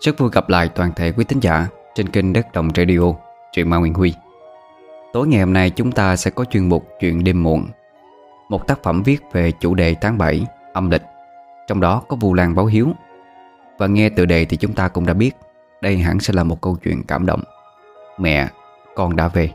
Rất 0.00 0.18
vui 0.18 0.30
gặp 0.32 0.48
lại 0.48 0.68
toàn 0.68 0.92
thể 0.96 1.12
quý 1.12 1.24
tín 1.24 1.40
giả 1.40 1.68
trên 1.94 2.08
kênh 2.08 2.32
Đất 2.32 2.52
Đồng 2.52 2.68
Radio, 2.76 3.14
truyện 3.52 3.70
Ma 3.70 3.76
Nguyên 3.76 3.94
Huy. 3.94 4.14
Tối 5.12 5.28
ngày 5.28 5.40
hôm 5.40 5.52
nay 5.52 5.70
chúng 5.70 5.92
ta 5.92 6.16
sẽ 6.16 6.30
có 6.30 6.44
chuyên 6.44 6.68
mục 6.68 6.88
Chuyện 7.00 7.24
đêm 7.24 7.42
muộn, 7.42 7.66
một 8.48 8.66
tác 8.66 8.82
phẩm 8.82 9.02
viết 9.02 9.18
về 9.32 9.52
chủ 9.60 9.74
đề 9.74 9.94
tháng 10.00 10.18
7 10.18 10.46
âm 10.72 10.90
lịch, 10.90 11.02
trong 11.66 11.80
đó 11.80 12.02
có 12.08 12.16
Vu 12.16 12.34
Lan 12.34 12.54
báo 12.54 12.66
hiếu. 12.66 12.88
Và 13.78 13.86
nghe 13.86 14.08
từ 14.08 14.26
đề 14.26 14.44
thì 14.44 14.56
chúng 14.56 14.72
ta 14.72 14.88
cũng 14.88 15.06
đã 15.06 15.14
biết, 15.14 15.36
đây 15.80 15.98
hẳn 15.98 16.20
sẽ 16.20 16.32
là 16.34 16.44
một 16.44 16.60
câu 16.60 16.76
chuyện 16.84 17.02
cảm 17.08 17.26
động. 17.26 17.42
Mẹ, 18.18 18.48
con 18.94 19.16
đã 19.16 19.28
về. 19.28 19.50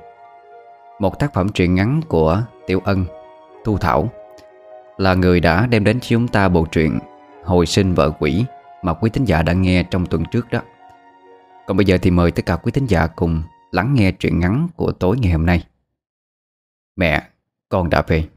Một 1.00 1.20
tác 1.20 1.34
phẩm 1.34 1.50
truyện 1.50 1.76
ngắn 1.76 2.02
của 2.08 2.44
Tiểu 2.68 2.82
Ân, 2.86 3.06
Thu 3.66 3.78
Thảo 3.78 4.10
là 4.98 5.14
người 5.14 5.40
đã 5.40 5.68
đem 5.68 5.84
đến 5.84 6.00
cho 6.00 6.08
chúng 6.10 6.28
ta 6.28 6.50
bộ 6.50 6.66
truyện 6.72 7.00
Hồi 7.44 7.66
sinh 7.66 7.94
vợ 7.94 8.12
quỷ 8.20 8.46
mà 8.82 8.94
quý 8.94 9.10
thính 9.10 9.26
giả 9.26 9.42
đã 9.42 9.54
nghe 9.54 9.84
trong 9.84 10.06
tuần 10.06 10.24
trước 10.32 10.50
đó. 10.52 10.62
Còn 11.68 11.78
bây 11.78 11.86
giờ 11.86 11.98
thì 12.02 12.12
mời 12.12 12.32
tất 12.32 12.46
cả 12.46 12.56
quý 12.56 12.72
thính 12.72 12.86
giả 12.86 13.08
cùng 13.08 13.44
lắng 13.72 13.94
nghe 13.94 14.12
truyện 14.12 14.40
ngắn 14.40 14.68
của 14.76 14.92
tối 14.92 15.18
ngày 15.20 15.32
hôm 15.32 15.46
nay. 15.46 15.64
Mẹ, 16.96 17.24
con 17.70 17.90
đã 17.90 18.02
về. 18.08 18.28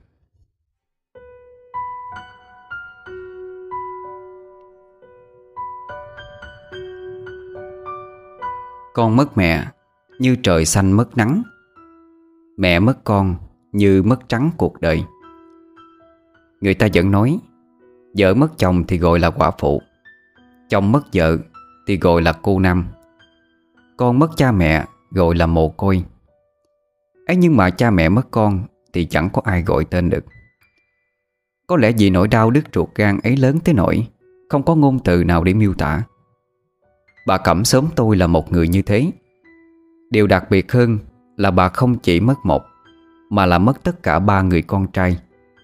Con 8.95 9.17
mất 9.17 9.37
mẹ 9.37 9.65
như 10.19 10.37
trời 10.43 10.65
xanh 10.65 10.93
mất 10.93 11.17
nắng 11.17 11.43
Mẹ 12.57 12.79
mất 12.79 13.05
con 13.05 13.37
như 13.73 14.03
mất 14.03 14.29
trắng 14.29 14.51
cuộc 14.57 14.81
đời 14.81 15.05
Người 16.61 16.75
ta 16.75 16.89
vẫn 16.95 17.11
nói 17.11 17.39
Vợ 18.19 18.35
mất 18.35 18.59
chồng 18.59 18.85
thì 18.89 18.99
gọi 18.99 19.19
là 19.19 19.31
quả 19.31 19.51
phụ 19.59 19.83
Chồng 20.69 20.93
mất 20.93 21.03
vợ 21.13 21.39
thì 21.87 21.99
gọi 21.99 22.23
là 22.23 22.33
cô 22.33 22.59
nam. 22.59 22.87
Con 23.97 24.19
mất 24.19 24.31
cha 24.37 24.53
mẹ 24.53 24.85
gọi 25.11 25.35
là 25.35 25.47
mồ 25.47 25.69
côi. 25.69 26.05
Ấy 27.27 27.37
nhưng 27.37 27.57
mà 27.57 27.71
cha 27.71 27.91
mẹ 27.91 28.09
mất 28.09 28.31
con 28.31 28.65
Thì 28.93 29.05
chẳng 29.05 29.31
có 29.31 29.43
ai 29.45 29.63
gọi 29.63 29.85
tên 29.85 30.11
được. 30.11 30.25
Có 31.67 31.77
lẽ 31.77 31.93
vì 31.99 32.11
nỗi 32.11 32.29
đau 32.29 32.51
đứt 32.51 32.65
ruột 32.75 32.89
gan 32.95 33.19
ấy 33.23 33.37
lớn 33.37 33.59
tới 33.65 33.75
nỗi 33.75 34.07
Không 34.49 34.63
có 34.63 34.75
ngôn 34.75 34.99
từ 34.99 35.25
nào 35.25 35.45
để 35.45 35.55
miêu 35.55 35.75
tả. 35.75 36.03
Bà 37.27 37.39
Cẩm 37.39 37.65
sớm 37.65 37.87
tôi 37.97 38.17
là 38.17 38.27
một 38.27 38.53
người 38.53 38.69
như 38.69 38.83
thế. 38.83 39.11
Điều 40.11 40.27
đặc 40.27 40.51
biệt 40.51 40.73
hơn 40.73 40.99
là 41.37 41.51
bà 41.51 41.69
không 41.69 41.99
chỉ 41.99 42.21
mất 42.21 42.35
một, 42.45 42.63
Mà 43.31 43.47
là 43.47 43.59
mất 43.59 43.83
tất 43.83 44.03
cả 44.03 44.19
ba 44.19 44.43
người 44.43 44.63
con 44.63 44.87
trai 44.87 45.19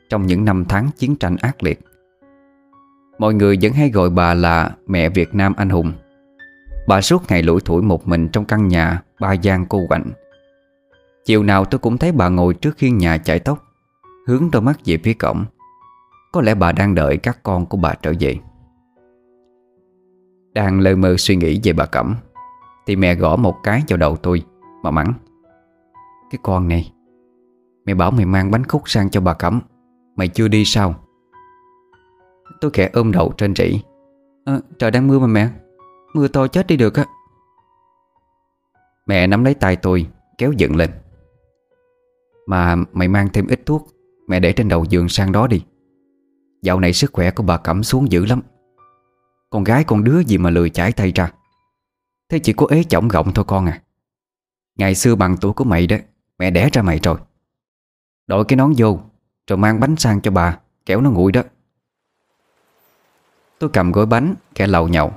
Trong 0.08 0.26
những 0.26 0.44
năm 0.44 0.64
tháng 0.68 0.90
chiến 0.96 1.16
tranh 1.16 1.36
ác 1.36 1.62
liệt. 1.62 1.80
Mọi 3.20 3.34
người 3.34 3.58
vẫn 3.62 3.72
hay 3.72 3.90
gọi 3.90 4.10
bà 4.10 4.34
là 4.34 4.76
mẹ 4.86 5.08
Việt 5.08 5.34
Nam 5.34 5.54
anh 5.56 5.70
hùng. 5.70 5.92
Bà 6.88 7.00
suốt 7.00 7.22
ngày 7.28 7.42
lủi 7.42 7.60
thủi 7.60 7.82
một 7.82 8.08
mình 8.08 8.28
trong 8.28 8.44
căn 8.44 8.68
nhà 8.68 9.02
ba 9.20 9.32
gian 9.32 9.66
cô 9.66 9.86
quạnh. 9.88 10.10
Chiều 11.24 11.42
nào 11.42 11.64
tôi 11.64 11.78
cũng 11.78 11.98
thấy 11.98 12.12
bà 12.12 12.28
ngồi 12.28 12.54
trước 12.54 12.76
khiên 12.78 12.98
nhà 12.98 13.18
chải 13.18 13.38
tóc, 13.38 13.64
Hướng 14.26 14.48
đôi 14.52 14.62
mắt 14.62 14.78
về 14.84 14.98
phía 15.04 15.12
cổng. 15.12 15.44
Có 16.32 16.40
lẽ 16.40 16.54
bà 16.54 16.72
đang 16.72 16.94
đợi 16.94 17.16
các 17.16 17.42
con 17.42 17.66
của 17.66 17.76
bà 17.76 17.94
trở 18.02 18.12
về. 18.20 18.36
Đang 20.52 20.80
lơ 20.80 20.96
mơ 20.96 21.16
suy 21.18 21.36
nghĩ 21.36 21.60
về 21.64 21.72
bà 21.72 21.86
Cẩm, 21.86 22.14
Thì 22.86 22.96
mẹ 22.96 23.14
gõ 23.14 23.36
một 23.36 23.56
cái 23.62 23.82
vào 23.88 23.96
đầu 23.96 24.16
tôi 24.16 24.42
Mà 24.82 24.90
mắng. 24.90 25.12
Cái 26.30 26.38
con 26.42 26.68
này, 26.68 26.92
Mẹ 27.86 27.94
bảo 27.94 28.10
mày 28.10 28.26
mang 28.26 28.50
bánh 28.50 28.64
khúc 28.64 28.82
sang 28.86 29.10
cho 29.10 29.20
bà 29.20 29.34
Cẩm, 29.34 29.60
Mày 30.16 30.28
chưa 30.28 30.48
đi 30.48 30.64
sao? 30.64 30.94
Tôi 32.60 32.70
khẽ 32.70 32.90
ôm 32.92 33.12
đầu 33.12 33.32
trên 33.36 33.54
rỉ 33.54 33.80
à, 34.44 34.52
ờ, 34.52 34.60
Trời 34.78 34.90
đang 34.90 35.06
mưa 35.06 35.18
mà 35.18 35.26
mẹ. 35.26 35.48
Mưa 36.14 36.28
to 36.28 36.46
chết 36.46 36.66
đi 36.66 36.76
được 36.76 36.94
á. 36.94 37.04
Mẹ 39.06 39.26
nắm 39.26 39.44
lấy 39.44 39.54
tay 39.54 39.76
tôi 39.76 40.06
Kéo 40.38 40.52
dựng 40.52 40.76
lên. 40.76 40.90
Mà 42.46 42.76
mày 42.92 43.08
mang 43.08 43.28
thêm 43.32 43.46
ít 43.46 43.66
thuốc 43.66 43.88
Mẹ 44.28 44.40
để 44.40 44.52
trên 44.52 44.68
đầu 44.68 44.84
giường 44.84 45.08
sang 45.08 45.32
đó 45.32 45.46
đi. 45.46 45.64
Dạo 46.62 46.80
này 46.80 46.92
sức 46.92 47.12
khỏe 47.12 47.30
của 47.30 47.42
bà 47.42 47.56
Cẩm 47.56 47.82
xuống 47.82 48.12
dữ 48.12 48.24
lắm. 48.24 48.40
Con 49.50 49.64
gái 49.64 49.84
con 49.84 50.04
đứa 50.04 50.20
gì 50.20 50.38
mà 50.38 50.50
lười 50.50 50.70
chải 50.70 50.92
tay 50.92 51.12
ra. 51.12 51.32
Thế 52.28 52.38
chỉ 52.38 52.52
có 52.52 52.66
ế 52.70 52.82
chỏng 52.82 53.08
gọng 53.08 53.32
thôi 53.34 53.44
con 53.48 53.66
à. 53.66 53.82
Ngày 54.78 54.94
xưa 54.94 55.14
bằng 55.14 55.36
tuổi 55.40 55.52
của 55.52 55.64
mày 55.64 55.86
đó 55.86 55.96
Mẹ 56.38 56.50
đẻ 56.50 56.68
ra 56.72 56.82
mày 56.82 56.98
rồi. 56.98 57.18
Đội 58.26 58.44
cái 58.44 58.56
nón 58.56 58.72
vô 58.76 59.00
Rồi 59.46 59.56
mang 59.56 59.80
bánh 59.80 59.96
sang 59.96 60.20
cho 60.20 60.30
bà 60.30 60.58
Kéo 60.86 61.00
nó 61.00 61.10
nguội 61.10 61.32
đó. 61.32 61.42
Tôi 63.60 63.70
cầm 63.72 63.92
gói 63.92 64.06
bánh, 64.06 64.34
kẻ 64.54 64.66
lầu 64.66 64.88
nhậu. 64.88 65.12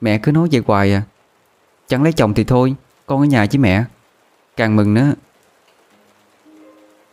Mẹ 0.00 0.18
cứ 0.18 0.32
nói 0.32 0.48
vậy 0.52 0.62
hoài 0.66 0.94
à. 0.94 1.02
Chẳng 1.88 2.02
lấy 2.02 2.12
chồng 2.12 2.34
thì 2.34 2.44
thôi, 2.44 2.74
Con 3.06 3.20
ở 3.20 3.24
nhà 3.24 3.46
với 3.50 3.58
mẹ. 3.58 3.84
Càng 4.56 4.76
mừng 4.76 4.94
nữa 4.94 5.12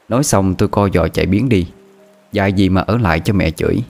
Nói 0.10 0.24
xong 0.24 0.56
tôi 0.56 0.70
co 0.70 0.90
giò 0.94 1.08
chạy 1.08 1.26
biến 1.26 1.50
đi. 1.50 1.68
Dài 2.32 2.54
gì 2.54 2.70
mà 2.70 2.82
ở 2.82 2.98
lại 2.98 3.20
cho 3.20 3.34
mẹ 3.34 3.52
chửi. 3.52 3.84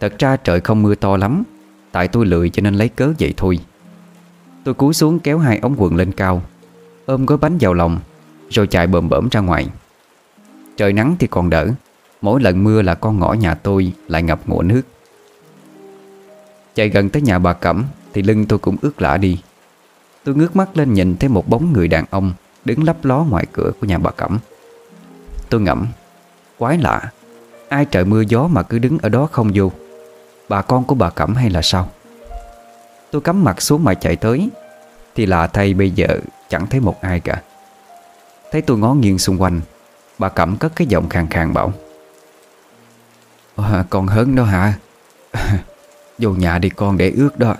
Thật 0.00 0.18
ra 0.18 0.36
trời 0.36 0.60
không 0.60 0.82
mưa 0.82 0.94
to 0.94 1.16
lắm, 1.16 1.42
Tại 1.92 2.08
tôi 2.08 2.26
lười 2.26 2.50
cho 2.50 2.60
nên 2.60 2.74
lấy 2.74 2.88
cớ 2.88 3.12
vậy 3.18 3.34
thôi. 3.36 3.58
Tôi 4.64 4.74
cúi 4.74 4.94
xuống 4.94 5.18
kéo 5.18 5.38
hai 5.38 5.58
ống 5.58 5.74
quần 5.78 5.96
lên 5.96 6.12
cao, 6.12 6.42
Ôm 7.06 7.26
gói 7.26 7.38
bánh 7.38 7.58
vào 7.60 7.74
lòng, 7.74 7.98
Rồi 8.50 8.66
chạy 8.66 8.86
bờm 8.86 9.08
bẩm 9.08 9.28
ra 9.30 9.40
ngoài. 9.40 9.68
Trời 10.76 10.92
nắng 10.92 11.16
thì 11.18 11.26
còn 11.26 11.50
đỡ, 11.50 11.68
Mỗi 12.20 12.40
lần 12.40 12.64
mưa 12.64 12.82
là 12.82 12.94
con 12.94 13.18
ngõ 13.18 13.32
nhà 13.32 13.54
tôi 13.54 13.92
Lại 14.08 14.22
ngập 14.22 14.48
ngụa 14.48 14.62
nước. 14.62 14.82
Chạy 16.78 16.88
gần 16.88 17.10
tới 17.10 17.22
nhà 17.22 17.38
bà 17.38 17.52
Cẩm 17.52 17.84
Thì 18.12 18.22
lưng 18.22 18.46
tôi 18.46 18.58
cũng 18.58 18.76
ướt 18.82 19.02
lạ 19.02 19.16
đi. 19.16 19.40
Tôi 20.24 20.34
ngước 20.34 20.56
mắt 20.56 20.76
lên 20.76 20.94
nhìn 20.94 21.16
thấy 21.16 21.28
một 21.28 21.48
bóng 21.48 21.72
người 21.72 21.88
đàn 21.88 22.04
ông 22.10 22.32
Đứng 22.64 22.84
lấp 22.84 23.04
ló 23.04 23.18
ngoài 23.30 23.46
cửa 23.52 23.70
của 23.80 23.86
nhà 23.86 23.98
bà 23.98 24.10
Cẩm. 24.10 24.38
Tôi 25.48 25.60
ngẫm 25.60 25.86
Quái 26.58 26.78
lạ 26.78 27.10
Ai 27.68 27.84
trời 27.84 28.04
mưa 28.04 28.20
gió 28.20 28.46
mà 28.46 28.62
cứ 28.62 28.78
đứng 28.78 28.98
ở 28.98 29.08
đó 29.08 29.28
không 29.32 29.50
vô? 29.54 29.72
Bà 30.48 30.62
con 30.62 30.84
của 30.84 30.94
bà 30.94 31.10
Cẩm 31.10 31.34
hay 31.34 31.50
là 31.50 31.62
sao? 31.62 31.90
Tôi 33.10 33.22
cắm 33.22 33.44
mặt 33.44 33.62
xuống 33.62 33.84
mà 33.84 33.94
chạy 33.94 34.16
tới 34.16 34.48
Thì 35.14 35.26
lạ 35.26 35.46
thay 35.46 35.74
bây 35.74 35.90
giờ 35.90 36.06
chẳng 36.48 36.66
thấy 36.66 36.80
một 36.80 37.00
ai 37.00 37.20
cả. 37.20 37.42
Thấy 38.52 38.62
tôi 38.62 38.78
ngó 38.78 38.94
nghiêng 38.94 39.18
xung 39.18 39.42
quanh 39.42 39.60
Bà 40.18 40.28
Cẩm 40.28 40.56
cất 40.56 40.72
cái 40.76 40.86
giọng 40.86 41.08
khàn 41.08 41.26
khàn 41.26 41.54
bảo 41.54 41.72
ờ, 43.56 43.64
à, 43.64 43.84
Con 43.90 44.06
hớn 44.06 44.34
đó 44.34 44.44
hả? 44.44 44.72
Vô 46.18 46.30
nhà 46.30 46.58
đi 46.58 46.68
con 46.68 46.98
để 46.98 47.12
ướt 47.16 47.38
đó. 47.38 47.54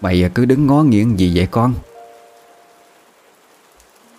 Mày 0.00 0.30
cứ 0.34 0.44
đứng 0.44 0.66
ngó 0.66 0.82
nghiêng 0.82 1.18
gì 1.18 1.32
vậy 1.34 1.48
con? 1.50 1.74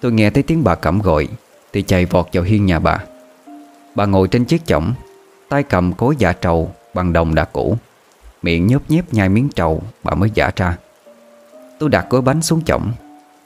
Tôi 0.02 0.12
nghe 0.12 0.30
thấy 0.30 0.44
tiếng 0.44 0.64
bà 0.64 0.76
cẩm 0.76 1.02
gọi, 1.02 1.28
Thì 1.74 1.82
chạy 1.82 2.06
vọt 2.06 2.28
vào 2.34 2.44
hiên 2.44 2.66
nhà 2.66 2.80
bà. 2.80 3.04
Bà 3.96 4.06
ngồi 4.06 4.28
trên 4.28 4.46
chiếc 4.46 4.66
chõng, 4.66 4.94
tay 5.50 5.64
cầm 5.64 5.94
cối 5.94 6.16
giả 6.18 6.34
trầu 6.34 6.72
bằng 6.94 7.14
đồng 7.14 7.36
đã 7.36 7.46
cũ. 7.46 7.78
Miệng 8.42 8.68
nhớp 8.68 8.92
nhép 8.92 9.14
nhai 9.14 9.30
miếng 9.30 9.50
trầu, 9.50 9.82
Bà 10.04 10.16
mới 10.16 10.30
giả 10.34 10.52
ra. 10.56 10.78
Tôi 11.80 11.90
đặt 11.90 12.06
gói 12.10 12.22
bánh 12.22 12.42
xuống 12.42 12.62
chõng, 12.66 12.92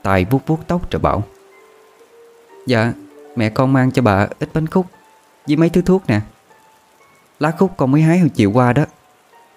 tay 0.01 0.25
vuốt 0.29 0.41
vuốt 0.47 0.59
tóc 0.68 0.91
rồi 0.91 1.00
bảo 1.00 1.23
Dạ 2.68 2.94
Mẹ 3.35 3.50
con 3.50 3.73
mang 3.73 3.91
cho 3.91 4.01
bà 4.01 4.28
ít 4.39 4.50
bánh 4.53 4.68
khúc, 4.68 4.85
Với 5.47 5.56
mấy 5.56 5.69
thứ 5.69 5.81
thuốc 5.81 6.03
nè. 6.07 6.22
Lá 7.39 7.51
khúc 7.51 7.72
con 7.78 7.91
mới 7.91 8.01
hái 8.01 8.19
hồi 8.19 8.29
chiều 8.29 8.51
qua 8.51 8.73
đó. 8.73 8.85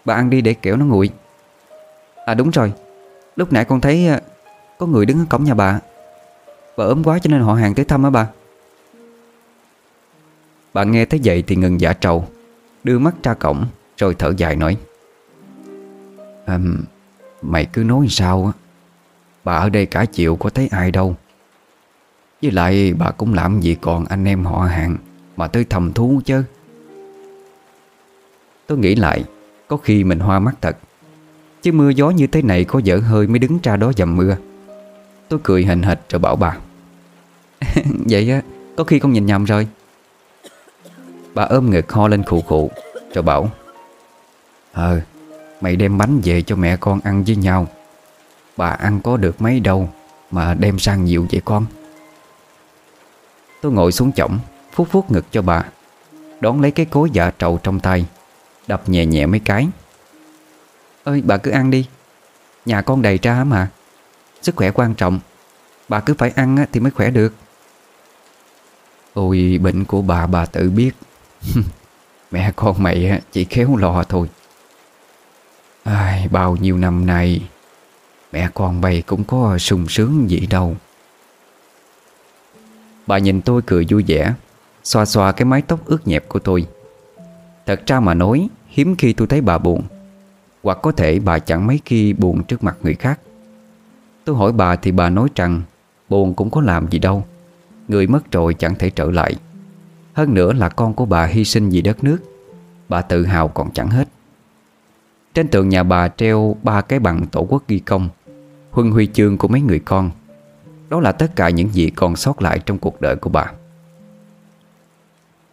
Bà 0.04 0.14
ăn 0.14 0.30
đi 0.30 0.40
để 0.40 0.54
kẻo 0.54 0.76
nó 0.76 0.84
nguội. 0.84 1.10
À 2.26 2.34
đúng 2.34 2.50
rồi. 2.50 2.72
Lúc 3.36 3.52
nãy 3.52 3.64
con 3.64 3.80
thấy 3.80 4.08
à, 4.08 4.20
Có 4.78 4.86
người 4.86 5.06
đứng 5.06 5.18
ở 5.18 5.24
cổng 5.30 5.44
nhà 5.44 5.54
bà. 5.54 5.80
Bà 6.76 6.84
ốm 6.84 7.04
quá 7.04 7.18
cho 7.18 7.30
nên 7.30 7.40
họ 7.40 7.54
hàng 7.54 7.74
tới 7.74 7.84
thăm 7.84 8.02
á 8.02 8.10
bà. 8.10 8.28
Bà 10.74 10.84
nghe 10.84 11.04
thấy 11.04 11.20
vậy 11.24 11.44
thì 11.46 11.56
ngừng 11.56 11.80
giả 11.80 11.92
trầu 11.92 12.28
Đưa 12.84 12.98
mắt 12.98 13.14
ra 13.22 13.34
cổng 13.34 13.66
Rồi 13.96 14.14
thở 14.18 14.32
dài 14.36 14.56
nói. 14.56 14.76
À, 16.46 16.58
Mày 17.42 17.64
cứ 17.64 17.82
nói 17.82 18.06
sao 18.10 18.46
á? 18.46 18.52
Bà 19.44 19.56
ở 19.56 19.68
đây 19.68 19.86
cả 19.86 20.04
chiều 20.04 20.36
có 20.36 20.50
thấy 20.50 20.68
ai 20.70 20.90
đâu. 20.90 21.16
Với 22.42 22.50
lại 22.50 22.94
bà 22.98 23.10
cũng 23.10 23.34
làm 23.34 23.60
gì 23.60 23.76
còn 23.80 24.04
anh 24.04 24.24
em 24.24 24.44
họ 24.44 24.60
hàng 24.60 24.96
Mà 25.36 25.46
tới 25.46 25.64
thầm 25.70 25.92
thú 25.92 26.20
chứ. 26.24 26.42
Tôi 28.66 28.78
nghĩ 28.78 28.94
lại 28.94 29.24
có 29.68 29.76
khi 29.76 30.04
mình 30.04 30.18
hoa 30.18 30.38
mắt 30.38 30.54
thật. 30.60 30.76
Chứ 31.62 31.72
mưa 31.72 31.90
gió 31.90 32.10
như 32.10 32.26
thế 32.26 32.42
này 32.42 32.64
có 32.64 32.78
dở 32.78 32.96
hơi 32.96 33.26
mới 33.26 33.38
đứng 33.38 33.58
ra 33.62 33.76
đó 33.76 33.92
dầm 33.96 34.16
mưa. 34.16 34.36
Tôi 35.28 35.40
cười 35.42 35.64
hình 35.64 35.82
hệt 35.82 35.98
rồi 36.08 36.18
bảo 36.18 36.36
bà. 36.36 36.56
Vậy 38.08 38.30
á, 38.30 38.42
Có 38.76 38.84
khi 38.84 38.98
con 38.98 39.12
nhìn 39.12 39.26
nhầm 39.26 39.44
rồi. 39.44 39.68
Bà 41.34 41.42
ôm 41.42 41.70
ngực 41.70 41.92
ho 41.92 42.08
lên 42.08 42.22
khụ 42.22 42.40
khụ, 42.40 42.70
Rồi 43.14 43.22
bảo. 43.22 43.50
Ờ 44.72 45.00
Mày 45.60 45.76
đem 45.76 45.98
bánh 45.98 46.20
về 46.24 46.42
cho 46.42 46.56
mẹ 46.56 46.76
con 46.76 47.00
ăn 47.04 47.24
với 47.24 47.36
nhau. 47.36 47.66
Bà 48.56 48.68
ăn 48.68 49.00
có 49.00 49.16
được 49.16 49.42
mấy 49.42 49.60
đâu 49.60 49.88
Mà 50.30 50.54
đem 50.54 50.78
sang 50.78 51.04
nhiều 51.04 51.26
vậy 51.30 51.42
con? 51.44 51.66
Tôi 53.62 53.72
ngồi 53.72 53.92
xuống 53.92 54.12
chổng, 54.12 54.38
Phút 54.72 54.88
phút 54.90 55.10
ngực 55.10 55.24
cho 55.30 55.42
bà, 55.42 55.64
Đón 56.40 56.60
lấy 56.60 56.70
cái 56.70 56.86
cối 56.86 57.10
dạ 57.12 57.30
trầu 57.38 57.60
trong 57.62 57.80
tay. 57.80 58.06
Đập 58.66 58.88
nhẹ 58.88 59.06
nhẹ 59.06 59.26
mấy 59.26 59.40
cái. 59.40 59.68
Ơi 61.04 61.22
bà 61.24 61.36
cứ 61.36 61.50
ăn 61.50 61.70
đi. 61.70 61.88
Nhà 62.66 62.82
con 62.82 63.02
đầy 63.02 63.18
ra 63.22 63.44
mà. 63.44 63.68
Sức 64.42 64.56
khỏe 64.56 64.70
quan 64.70 64.94
trọng. 64.94 65.20
Bà 65.88 66.00
cứ 66.00 66.14
phải 66.14 66.30
ăn 66.30 66.64
thì 66.72 66.80
mới 66.80 66.90
khỏe 66.90 67.10
được. 67.10 67.34
Ôi 69.14 69.58
bệnh 69.62 69.84
của 69.84 70.02
bà 70.02 70.26
bà 70.26 70.46
tự 70.46 70.70
biết. 70.70 70.92
Mẹ 72.30 72.52
con 72.56 72.82
mày 72.82 73.22
chỉ 73.32 73.44
khéo 73.44 73.76
lò 73.76 74.04
thôi. 74.08 74.28
Ai, 75.84 76.28
Bao 76.30 76.56
nhiêu 76.56 76.76
năm 76.78 77.06
nay 77.06 77.48
Mẹ 78.32 78.48
con 78.54 78.80
mày 78.80 79.02
cũng 79.02 79.24
có 79.24 79.58
sung 79.58 79.88
sướng 79.88 80.30
gì 80.30 80.46
đâu. 80.50 80.76
Bà 83.06 83.18
nhìn 83.18 83.42
tôi 83.42 83.62
cười 83.66 83.86
vui 83.90 84.04
vẻ 84.06 84.34
Xoa 84.84 85.04
xoa 85.04 85.32
cái 85.32 85.44
mái 85.44 85.62
tóc 85.62 85.86
ướt 85.86 86.08
nhẹp 86.08 86.28
của 86.28 86.38
tôi. 86.38 86.66
Thật 87.66 87.80
ra 87.86 88.00
mà 88.00 88.14
nói, 88.14 88.48
Hiếm 88.74 88.96
khi 88.96 89.12
tôi 89.12 89.26
thấy 89.26 89.40
bà 89.40 89.58
buồn. 89.58 89.82
Hoặc 90.62 90.78
có 90.82 90.92
thể 90.92 91.18
bà 91.18 91.38
chẳng 91.38 91.66
mấy 91.66 91.80
khi 91.84 92.12
buồn 92.12 92.42
trước 92.42 92.64
mặt 92.64 92.76
người 92.82 92.94
khác. 92.94 93.20
Tôi 94.24 94.36
hỏi 94.36 94.52
bà 94.52 94.76
thì 94.76 94.92
bà 94.92 95.10
nói 95.10 95.28
rằng, 95.34 95.62
Buồn 96.08 96.34
cũng 96.34 96.50
có 96.50 96.60
làm 96.60 96.90
gì 96.90 96.98
đâu. 96.98 97.24
Người 97.88 98.06
mất 98.06 98.32
rồi 98.32 98.54
chẳng 98.54 98.74
thể 98.74 98.90
trở 98.90 99.10
lại. 99.10 99.36
Hơn 100.12 100.34
nữa 100.34 100.52
là 100.52 100.68
con 100.68 100.94
của 100.94 101.04
bà 101.04 101.26
hy 101.26 101.44
sinh 101.44 101.70
vì 101.70 101.82
đất 101.82 102.04
nước. 102.04 102.18
Bà 102.88 103.02
tự 103.02 103.26
hào 103.26 103.48
còn 103.48 103.70
chẳng 103.72 103.88
hết. 103.88 104.08
Trên 105.34 105.48
tường 105.48 105.68
nhà 105.68 105.82
bà 105.82 106.08
treo 106.08 106.56
ba 106.62 106.80
cái 106.80 106.98
bằng 106.98 107.26
tổ 107.26 107.46
quốc 107.48 107.62
ghi 107.68 107.78
công, 107.78 108.08
Huân 108.70 108.90
huy 108.90 109.06
chương 109.06 109.38
của 109.38 109.48
mấy 109.48 109.60
người 109.60 109.78
con. 109.78 110.10
Đó 110.88 111.00
là 111.00 111.12
tất 111.12 111.36
cả 111.36 111.48
những 111.48 111.68
gì 111.68 111.90
còn 111.90 112.16
sót 112.16 112.42
lại 112.42 112.58
trong 112.58 112.78
cuộc 112.78 113.00
đời 113.00 113.16
của 113.16 113.30
bà. 113.30 113.52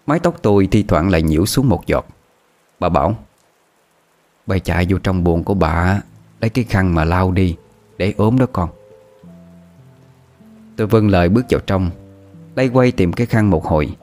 Mái 0.05 0.19
tóc 0.19 0.35
tôi 0.41 0.67
thi 0.67 0.83
thoảng 0.83 1.09
lại 1.09 1.21
nhiễu 1.21 1.45
xuống 1.45 1.69
một 1.69 1.85
giọt. 1.85 2.05
Bà 2.79 2.89
bảo, 2.89 3.15
Bà 4.47 4.57
chạy 4.57 4.85
vô 4.89 4.97
trong 4.97 5.23
buồn 5.23 5.43
của 5.43 5.53
bà, 5.53 6.01
Lấy 6.41 6.49
cái 6.49 6.63
khăn 6.63 6.95
mà 6.95 7.05
lau 7.05 7.31
đi, 7.31 7.55
Để 7.97 8.13
ốm 8.17 8.39
đó 8.39 8.45
con. 8.53 8.69
Tôi 10.75 10.87
vâng 10.87 11.09
lời 11.09 11.29
bước 11.29 11.45
vào 11.49 11.59
trong 11.67 11.89
Lay 12.55 12.67
quay 12.67 12.91
tìm 12.91 13.13
cái 13.13 13.27
khăn 13.27 13.49
một 13.49 13.65
hồi. 13.65 13.95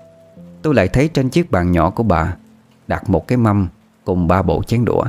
Tôi 0.62 0.75
lại 0.75 0.89
thấy 0.89 1.09
trên 1.09 1.29
chiếc 1.29 1.50
bàn 1.50 1.73
nhỏ 1.73 1.91
của 1.91 2.03
bà 2.03 2.37
Đặt 2.87 3.11
một 3.11 3.29
cái 3.29 3.39
mâm 3.39 3.69
Cùng 4.05 4.29
ba 4.29 4.43
bộ 4.43 4.62
chén 4.62 4.85
đũa. 4.85 5.05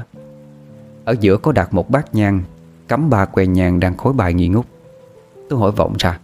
Ở 1.05 1.15
giữa 1.19 1.37
có 1.37 1.51
đặt 1.51 1.73
một 1.73 1.89
bát 1.89 2.15
nhang, 2.15 2.41
Cắm 2.87 3.09
ba 3.09 3.25
que 3.25 3.45
nhang 3.45 3.79
đang 3.79 3.97
khối 3.97 4.13
bài 4.13 4.33
nghi 4.33 4.47
ngút. 4.47 4.65
Tôi 5.49 5.59
hỏi 5.59 5.71
vọng 5.71 5.93
ra, 5.99 6.19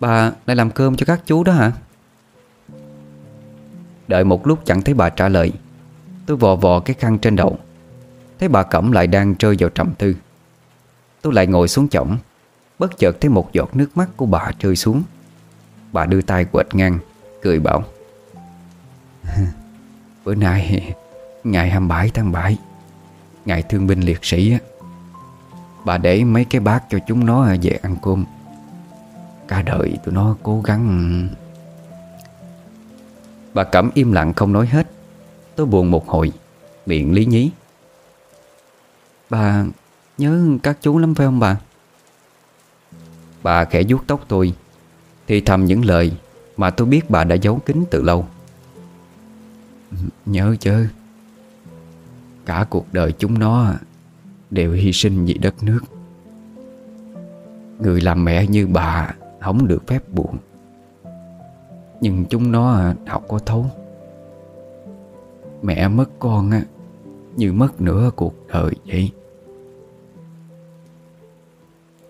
Bà 0.00 0.32
lại 0.46 0.56
làm 0.56 0.70
cơm 0.70 0.96
cho 0.96 1.06
các 1.06 1.20
chú 1.26 1.44
đó 1.44 1.52
hả? 1.52 1.72
Đợi 4.08 4.24
một 4.24 4.46
lúc 4.46 4.58
chẳng 4.64 4.82
thấy 4.82 4.94
bà 4.94 5.10
trả 5.10 5.28
lời. 5.28 5.52
Tôi 6.26 6.36
vò 6.36 6.56
vò 6.56 6.80
cái 6.80 6.96
khăn 6.98 7.18
trên 7.18 7.36
đầu. 7.36 7.58
Thấy 8.38 8.48
bà 8.48 8.62
Cẩm 8.62 8.92
lại 8.92 9.06
đang 9.06 9.34
rơi 9.38 9.56
vào 9.58 9.70
trầm 9.70 9.94
tư. 9.98 10.16
Tôi 11.22 11.32
lại 11.32 11.46
ngồi 11.46 11.68
xuống 11.68 11.88
chổng. 11.88 12.16
Bất 12.78 12.98
chợt 12.98 13.20
thấy 13.20 13.30
một 13.30 13.52
giọt 13.52 13.76
nước 13.76 13.96
mắt 13.96 14.08
của 14.16 14.26
bà 14.26 14.50
rơi 14.60 14.76
xuống. 14.76 15.02
Bà 15.92 16.06
đưa 16.06 16.22
tay 16.22 16.44
quệt 16.44 16.66
ngang, 16.72 16.98
Cười 17.42 17.60
bảo, 17.60 17.84
Bữa 20.24 20.34
nay, 20.34 20.94
Ngày 21.44 21.70
27 21.70 22.10
tháng 22.14 22.32
7 22.32 22.58
Ngày 23.44 23.62
thương 23.62 23.86
binh 23.86 24.00
liệt 24.00 24.18
sĩ 24.22 24.52
á. 24.52 24.58
Bà 25.84 25.98
để 25.98 26.24
mấy 26.24 26.44
cái 26.44 26.60
bát 26.60 26.84
cho 26.90 26.98
chúng 27.06 27.26
nó 27.26 27.54
về 27.62 27.78
ăn 27.82 27.96
cơm. 28.02 28.24
Cả 29.48 29.62
đời 29.62 29.98
tụi 30.04 30.14
nó 30.14 30.36
cố 30.42 30.60
gắng 30.60 31.28
Bà 33.58 33.64
Cẩm 33.64 33.90
im 33.94 34.12
lặng 34.12 34.34
không 34.34 34.52
nói 34.52 34.66
hết. 34.66 34.86
Tôi 35.56 35.66
buồn 35.66 35.90
một 35.90 36.08
hồi. 36.08 36.32
Miệng 36.86 37.14
lý 37.14 37.24
nhí. 37.24 37.50
Bà 39.30 39.64
nhớ 40.18 40.42
các 40.62 40.78
chú 40.82 40.98
lắm 40.98 41.14
phải 41.14 41.26
không 41.26 41.40
bà? 41.40 41.60
Bà 43.42 43.64
khẽ 43.64 43.82
vuốt 43.88 44.06
tóc 44.06 44.24
tôi. 44.28 44.52
Thì 45.26 45.40
thầm 45.40 45.64
những 45.64 45.84
lời 45.84 46.12
Mà 46.56 46.70
tôi 46.70 46.86
biết 46.86 47.10
bà 47.10 47.24
đã 47.24 47.34
giấu 47.34 47.58
kín 47.66 47.84
từ 47.90 48.02
lâu. 48.02 48.26
Nhớ 50.26 50.56
chứ 50.60 50.86
Cả 52.46 52.66
cuộc 52.70 52.86
đời 52.92 53.12
chúng 53.12 53.38
nó 53.38 53.74
Đều 54.50 54.72
hy 54.72 54.92
sinh 54.92 55.24
vì 55.24 55.34
đất 55.34 55.62
nước. 55.62 55.80
Người 57.78 58.00
làm 58.00 58.24
mẹ 58.24 58.46
như 58.46 58.66
bà 58.66 59.14
Không 59.40 59.68
được 59.68 59.86
phép 59.86 60.08
buồn. 60.08 60.36
Nhưng 62.00 62.24
chúng 62.24 62.52
nó 62.52 62.72
à, 62.72 62.94
học 63.06 63.24
có 63.28 63.38
thấu. 63.38 63.66
Mẹ 65.62 65.88
mất 65.88 66.10
con 66.18 66.50
á, 66.50 66.62
Như 67.36 67.52
mất 67.52 67.80
nửa 67.80 68.10
cuộc 68.16 68.34
đời 68.52 68.72
vậy. 68.86 69.12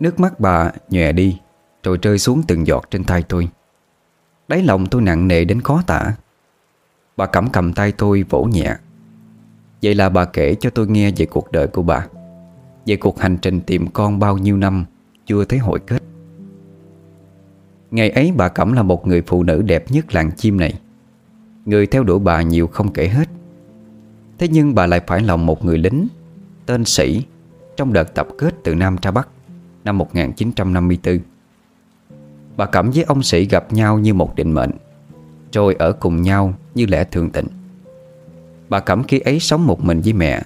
Nước 0.00 0.20
mắt 0.20 0.40
bà 0.40 0.72
nhòe 0.90 1.12
đi, 1.12 1.38
Rồi 1.82 1.98
rơi 2.02 2.18
xuống 2.18 2.42
từng 2.48 2.66
giọt 2.66 2.84
trên 2.90 3.04
tay 3.04 3.22
tôi. 3.22 3.48
Đáy 4.48 4.62
lòng 4.62 4.86
tôi 4.86 5.02
nặng 5.02 5.28
nề 5.28 5.44
đến 5.44 5.60
khó 5.60 5.82
tả. 5.86 6.14
Bà 7.16 7.26
cẩm 7.26 7.48
cầm 7.52 7.72
tay 7.72 7.92
tôi 7.92 8.22
vỗ 8.22 8.44
nhẹ. 8.44 8.76
Vậy 9.82 9.94
là 9.94 10.08
bà 10.08 10.24
kể 10.24 10.54
cho 10.54 10.70
tôi 10.70 10.86
nghe 10.86 11.10
về 11.16 11.26
cuộc 11.26 11.52
đời 11.52 11.66
của 11.66 11.82
bà. 11.82 12.06
Về 12.86 12.96
cuộc 12.96 13.20
hành 13.20 13.38
trình 13.42 13.60
tìm 13.60 13.86
con 13.86 14.18
bao 14.18 14.38
nhiêu 14.38 14.56
năm 14.56 14.84
Chưa 15.26 15.44
thấy 15.44 15.58
hội 15.58 15.78
kết. 15.86 16.02
Ngày 17.90 18.10
ấy 18.10 18.32
bà 18.36 18.48
Cẩm 18.48 18.72
là 18.72 18.82
một 18.82 19.06
người 19.06 19.22
phụ 19.26 19.42
nữ 19.42 19.62
đẹp 19.62 19.90
nhất 19.90 20.14
làng 20.14 20.30
chim 20.36 20.56
này. 20.56 20.74
Người 21.64 21.86
theo 21.86 22.04
đuổi 22.04 22.18
bà 22.18 22.42
nhiều 22.42 22.66
không 22.66 22.92
kể 22.92 23.08
hết. 23.08 23.28
Thế 24.38 24.48
nhưng 24.48 24.74
bà 24.74 24.86
lại 24.86 25.00
phải 25.06 25.20
lòng 25.20 25.46
một 25.46 25.64
người 25.64 25.78
lính, 25.78 26.06
Tên 26.66 26.84
Sĩ, 26.84 27.22
Trong 27.76 27.92
đợt 27.92 28.14
tập 28.14 28.28
kết 28.38 28.54
từ 28.64 28.74
Nam 28.74 28.96
ra 29.02 29.10
Bắc, 29.10 29.28
Năm 29.84 29.98
1954 29.98 31.18
Bà 32.56 32.66
Cẩm 32.66 32.90
với 32.90 33.02
ông 33.02 33.22
Sĩ 33.22 33.44
gặp 33.44 33.72
nhau 33.72 33.98
như 33.98 34.14
một 34.14 34.34
định 34.36 34.52
mệnh, 34.52 34.70
Rồi 35.52 35.74
ở 35.78 35.92
cùng 35.92 36.22
nhau 36.22 36.54
như 36.74 36.86
lẽ 36.86 37.04
thường 37.04 37.30
tình. 37.30 37.46
Bà 38.68 38.80
Cẩm 38.80 39.04
khi 39.04 39.18
ấy 39.18 39.40
sống 39.40 39.66
một 39.66 39.84
mình 39.84 40.00
với 40.00 40.12
mẹ. 40.12 40.42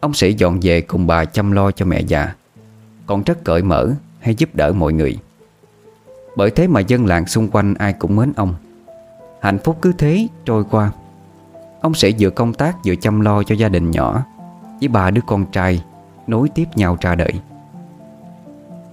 Ông 0.00 0.14
Sĩ 0.14 0.32
dọn 0.32 0.60
về 0.62 0.80
cùng 0.80 1.06
bà 1.06 1.24
chăm 1.24 1.52
lo 1.52 1.70
cho 1.70 1.86
mẹ 1.86 2.00
già, 2.00 2.34
Còn 3.06 3.22
rất 3.22 3.44
cởi 3.44 3.62
mở 3.62 3.92
hay 4.20 4.34
giúp 4.34 4.54
đỡ 4.54 4.72
mọi 4.72 4.92
người. 4.92 5.18
Bởi 6.36 6.50
thế 6.50 6.66
mà 6.66 6.80
dân 6.80 7.06
làng 7.06 7.26
xung 7.26 7.48
quanh 7.48 7.74
ai 7.74 7.92
cũng 7.92 8.16
mến 8.16 8.32
ông. 8.36 8.54
Hạnh 9.40 9.58
phúc 9.58 9.78
cứ 9.82 9.92
thế 9.98 10.26
trôi 10.44 10.64
qua. 10.70 10.90
Ông 11.80 11.94
sẽ 11.94 12.10
vừa 12.18 12.30
công 12.30 12.54
tác 12.54 12.76
vừa 12.86 12.94
chăm 12.96 13.20
lo 13.20 13.42
cho 13.42 13.54
gia 13.54 13.68
đình 13.68 13.90
nhỏ, 13.90 14.24
Với 14.80 14.88
ba 14.88 15.10
đứa 15.10 15.20
con 15.26 15.46
trai, 15.52 15.84
Nối 16.26 16.48
tiếp 16.48 16.64
nhau 16.74 16.96
ra 17.00 17.14
đời. 17.14 17.32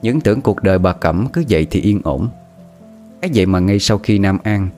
Những 0.02 0.22
tưởng 0.22 0.42
cuộc 0.42 0.64
đời 0.64 0.80
bà 0.80 0.94
Cẩm 0.94 1.28
cứ 1.34 1.44
vậy 1.50 1.68
thì 1.72 1.82
yên 1.82 2.02
ổn. 2.04 2.28
Ấy 3.22 3.32
vậy 3.34 3.46
mà 3.46 3.60
ngay 3.60 3.80
sau 3.80 3.98
khi 3.98 4.20
Nam 4.20 4.38
An, 4.44 4.70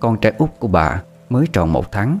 Con 0.00 0.16
trai 0.16 0.32
út 0.38 0.50
của 0.58 0.68
bà 0.68 1.02
mới 1.30 1.46
tròn 1.52 1.72
một 1.72 1.92
tháng, 1.92 2.18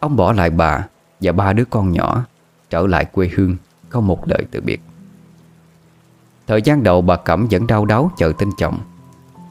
Ông 0.00 0.16
bỏ 0.16 0.32
lại 0.32 0.50
bà 0.50 0.86
và 1.20 1.32
ba 1.32 1.52
đứa 1.52 1.64
con 1.64 1.92
nhỏ 1.92 2.24
Trở 2.70 2.86
lại 2.86 3.04
quê 3.04 3.30
hương 3.34 3.56
Không 3.88 4.06
một 4.06 4.28
lời 4.28 4.46
từ 4.50 4.60
biệt. 4.60 4.80
Thời 6.46 6.62
gian 6.62 6.82
đầu 6.82 7.02
bà 7.02 7.16
Cẩm 7.16 7.46
vẫn 7.50 7.66
đau 7.66 7.84
đáu 7.84 8.10
chờ 8.16 8.32
tin 8.38 8.50
chồng. 8.58 8.78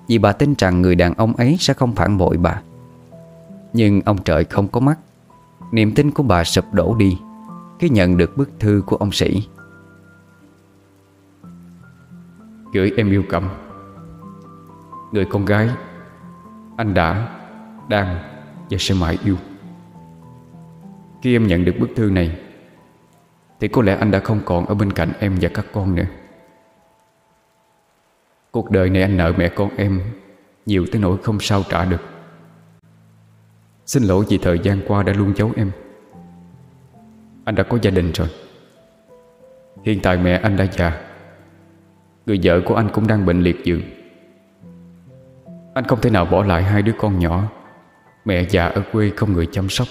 Vì 0.10 0.18
bà 0.18 0.32
tin 0.32 0.54
rằng 0.58 0.82
người 0.82 0.96
đàn 0.96 1.14
ông 1.14 1.34
ấy 1.34 1.58
sẽ 1.60 1.74
không 1.74 1.96
phản 1.96 2.18
bội 2.18 2.38
bà. 2.38 2.62
Nhưng 3.74 4.02
ông 4.06 4.18
trời 4.24 4.44
không 4.44 4.68
có 4.68 4.80
mắt. 4.80 5.00
Niềm 5.72 5.94
tin 5.96 6.12
của 6.12 6.24
bà 6.24 6.44
sụp 6.44 6.66
đổ 6.74 6.96
đi 6.96 7.18
Khi 7.80 7.90
nhận 7.90 8.18
được 8.18 8.38
bức 8.38 8.50
thư 8.60 8.84
của 8.86 8.96
ông 8.96 9.12
Sĩ. 9.12 9.48
Gửi 12.74 12.92
em 12.98 13.12
yêu 13.12 13.24
Cẩm 13.30 13.50
Người 15.12 15.26
con 15.26 15.46
gái 15.46 15.70
Anh 16.78 16.94
đã, 16.94 17.38
đang 17.90 18.20
và 18.70 18.78
sẽ 18.80 18.96
mãi 18.96 19.18
yêu. 19.24 19.38
Khi 21.22 21.36
em 21.36 21.48
nhận 21.48 21.66
được 21.66 21.76
bức 21.80 21.90
thư 21.96 22.10
này 22.10 22.40
Thì 23.60 23.68
có 23.68 23.82
lẽ 23.82 23.96
anh 23.96 24.12
đã 24.12 24.20
không 24.20 24.42
còn 24.46 24.66
ở 24.66 24.76
bên 24.76 24.94
cạnh 24.94 25.12
em 25.20 25.38
và 25.42 25.50
các 25.54 25.66
con 25.74 25.96
nữa. 25.96 26.06
Cuộc 28.52 28.72
đời 28.72 28.90
này 28.90 29.02
anh 29.02 29.18
nợ 29.18 29.34
mẹ 29.38 29.50
con 29.50 29.78
em, 29.78 30.02
Nhiều 30.66 30.86
tới 30.92 31.02
nỗi 31.02 31.18
không 31.24 31.40
sao 31.40 31.64
trả 31.70 31.86
được. 31.86 32.02
Xin 33.86 34.04
lỗi 34.04 34.26
vì 34.30 34.38
thời 34.38 34.60
gian 34.60 34.82
qua 34.88 35.04
đã 35.04 35.14
luôn 35.14 35.34
giấu 35.36 35.52
em. 35.56 35.72
Anh 37.46 37.56
đã 37.56 37.64
có 37.64 37.78
gia 37.82 37.92
đình 37.92 38.12
rồi. 38.12 38.28
Hiện 39.84 40.00
tại 40.04 40.18
mẹ 40.18 40.40
anh 40.44 40.58
đã 40.58 40.66
già. 40.72 41.02
Người 42.26 42.40
vợ 42.44 42.62
của 42.66 42.76
anh 42.76 42.90
cũng 42.94 43.08
đang 43.08 43.26
bệnh 43.26 43.42
liệt 43.42 43.64
giường. 43.64 43.82
Anh 45.74 45.84
không 45.88 46.02
thể 46.02 46.10
nào 46.10 46.26
bỏ 46.26 46.44
lại 46.44 46.64
hai 46.64 46.82
đứa 46.82 46.94
con 47.00 47.20
nhỏ. 47.20 47.44
Mẹ 48.26 48.46
già 48.50 48.68
ở 48.68 48.84
quê 48.92 49.12
không 49.16 49.34
người 49.34 49.48
chăm 49.52 49.70
sóc. 49.70 49.88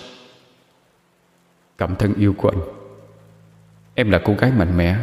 Cảm 1.78 1.96
thân 1.96 2.14
yêu 2.14 2.34
của 2.38 2.48
anh. 2.48 2.60
Em 3.94 4.10
là 4.10 4.20
cô 4.24 4.34
gái 4.38 4.52
mạnh 4.52 4.76
mẽ 4.76 4.96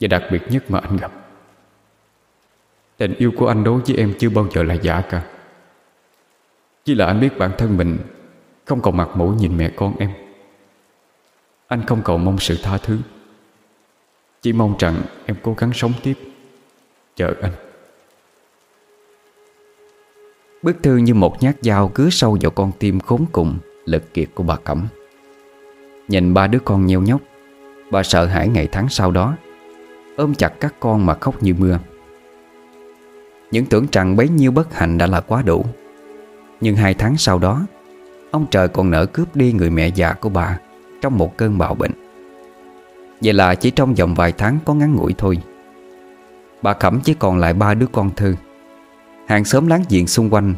Và 0.00 0.08
đặc 0.08 0.22
biệt 0.30 0.42
nhất 0.50 0.70
mà 0.70 0.78
anh 0.78 0.96
gặp. 0.96 1.25
Tình 2.96 3.14
yêu 3.14 3.32
của 3.36 3.46
anh 3.46 3.64
đối 3.64 3.80
với 3.80 3.96
em 3.96 4.14
chưa 4.18 4.28
bao 4.30 4.46
giờ 4.54 4.62
là 4.62 4.74
giả 4.74 5.02
cả. 5.10 5.22
Chỉ 6.84 6.94
là 6.94 7.06
anh 7.06 7.20
biết 7.20 7.38
bản 7.38 7.50
thân 7.58 7.76
mình 7.76 7.98
Không 8.64 8.82
còn 8.82 8.96
mặt 8.96 9.08
mũi 9.14 9.36
nhìn 9.36 9.56
mẹ 9.56 9.70
con 9.76 9.96
em. 9.98 10.10
Anh 11.66 11.86
không 11.86 12.02
cầu 12.04 12.18
mong 12.18 12.38
sự 12.38 12.56
tha 12.62 12.78
thứ. 12.78 12.98
Chỉ 14.42 14.52
mong 14.52 14.74
rằng 14.78 15.02
em 15.26 15.36
cố 15.42 15.54
gắng 15.58 15.72
sống 15.74 15.92
tiếp. 16.02 16.14
Chờ 17.16 17.34
anh. 17.42 17.52
Bức 20.62 20.76
thư 20.82 20.96
như 20.96 21.14
một 21.14 21.42
nhát 21.42 21.56
dao 21.62 21.88
cứa 21.88 22.10
sâu 22.10 22.38
vào 22.40 22.50
con 22.50 22.72
tim 22.78 23.00
khốn 23.00 23.24
cùng, 23.32 23.58
Lực 23.84 24.14
kiệt 24.14 24.28
của 24.34 24.42
bà 24.42 24.56
Cẩm. 24.56 24.88
Nhìn 26.08 26.34
ba 26.34 26.46
đứa 26.46 26.58
con 26.58 26.86
nheo 26.86 27.02
nhóc, 27.02 27.20
Bà 27.90 28.02
sợ 28.02 28.26
hãi 28.26 28.48
ngày 28.48 28.68
tháng 28.72 28.88
sau 28.88 29.10
đó, 29.10 29.36
Ôm 30.16 30.34
chặt 30.34 30.52
các 30.60 30.74
con 30.80 31.06
mà 31.06 31.14
khóc 31.14 31.42
như 31.42 31.54
mưa. 31.58 31.78
Những 33.50 33.66
tưởng 33.66 33.86
rằng 33.92 34.16
bấy 34.16 34.28
nhiêu 34.28 34.50
bất 34.50 34.74
hạnh 34.74 34.98
đã 34.98 35.06
là 35.06 35.20
quá 35.20 35.42
đủ. 35.42 35.64
Nhưng 36.60 36.76
hai 36.76 36.94
tháng 36.94 37.16
sau 37.16 37.38
đó, 37.38 37.66
Ông 38.30 38.46
trời 38.50 38.68
còn 38.68 38.90
nỡ 38.90 39.06
cướp 39.06 39.36
đi 39.36 39.52
người 39.52 39.70
mẹ 39.70 39.88
già 39.88 40.12
của 40.12 40.28
bà 40.28 40.58
Trong 41.02 41.18
một 41.18 41.36
cơn 41.36 41.58
bạo 41.58 41.74
bệnh. 41.74 41.90
Vậy 43.20 43.32
là 43.32 43.54
chỉ 43.54 43.70
trong 43.70 43.94
vòng 43.94 44.14
vài 44.14 44.32
tháng 44.32 44.58
có 44.64 44.74
ngắn 44.74 44.94
ngủi 44.94 45.14
thôi. 45.18 45.38
Bà 46.62 46.72
Cẩm 46.72 47.00
chỉ 47.00 47.14
còn 47.14 47.38
lại 47.38 47.54
ba 47.54 47.74
đứa 47.74 47.86
con 47.92 48.10
thư. 48.16 48.34
Hàng 49.26 49.44
xóm 49.44 49.66
láng 49.66 49.82
giềng 49.88 50.06
xung 50.06 50.34
quanh, 50.34 50.54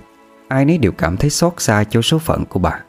Ai 0.48 0.64
nấy 0.64 0.78
đều 0.78 0.92
cảm 0.92 1.16
thấy 1.16 1.30
xót 1.30 1.52
xa 1.56 1.84
cho 1.84 2.02
số 2.02 2.18
phận 2.18 2.44
của 2.44 2.60
bà. 2.60 2.80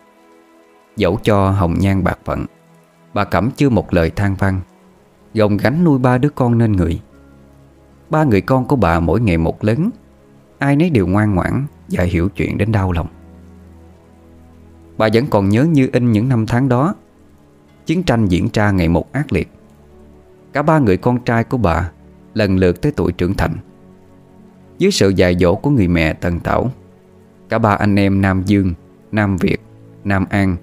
Dẫu 0.95 1.19
cho 1.23 1.49
hồng 1.49 1.75
nhan 1.79 2.03
bạc 2.03 2.19
phận, 2.25 2.45
Bà 3.13 3.23
Cẩm 3.23 3.51
chưa 3.51 3.69
một 3.69 3.93
lời 3.93 4.09
than 4.09 4.35
vang, 4.35 4.61
Gồng 5.33 5.57
gánh 5.57 5.83
nuôi 5.83 5.99
ba 5.99 6.17
đứa 6.17 6.29
con 6.29 6.57
nên 6.57 6.71
người. 6.71 7.01
Ba 8.09 8.23
người 8.23 8.41
con 8.41 8.65
của 8.65 8.75
bà 8.75 8.99
mỗi 8.99 9.21
ngày 9.21 9.37
một 9.37 9.63
lớn. 9.63 9.89
Ai 10.57 10.75
nấy 10.75 10.89
đều 10.89 11.07
ngoan 11.07 11.35
ngoãn 11.35 11.65
Và 11.89 12.03
hiểu 12.03 12.29
chuyện 12.29 12.57
đến 12.57 12.71
đau 12.71 12.91
lòng. 12.91 13.07
Bà 14.97 15.09
vẫn 15.13 15.25
còn 15.29 15.49
nhớ 15.49 15.63
như 15.63 15.89
in 15.93 16.11
những 16.11 16.29
năm 16.29 16.45
tháng 16.47 16.69
đó. 16.69 16.95
Chiến 17.85 18.03
tranh 18.03 18.25
diễn 18.25 18.49
ra 18.53 18.71
ngày 18.71 18.89
một 18.89 19.11
ác 19.11 19.33
liệt. 19.33 19.49
Cả 20.53 20.61
ba 20.61 20.79
người 20.79 20.97
con 20.97 21.19
trai 21.19 21.43
của 21.43 21.57
bà 21.57 21.91
Lần 22.33 22.57
lượt 22.57 22.81
tới 22.81 22.91
tuổi 22.95 23.11
trưởng 23.11 23.33
thành. 23.33 23.55
Dưới 24.77 24.91
sự 24.91 25.09
dạy 25.09 25.35
dỗ 25.39 25.55
của 25.55 25.69
người 25.69 25.87
mẹ 25.87 26.13
Tần 26.13 26.39
Tảo 26.39 26.71
Cả 27.49 27.57
ba 27.57 27.69
anh 27.69 27.99
em 27.99 28.21
Nam 28.21 28.43
Dương 28.45 28.73
Nam 29.11 29.37
Việt, 29.37 29.57
Nam 30.03 30.25
An 30.29 30.55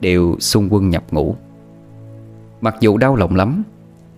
Đều 0.00 0.36
xung 0.40 0.68
quân 0.70 0.90
nhập 0.90 1.04
ngũ. 1.10 1.36
Mặc 2.60 2.76
dù 2.80 2.96
đau 2.96 3.16
lòng 3.16 3.36
lắm 3.36 3.62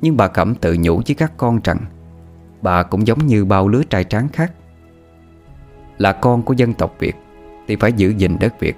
Nhưng 0.03 0.17
bà 0.17 0.29
Cẩm 0.29 0.55
tự 0.55 0.77
nhủ 0.81 1.03
với 1.07 1.15
các 1.15 1.33
con 1.37 1.61
rằng 1.65 1.79
Bà 2.65 2.83
cũng 2.83 3.07
giống 3.07 3.27
như 3.27 3.45
bao 3.45 3.69
lứa 3.69 3.83
trai 3.91 4.05
tráng 4.05 4.29
khác. 4.29 4.53
Là 5.99 6.13
con 6.13 6.43
của 6.43 6.53
dân 6.53 6.75
tộc 6.75 6.95
Việt 6.99 7.17
Thì 7.67 7.77
phải 7.77 7.93
giữ 7.93 8.09
gìn 8.09 8.37
đất 8.41 8.61
Việt. 8.61 8.77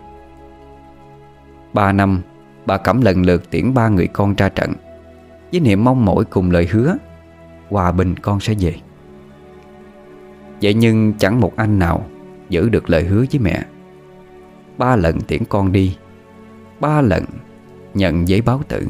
Ba 1.73 1.93
năm, 1.93 2.23
Bà 2.67 2.77
Cẩm 2.77 3.03
lần 3.03 3.23
lượt 3.23 3.51
tiễn 3.51 3.75
ba 3.75 3.89
người 3.89 4.07
con 4.07 4.35
ra 4.35 4.49
trận, 4.49 4.73
Với 5.53 5.61
niềm 5.61 5.85
mong 5.85 6.05
mỏi 6.05 6.25
cùng 6.25 6.51
lời 6.51 6.69
hứa, 6.71 6.97
Hòa 7.71 7.93
bình 7.93 8.15
con 8.17 8.41
sẽ 8.41 8.55
về. 8.61 8.75
Vậy 10.63 10.75
nhưng 10.75 11.13
chẳng 11.19 11.41
một 11.41 11.57
anh 11.57 11.79
nào 11.79 12.07
Giữ 12.49 12.69
được 12.69 12.91
lời 12.91 13.05
hứa 13.05 13.25
với 13.33 13.41
mẹ. 13.41 13.65
Ba 14.79 14.97
lần 14.97 15.21
tiễn 15.21 15.45
con 15.45 15.73
đi, 15.73 15.97
Ba 16.81 17.01
lần 17.01 17.25
nhận 17.95 18.29
giấy 18.29 18.41
báo 18.41 18.61
tử. 18.69 18.87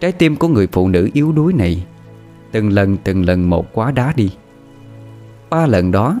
Trái 0.00 0.12
tim 0.12 0.36
của 0.36 0.48
người 0.48 0.68
phụ 0.72 0.88
nữ 0.88 1.10
yếu 1.12 1.32
đuối 1.32 1.52
này 1.52 1.86
Từng 2.52 2.68
lần 2.68 2.96
từng 2.96 3.24
lần 3.24 3.50
một 3.50 3.66
quá 3.72 3.90
đá 3.90 4.12
đi. 4.16 4.30
Ba 5.50 5.66
lần 5.66 5.90
đó, 5.90 6.20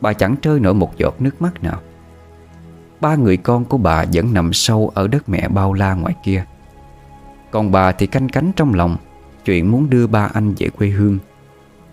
Bà 0.00 0.12
chẳng 0.12 0.36
trơi 0.42 0.60
nổi 0.60 0.74
một 0.74 0.96
giọt 0.96 1.14
nước 1.20 1.42
mắt 1.42 1.62
nào. 1.62 1.80
Ba 3.00 3.14
người 3.14 3.36
con 3.36 3.64
của 3.64 3.78
bà 3.78 4.04
vẫn 4.12 4.34
nằm 4.34 4.52
sâu 4.52 4.92
Ở 4.94 5.08
đất 5.08 5.28
mẹ 5.28 5.48
bao 5.48 5.72
la 5.72 5.94
ngoài 5.94 6.14
kia. 6.24 6.44
Còn 7.50 7.72
bà 7.72 7.92
thì 7.92 8.06
canh 8.06 8.28
cánh 8.28 8.52
trong 8.56 8.74
lòng, 8.74 8.96
Chuyện 9.44 9.70
muốn 9.70 9.90
đưa 9.90 10.06
ba 10.06 10.30
anh 10.34 10.54
về 10.58 10.68
quê 10.68 10.88
hương, 10.88 11.18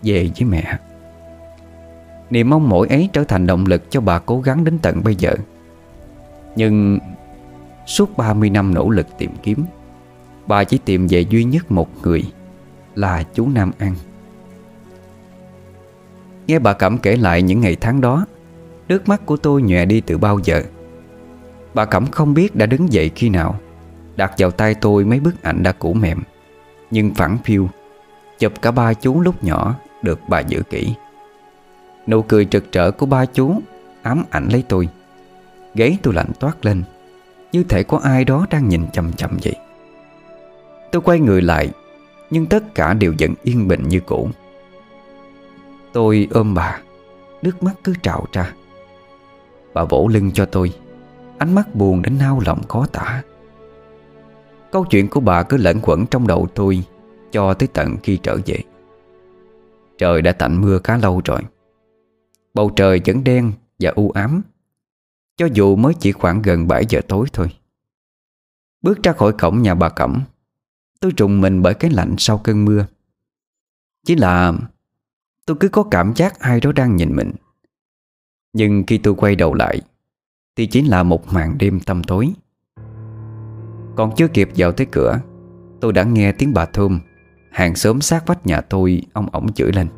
Về 0.02 0.30
với 0.38 0.48
mẹ. 0.48 0.78
Niềm 2.30 2.50
mong 2.50 2.68
mỏi 2.68 2.86
ấy 2.88 3.08
trở 3.12 3.24
thành 3.24 3.46
động 3.46 3.66
lực 3.66 3.90
cho 3.90 4.00
bà 4.00 4.18
cố 4.18 4.40
gắng 4.40 4.64
đến 4.64 4.78
tận 4.82 5.02
bây 5.04 5.14
giờ. 5.14 5.34
Nhưng 6.56 6.98
Suốt 7.86 8.16
30 8.16 8.50
năm 8.50 8.74
nỗ 8.74 8.90
lực 8.90 9.06
tìm 9.18 9.30
kiếm, 9.42 9.64
Bà 10.46 10.64
chỉ 10.64 10.78
tìm 10.78 11.06
về 11.06 11.20
duy 11.20 11.44
nhất 11.44 11.70
một 11.70 11.88
người 12.02 12.24
là 12.96 13.22
chú 13.34 13.48
Nam 13.48 13.70
An. 13.78 13.94
Nghe 16.46 16.58
bà 16.58 16.72
Cẩm 16.72 16.98
kể 16.98 17.16
lại 17.16 17.42
những 17.42 17.60
ngày 17.60 17.76
tháng 17.80 18.00
đó, 18.00 18.26
Nước 18.88 19.08
mắt 19.08 19.26
của 19.26 19.36
tôi 19.36 19.62
nhòe 19.62 19.84
đi 19.84 20.00
từ 20.00 20.18
bao 20.18 20.38
giờ. 20.44 20.62
Bà 21.74 21.84
Cẩm 21.84 22.06
không 22.06 22.34
biết 22.34 22.56
đã 22.56 22.66
đứng 22.66 22.92
dậy 22.92 23.10
khi 23.14 23.28
nào, 23.28 23.60
Đặt 24.16 24.32
vào 24.38 24.50
tay 24.50 24.74
tôi 24.74 25.04
mấy 25.04 25.20
bức 25.20 25.42
ảnh 25.42 25.62
đã 25.62 25.72
cũ 25.72 25.92
mềm, 25.92 26.22
Nhưng 26.90 27.14
phẳng 27.14 27.38
phiu, 27.44 27.68
Chụp 28.38 28.52
cả 28.62 28.70
ba 28.70 28.94
chú 28.94 29.20
lúc 29.20 29.44
nhỏ 29.44 29.74
Được 30.02 30.20
bà 30.28 30.40
giữ 30.40 30.62
kỹ. 30.70 30.94
Nụ 32.06 32.22
cười 32.22 32.44
trực 32.44 32.72
trở 32.72 32.90
của 32.90 33.06
ba 33.06 33.24
chú 33.26 33.60
Ám 34.02 34.24
ảnh 34.30 34.48
lấy 34.52 34.64
tôi. 34.68 34.88
Gáy 35.74 35.98
tôi 36.02 36.14
lạnh 36.14 36.30
toát 36.40 36.64
lên, 36.64 36.82
Như 37.52 37.62
thể 37.62 37.82
có 37.82 38.00
ai 38.04 38.24
đó 38.24 38.46
đang 38.50 38.68
nhìn 38.68 38.90
chầm 38.92 39.12
chầm 39.12 39.38
vậy. 39.42 39.56
Tôi 40.92 41.02
quay 41.02 41.20
người 41.20 41.42
lại 41.42 41.70
nhưng 42.30 42.46
tất 42.46 42.74
cả 42.74 42.94
đều 42.94 43.14
vẫn 43.18 43.34
yên 43.42 43.68
bình 43.68 43.88
như 43.88 44.00
cũ. 44.00 44.30
Tôi 45.92 46.28
ôm 46.30 46.54
bà, 46.54 46.80
Nước 47.42 47.62
mắt 47.62 47.72
cứ 47.84 47.94
trào 48.02 48.26
ra. 48.32 48.52
Bà 49.74 49.84
vỗ 49.84 50.08
lưng 50.12 50.30
cho 50.34 50.46
tôi, 50.46 50.72
Ánh 51.38 51.54
mắt 51.54 51.74
buồn 51.74 52.02
đến 52.02 52.18
nao 52.18 52.40
lòng 52.46 52.62
khó 52.68 52.86
tả. 52.86 53.22
Câu 54.72 54.84
chuyện 54.84 55.08
của 55.08 55.20
bà 55.20 55.42
cứ 55.42 55.56
lẫn 55.56 55.80
quẩn 55.82 56.06
trong 56.06 56.26
đầu 56.26 56.48
tôi 56.54 56.84
Cho 57.32 57.54
tới 57.54 57.68
tận 57.72 57.96
khi 58.02 58.18
trở 58.22 58.38
về. 58.46 58.58
Trời 59.98 60.22
đã 60.22 60.32
tạnh 60.32 60.60
mưa 60.60 60.78
khá 60.84 60.96
lâu 60.96 61.20
rồi. 61.24 61.40
Bầu 62.54 62.70
trời 62.76 63.00
vẫn 63.06 63.24
đen 63.24 63.52
và 63.78 63.92
u 63.96 64.10
ám, 64.10 64.42
Cho 65.36 65.46
dù 65.52 65.76
mới 65.76 65.94
chỉ 66.00 66.12
khoảng 66.12 66.42
gần 66.42 66.68
7 66.68 66.84
giờ 66.88 67.00
tối 67.08 67.26
thôi. 67.32 67.50
Bước 68.82 69.02
ra 69.02 69.12
khỏi 69.12 69.32
cổng 69.32 69.62
nhà 69.62 69.74
bà 69.74 69.88
Cẩm 69.88 70.22
Tôi 71.00 71.12
trùng 71.12 71.40
mình 71.40 71.62
bởi 71.62 71.74
cái 71.74 71.90
lạnh 71.90 72.14
sau 72.18 72.38
cơn 72.38 72.64
mưa. 72.64 72.86
Chỉ 74.06 74.14
là 74.16 74.52
Tôi 75.46 75.56
cứ 75.60 75.68
có 75.68 75.82
cảm 75.82 76.12
giác 76.16 76.40
ai 76.40 76.60
đó 76.60 76.72
đang 76.72 76.96
nhìn 76.96 77.16
mình. 77.16 77.32
Nhưng 78.52 78.84
khi 78.86 78.98
tôi 78.98 79.14
quay 79.14 79.36
đầu 79.36 79.54
lại, 79.54 79.80
Thì 80.56 80.66
chính 80.66 80.86
là 80.86 81.02
một 81.02 81.32
màn 81.32 81.58
đêm 81.58 81.80
tăm 81.80 82.04
tối. 82.04 82.32
Còn 83.96 84.14
chưa 84.16 84.28
kịp 84.28 84.50
vào 84.56 84.72
tới 84.72 84.86
cửa, 84.92 85.18
Tôi 85.80 85.92
đã 85.92 86.02
nghe 86.02 86.32
tiếng 86.32 86.54
bà 86.54 86.66
Thơm, 86.66 87.00
Hàng 87.50 87.74
xóm 87.74 88.00
sát 88.00 88.26
vách 88.26 88.46
nhà 88.46 88.60
tôi 88.60 89.02
Ông 89.12 89.28
ổng 89.32 89.52
chửi 89.52 89.72
lên. 89.72 89.88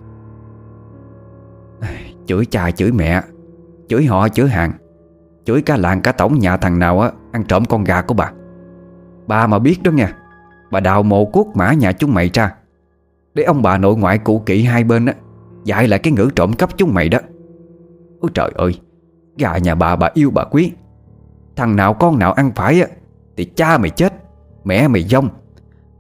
Chửi 2.27 2.47
cha, 2.47 2.71
chửi 2.71 2.93
mẹ, 2.93 3.23
Chửi 3.89 4.07
họ, 4.07 4.29
chửi 4.29 4.49
hàng, 4.49 4.73
Chửi 5.45 5.63
cả 5.63 5.77
làng, 5.77 6.01
cả 6.03 6.13
tổng 6.13 6.39
nhà 6.39 6.57
thằng 6.57 6.79
nào 6.79 7.01
á, 7.01 7.11
Ăn 7.33 7.45
trộm 7.45 7.65
con 7.65 7.85
gà 7.85 8.03
của 8.03 8.15
bà. 8.15 8.33
Bà 9.27 9.47
mà 9.47 9.59
biết 9.59 9.83
đó 9.83 9.91
nha 9.91 10.17
Bà 10.71 10.81
đào 10.81 11.03
mộ 11.03 11.25
cuốc 11.25 11.57
mã 11.57 11.73
nhà 11.73 11.93
chúng 11.93 12.15
mày 12.15 12.31
ra. 12.33 12.55
Để 13.35 13.43
ông 13.43 13.63
bà 13.63 13.79
nội 13.79 13.97
ngoại 13.97 14.19
cụ 14.19 14.43
kỵ 14.47 14.63
hai 14.63 14.85
bên 14.85 15.07
á 15.07 15.15
Dạy 15.65 15.89
lại 15.89 15.99
cái 15.99 16.13
ngữ 16.13 16.31
trộm 16.37 16.53
cắp 16.53 16.77
chúng 16.77 16.95
mày 16.95 17.09
đó. 17.09 17.19
Ôi 18.21 18.31
trời 18.35 18.51
ơi 18.55 18.81
Gà 19.39 19.59
nhà 19.59 19.75
bà 19.75 19.97
bà 19.97 20.11
yêu 20.15 20.31
bà 20.31 20.45
quý. 20.45 20.73
Thằng 21.57 21.77
nào 21.77 21.95
con 21.95 22.19
nào 22.19 22.33
ăn 22.33 22.53
phải 22.55 22.81
á 22.81 22.87
Thì 23.37 23.45
cha 23.45 23.79
mày 23.79 23.91
chết 23.91 24.13
Mẹ 24.65 24.89
mày 24.89 25.03
dông. 25.03 25.29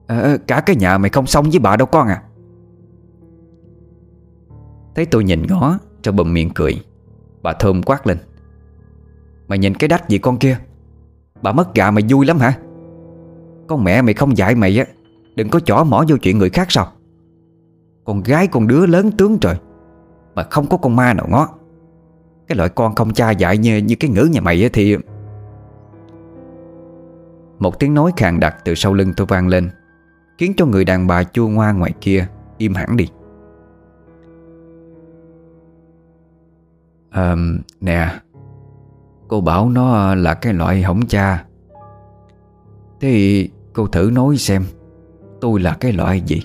À, 0.06 0.36
Cả 0.46 0.60
cái 0.60 0.76
nhà 0.76 0.98
mày 0.98 1.10
không 1.10 1.26
xong 1.26 1.50
với 1.50 1.58
bà 1.58 1.76
đâu 1.76 1.86
con 1.86 2.08
à. 2.08 2.22
Thấy 4.94 5.06
tôi 5.06 5.24
nhìn 5.24 5.46
ngó 5.46 5.78
Cho 6.02 6.12
bầm 6.12 6.34
miệng 6.34 6.50
cười. 6.54 6.84
Bà 7.42 7.52
thơm 7.52 7.82
quát 7.82 8.06
lên. 8.06 8.18
Mày 9.48 9.58
nhìn 9.58 9.74
cái 9.74 9.88
đách 9.88 10.08
gì 10.08 10.18
con 10.18 10.38
kia? 10.38 10.58
Bà 11.42 11.52
mất 11.52 11.74
gà 11.74 11.90
mày 11.90 12.04
vui 12.08 12.26
lắm 12.26 12.38
hả? 12.38 12.58
Con 13.68 13.84
mẹ 13.84 14.02
mày 14.02 14.14
không 14.14 14.36
dạy 14.36 14.54
mày 14.54 14.78
á 14.78 14.84
Đừng 15.36 15.48
có 15.48 15.60
chỏ 15.60 15.84
mỏ 15.84 16.04
vô 16.08 16.16
chuyện 16.16 16.38
người 16.38 16.50
khác 16.50 16.66
sao? 16.70 16.92
Con 18.04 18.22
gái 18.22 18.46
con 18.46 18.66
đứa 18.66 18.86
lớn 18.86 19.10
tướng 19.18 19.38
trời 19.38 19.56
Mà 20.34 20.42
không 20.42 20.66
có 20.66 20.76
con 20.76 20.96
ma 20.96 21.14
nào 21.14 21.26
ngó. 21.30 21.48
Cái 22.48 22.56
loại 22.56 22.68
con 22.68 22.94
không 22.94 23.12
cha 23.12 23.30
dạy 23.30 23.58
như, 23.58 23.76
như 23.76 23.94
cái 24.00 24.10
ngữ 24.10 24.28
nhà 24.32 24.40
mày 24.40 24.62
á 24.62 24.68
thì 24.72 24.96
Một 27.58 27.78
tiếng 27.78 27.94
nói 27.94 28.12
khàn 28.16 28.40
đặc 28.40 28.56
từ 28.64 28.74
sau 28.74 28.94
lưng 28.94 29.12
tôi 29.16 29.26
vang 29.26 29.48
lên 29.48 29.70
Khiến 30.38 30.52
cho 30.56 30.66
người 30.66 30.84
đàn 30.84 31.06
bà 31.06 31.24
chua 31.24 31.48
ngoa 31.48 31.72
ngoài 31.72 31.92
kia 32.00 32.26
Im 32.58 32.74
hẳn 32.74 32.96
đi. 32.96 33.08
À, 37.10 37.36
Nè 37.80 38.08
Cô 39.28 39.40
bảo 39.40 39.70
nó 39.70 40.14
là 40.14 40.34
cái 40.34 40.52
loại 40.52 40.82
hỏng 40.82 41.06
cha. 41.08 41.44
Thế 43.00 43.08
thì 43.10 43.50
cô 43.72 43.86
thử 43.86 44.10
nói 44.12 44.36
xem, 44.36 44.64
Tôi 45.40 45.60
là 45.60 45.74
cái 45.74 45.92
loại 45.92 46.20
gì? 46.20 46.42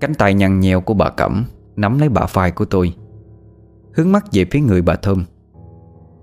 Cánh 0.00 0.14
tay 0.14 0.34
nhăn 0.34 0.60
nhèo 0.60 0.80
của 0.80 0.94
bà 0.94 1.10
Cẩm 1.10 1.44
Nắm 1.76 1.98
lấy 1.98 2.08
bà 2.08 2.26
phai 2.26 2.50
của 2.50 2.64
tôi, 2.64 2.94
Hướng 3.94 4.12
mắt 4.12 4.24
về 4.32 4.44
phía 4.50 4.60
người 4.60 4.82
bà 4.82 4.96
Thơm. 4.96 5.24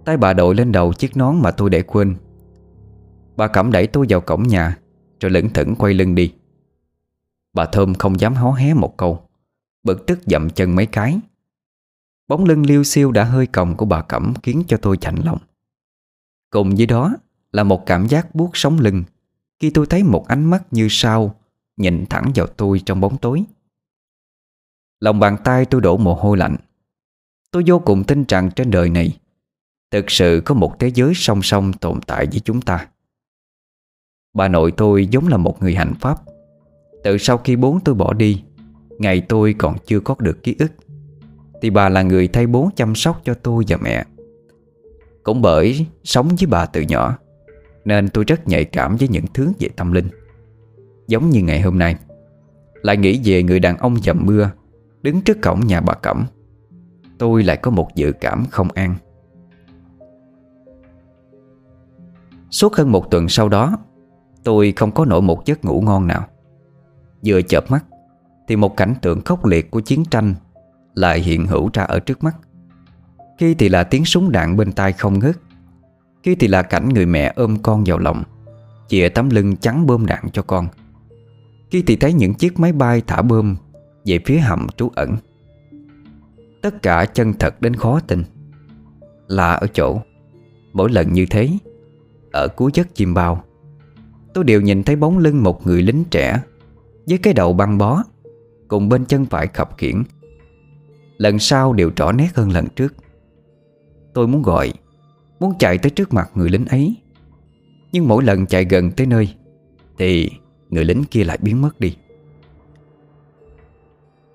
Tay 0.06 0.18
bà 0.18 0.34
đội 0.34 0.56
lên 0.56 0.72
đầu 0.72 0.94
chiếc 0.94 1.18
nón 1.18 1.36
mà 1.42 1.52
tôi 1.52 1.70
để 1.70 1.82
quên. 1.82 2.16
Bà 3.38 3.48
Cẩm 3.48 3.72
đẩy 3.72 3.88
tôi 3.88 4.06
vào 4.10 4.22
cổng 4.22 4.44
nhà, 4.44 4.78
Rồi 5.20 5.30
lững 5.30 5.50
thững 5.50 5.76
quay 5.76 5.94
lưng 5.94 6.16
đi. 6.16 6.34
Bà 7.54 7.66
Thơm 7.66 7.94
không 7.94 8.20
dám 8.20 8.34
hó 8.34 8.52
hé 8.52 8.74
một 8.74 8.98
câu, 8.98 9.20
Bực 9.84 10.06
tức 10.06 10.20
dậm 10.26 10.50
chân 10.50 10.76
mấy 10.76 10.86
cái. 10.86 11.20
Bóng 12.28 12.46
lưng 12.46 12.66
liêu 12.66 12.84
siêu 12.84 13.12
đã 13.12 13.24
hơi 13.24 13.48
còng 13.48 13.78
của 13.78 13.86
bà 13.86 14.02
Cẩm 14.02 14.34
Khiến 14.44 14.64
cho 14.68 14.78
tôi 14.78 14.98
chạnh 14.98 15.16
lòng. 15.24 15.38
Cùng 16.50 16.76
với 16.76 16.86
đó 16.86 17.16
là 17.56 17.64
một 17.64 17.86
cảm 17.86 18.08
giác 18.08 18.36
buốt 18.36 18.50
sống 18.54 18.80
lưng. 18.80 19.04
Khi 19.60 19.70
tôi 19.70 19.86
thấy 19.86 20.04
một 20.04 20.28
ánh 20.28 20.46
mắt 20.46 20.64
như 20.72 20.88
sao, 20.90 21.36
Nhìn 21.78 22.06
thẳng 22.10 22.32
vào 22.36 22.48
tôi 22.48 22.82
trong 22.86 23.02
bóng 23.02 23.18
tối. 23.18 23.44
Lòng 25.00 25.20
bàn 25.20 25.38
tay 25.44 25.66
tôi 25.66 25.82
đổ 25.82 25.98
mồ 25.98 26.14
hôi 26.14 26.38
lạnh. 26.38 26.56
Tôi 27.52 27.64
vô 27.68 27.80
cùng 27.80 28.04
tin 28.04 28.24
rằng 28.28 28.50
trên 28.56 28.72
đời 28.72 28.90
này, 28.90 29.18
Thực 29.92 30.12
sự 30.12 30.42
có 30.46 30.56
một 30.56 30.80
thế 30.80 30.88
giới 30.88 31.14
song 31.16 31.42
song 31.42 31.74
tồn 31.74 32.02
tại 32.02 32.26
với 32.26 32.40
chúng 32.40 32.62
ta. 32.62 32.88
Bà 34.34 34.48
nội 34.48 34.72
tôi 34.72 35.08
giống 35.08 35.28
là 35.28 35.38
một 35.38 35.62
người 35.62 35.76
hạnh 35.76 35.94
pháp. 36.00 36.18
Từ 37.04 37.18
sau 37.18 37.38
khi 37.38 37.56
bố 37.56 37.80
tôi 37.86 37.96
bỏ 37.96 38.14
đi, 38.14 38.44
Ngày 39.00 39.22
tôi 39.22 39.56
còn 39.58 39.78
chưa 39.86 40.00
có 40.00 40.16
được 40.20 40.44
ký 40.44 40.56
ức, 40.60 40.72
Thì 41.62 41.70
bà 41.70 41.90
là 41.90 42.02
người 42.02 42.28
thay 42.28 42.48
bố 42.48 42.70
chăm 42.76 42.96
sóc 42.96 43.22
cho 43.26 43.34
tôi 43.34 43.64
và 43.68 43.78
mẹ. 43.78 44.06
Cũng 45.24 45.42
bởi 45.42 45.86
sống 46.04 46.28
với 46.40 46.48
bà 46.48 46.66
từ 46.66 46.82
nhỏ 46.82 47.18
nên 47.86 48.10
tôi 48.10 48.24
rất 48.28 48.48
nhạy 48.48 48.66
cảm 48.66 48.96
với 48.96 49.08
những 49.08 49.26
thứ 49.34 49.52
về 49.60 49.70
tâm 49.76 49.92
linh. 49.92 50.08
Giống 51.08 51.30
như 51.30 51.42
ngày 51.42 51.62
hôm 51.62 51.80
nay, 51.80 51.96
Lại 52.82 52.98
nghĩ 52.98 53.22
về 53.24 53.44
người 53.44 53.60
đàn 53.60 53.78
ông 53.78 53.98
dầm 53.98 54.26
mưa 54.26 54.52
Đứng 55.02 55.22
trước 55.22 55.42
cổng 55.42 55.68
nhà 55.68 55.82
bà 55.82 55.94
Cẩm. 55.94 56.26
Tôi 57.18 57.44
lại 57.44 57.58
có 57.58 57.72
một 57.72 57.96
dự 57.96 58.12
cảm 58.22 58.46
không 58.52 58.68
an. 58.72 58.96
Suốt 62.52 62.76
hơn 62.76 62.92
một 62.92 63.12
tuần 63.12 63.30
sau 63.30 63.50
đó, 63.50 63.78
Tôi 64.44 64.74
không 64.76 64.92
có 64.92 65.06
nổi 65.06 65.22
một 65.22 65.46
giấc 65.46 65.66
ngủ 65.66 65.82
ngon 65.82 66.08
nào. 66.08 66.28
Vừa 67.26 67.42
chợp 67.42 67.72
mắt, 67.72 67.86
Thì 68.48 68.56
một 68.56 68.78
cảnh 68.78 68.94
tượng 69.02 69.22
khốc 69.22 69.46
liệt 69.46 69.72
của 69.72 69.80
chiến 69.80 70.04
tranh 70.12 70.36
Lại 70.94 71.20
hiện 71.20 71.48
hữu 71.48 71.70
ra 71.74 71.84
ở 71.84 72.00
trước 72.00 72.24
mắt. 72.24 72.36
Khi 73.38 73.54
thì 73.54 73.70
là 73.70 73.84
tiếng 73.84 74.06
súng 74.06 74.32
đạn 74.32 74.58
bên 74.58 74.72
tai 74.72 74.94
không 74.94 75.20
ngớt. 75.20 75.36
Khi 76.26 76.36
thì 76.36 76.48
là 76.48 76.62
cảnh 76.62 76.90
người 76.90 77.06
mẹ 77.06 77.34
ôm 77.36 77.58
con 77.64 77.84
vào 77.86 77.98
lòng, 77.98 78.24
Chìa 78.88 79.10
tấm 79.10 79.30
lưng 79.30 79.56
trắng 79.58 79.88
bơm 79.88 80.06
đạn 80.06 80.30
cho 80.34 80.42
con. 80.42 80.68
Khi 81.72 81.84
thì 81.88 81.96
thấy 81.96 82.14
những 82.14 82.34
chiếc 82.34 82.60
máy 82.60 82.72
bay 82.72 83.02
thả 83.08 83.22
bơm 83.22 83.56
Về 84.06 84.20
phía 84.26 84.38
hầm 84.38 84.68
trú 84.78 84.90
ẩn. 84.96 85.16
Tất 86.62 86.82
cả 86.82 87.06
chân 87.06 87.34
thật 87.34 87.62
đến 87.62 87.76
khó 87.76 88.00
tin. 88.00 88.24
Là 89.28 89.54
ở 89.54 89.68
chỗ, 89.68 90.02
Mỗi 90.74 90.90
lần 90.92 91.14
như 91.14 91.26
thế, 91.30 91.50
Ở 92.32 92.48
cuối 92.48 92.72
giấc 92.74 92.96
chim 92.96 93.14
bao, 93.14 93.44
Tôi 94.34 94.44
đều 94.44 94.62
nhìn 94.62 94.84
thấy 94.84 94.96
bóng 94.96 95.18
lưng 95.18 95.44
một 95.44 95.68
người 95.68 95.82
lính 95.82 96.04
trẻ 96.12 96.40
Với 97.08 97.18
cái 97.18 97.34
đầu 97.34 97.54
băng 97.54 97.78
bó 97.78 98.04
Cùng 98.68 98.90
bên 98.90 99.06
chân 99.06 99.26
phải 99.26 99.48
khập 99.48 99.78
khiển 99.78 100.04
Lần 101.18 101.40
sau 101.40 101.74
đều 101.74 101.92
rõ 101.96 102.12
nét 102.12 102.30
hơn 102.36 102.52
lần 102.52 102.68
trước. 102.76 102.94
Tôi 104.14 104.28
muốn 104.28 104.42
gọi 104.42 104.74
Muốn 105.40 105.58
chạy 105.60 105.78
tới 105.78 105.90
trước 105.90 106.14
mặt 106.14 106.32
người 106.36 106.50
lính 106.50 106.66
ấy. 106.66 106.96
Nhưng 107.92 108.08
mỗi 108.08 108.24
lần 108.24 108.46
chạy 108.46 108.66
gần 108.66 108.92
tới 108.92 109.08
nơi, 109.08 109.36
Thì 109.98 110.30
người 110.70 110.86
lính 110.86 111.04
kia 111.12 111.24
lại 111.24 111.38
biến 111.42 111.62
mất 111.62 111.80
đi. 111.80 111.96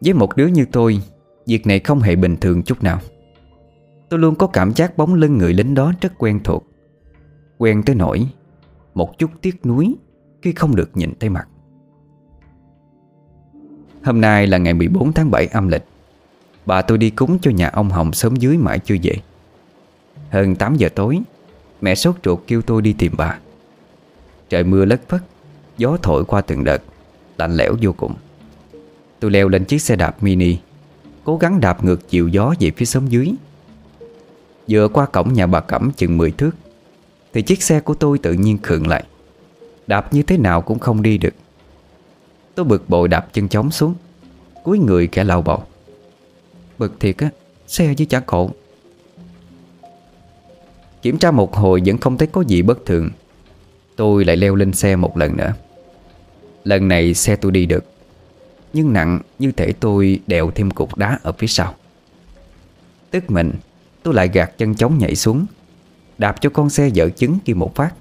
Với 0.00 0.14
một 0.14 0.36
đứa 0.36 0.46
như 0.46 0.66
tôi, 0.72 1.00
Việc 1.46 1.66
này 1.66 1.78
không 1.78 2.00
hề 2.00 2.16
bình 2.16 2.36
thường 2.36 2.62
chút 2.62 2.82
nào. 2.82 3.00
Tôi 4.10 4.20
luôn 4.20 4.34
có 4.34 4.46
cảm 4.46 4.72
giác 4.74 4.96
bóng 4.96 5.14
lưng 5.14 5.38
người 5.38 5.54
lính 5.54 5.74
đó 5.74 5.92
rất 6.00 6.12
quen 6.18 6.40
thuộc, 6.44 6.66
Quen 7.58 7.82
tới 7.86 7.96
nỗi 7.96 8.26
Một 8.94 9.18
chút 9.18 9.30
tiếc 9.42 9.66
nuối 9.66 9.94
Khi 10.42 10.52
không 10.52 10.76
được 10.76 10.90
nhìn 10.94 11.12
thấy 11.20 11.30
mặt. 11.30 11.48
Hôm 14.04 14.20
nay 14.20 14.46
là 14.46 14.58
ngày 14.58 14.74
14 14.74 15.12
tháng 15.12 15.30
7 15.30 15.46
âm 15.46 15.68
lịch. 15.68 15.84
Bà 16.66 16.82
tôi 16.82 16.98
đi 16.98 17.10
cúng 17.10 17.38
cho 17.42 17.50
nhà 17.50 17.68
ông 17.68 17.90
Hồng 17.90 18.12
sớm 18.12 18.36
dưới 18.36 18.56
mãi 18.56 18.78
chưa 18.78 18.96
về. 19.02 19.14
Hơn 20.30 20.56
8 20.56 20.76
giờ 20.76 20.88
tối, 20.88 21.20
Mẹ 21.80 21.94
sốt 21.94 22.14
ruột 22.24 22.38
kêu 22.46 22.62
tôi 22.62 22.82
đi 22.82 22.92
tìm 22.92 23.12
bà. 23.16 23.38
Trời 24.48 24.64
mưa 24.64 24.84
lất 24.84 25.08
phất, 25.08 25.20
Gió 25.78 25.96
thổi 26.02 26.24
qua 26.24 26.40
từng 26.40 26.64
đợt, 26.64 26.82
Lạnh 27.38 27.56
lẽo 27.56 27.76
vô 27.82 27.92
cùng. 27.92 28.14
Tôi 29.20 29.30
leo 29.30 29.48
lên 29.48 29.64
chiếc 29.64 29.82
xe 29.82 29.96
đạp 29.96 30.22
mini, 30.22 30.56
Cố 31.24 31.36
gắng 31.36 31.60
đạp 31.60 31.84
ngược 31.84 32.08
chiều 32.08 32.28
gió 32.28 32.54
về 32.60 32.70
phía 32.70 32.84
sống 32.84 33.12
dưới. 33.12 33.32
Vừa 34.68 34.88
qua 34.88 35.06
cổng 35.06 35.32
nhà 35.32 35.46
bà 35.46 35.60
Cẩm 35.60 35.90
chừng 35.96 36.16
10 36.16 36.30
thước, 36.30 36.50
Thì 37.32 37.42
chiếc 37.42 37.62
xe 37.62 37.80
của 37.80 37.94
tôi 37.94 38.18
tự 38.18 38.32
nhiên 38.32 38.58
khựng 38.62 38.86
lại. 38.86 39.04
Đạp 39.86 40.12
như 40.12 40.22
thế 40.22 40.36
nào 40.36 40.62
cũng 40.62 40.78
không 40.78 41.02
đi 41.02 41.18
được. 41.18 41.34
Tôi 42.54 42.64
bực 42.64 42.88
bội 42.88 43.08
đạp 43.08 43.28
chân 43.32 43.48
chóng 43.48 43.70
xuống, 43.70 43.94
Cúi 44.64 44.78
người 44.78 45.06
kẻ 45.06 45.24
lao 45.24 45.42
bầu. 45.42 45.62
Bực 46.78 47.00
thiệt 47.00 47.16
á, 47.16 47.30
Xe 47.66 47.94
chứ 47.94 48.04
chả 48.04 48.22
khổ 48.26 48.50
Kiểm 51.02 51.18
tra 51.18 51.30
một 51.30 51.56
hồi 51.56 51.82
vẫn 51.86 51.98
không 51.98 52.18
thấy 52.18 52.28
có 52.32 52.40
gì 52.40 52.62
bất 52.62 52.86
thường. 52.86 53.10
Tôi 53.96 54.24
lại 54.24 54.36
leo 54.36 54.54
lên 54.54 54.72
xe 54.72 54.96
một 54.96 55.16
lần 55.16 55.36
nữa. 55.36 55.52
Lần 56.64 56.88
này 56.88 57.14
xe 57.14 57.36
tôi 57.36 57.52
đi 57.52 57.66
được, 57.66 57.84
Nhưng 58.72 58.92
nặng 58.92 59.20
như 59.38 59.52
thể 59.52 59.72
tôi 59.72 60.20
đèo 60.26 60.50
thêm 60.50 60.70
cục 60.70 60.96
đá 60.96 61.18
ở 61.22 61.32
phía 61.32 61.46
sau. 61.46 61.74
Tức 63.10 63.30
mình, 63.30 63.52
Tôi 64.02 64.14
lại 64.14 64.28
gạt 64.32 64.58
chân 64.58 64.74
chống 64.74 64.98
nhảy 64.98 65.16
xuống, 65.16 65.46
Đạp 66.18 66.40
cho 66.40 66.50
con 66.50 66.70
xe 66.70 66.88
dở 66.88 67.08
chứng 67.08 67.38
kia 67.44 67.54
một 67.54 67.74
phát. 67.74 67.94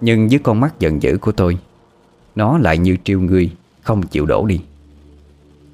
Nhưng 0.00 0.30
dưới 0.30 0.40
con 0.42 0.60
mắt 0.60 0.78
giận 0.78 1.02
dữ 1.02 1.18
của 1.20 1.32
tôi, 1.32 1.58
Nó 2.34 2.58
lại 2.58 2.78
như 2.78 2.96
triêu 3.04 3.20
người, 3.20 3.50
Không 3.82 4.06
chịu 4.06 4.26
đổ 4.26 4.46
đi. 4.46 4.60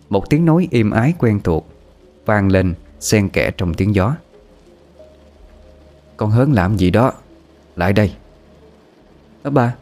Một 0.09 0.31
tiếng 0.31 0.45
nói 0.45 0.69
êm 0.71 0.91
ái 0.91 1.15
quen 1.19 1.41
thuộc 1.45 1.69
Vang 2.27 2.49
lên 2.49 2.75
xen 3.01 3.29
kẽ 3.29 3.51
trong 3.51 3.75
tiếng 3.75 3.95
gió. 3.95 4.17
Con 6.17 6.31
hớn 6.31 6.53
làm 6.53 6.77
gì 6.77 6.91
đó? 6.91 7.13
Lại 7.77 7.93
đây. 7.93 8.13
Ơ 9.43 9.51
bà 9.51 9.75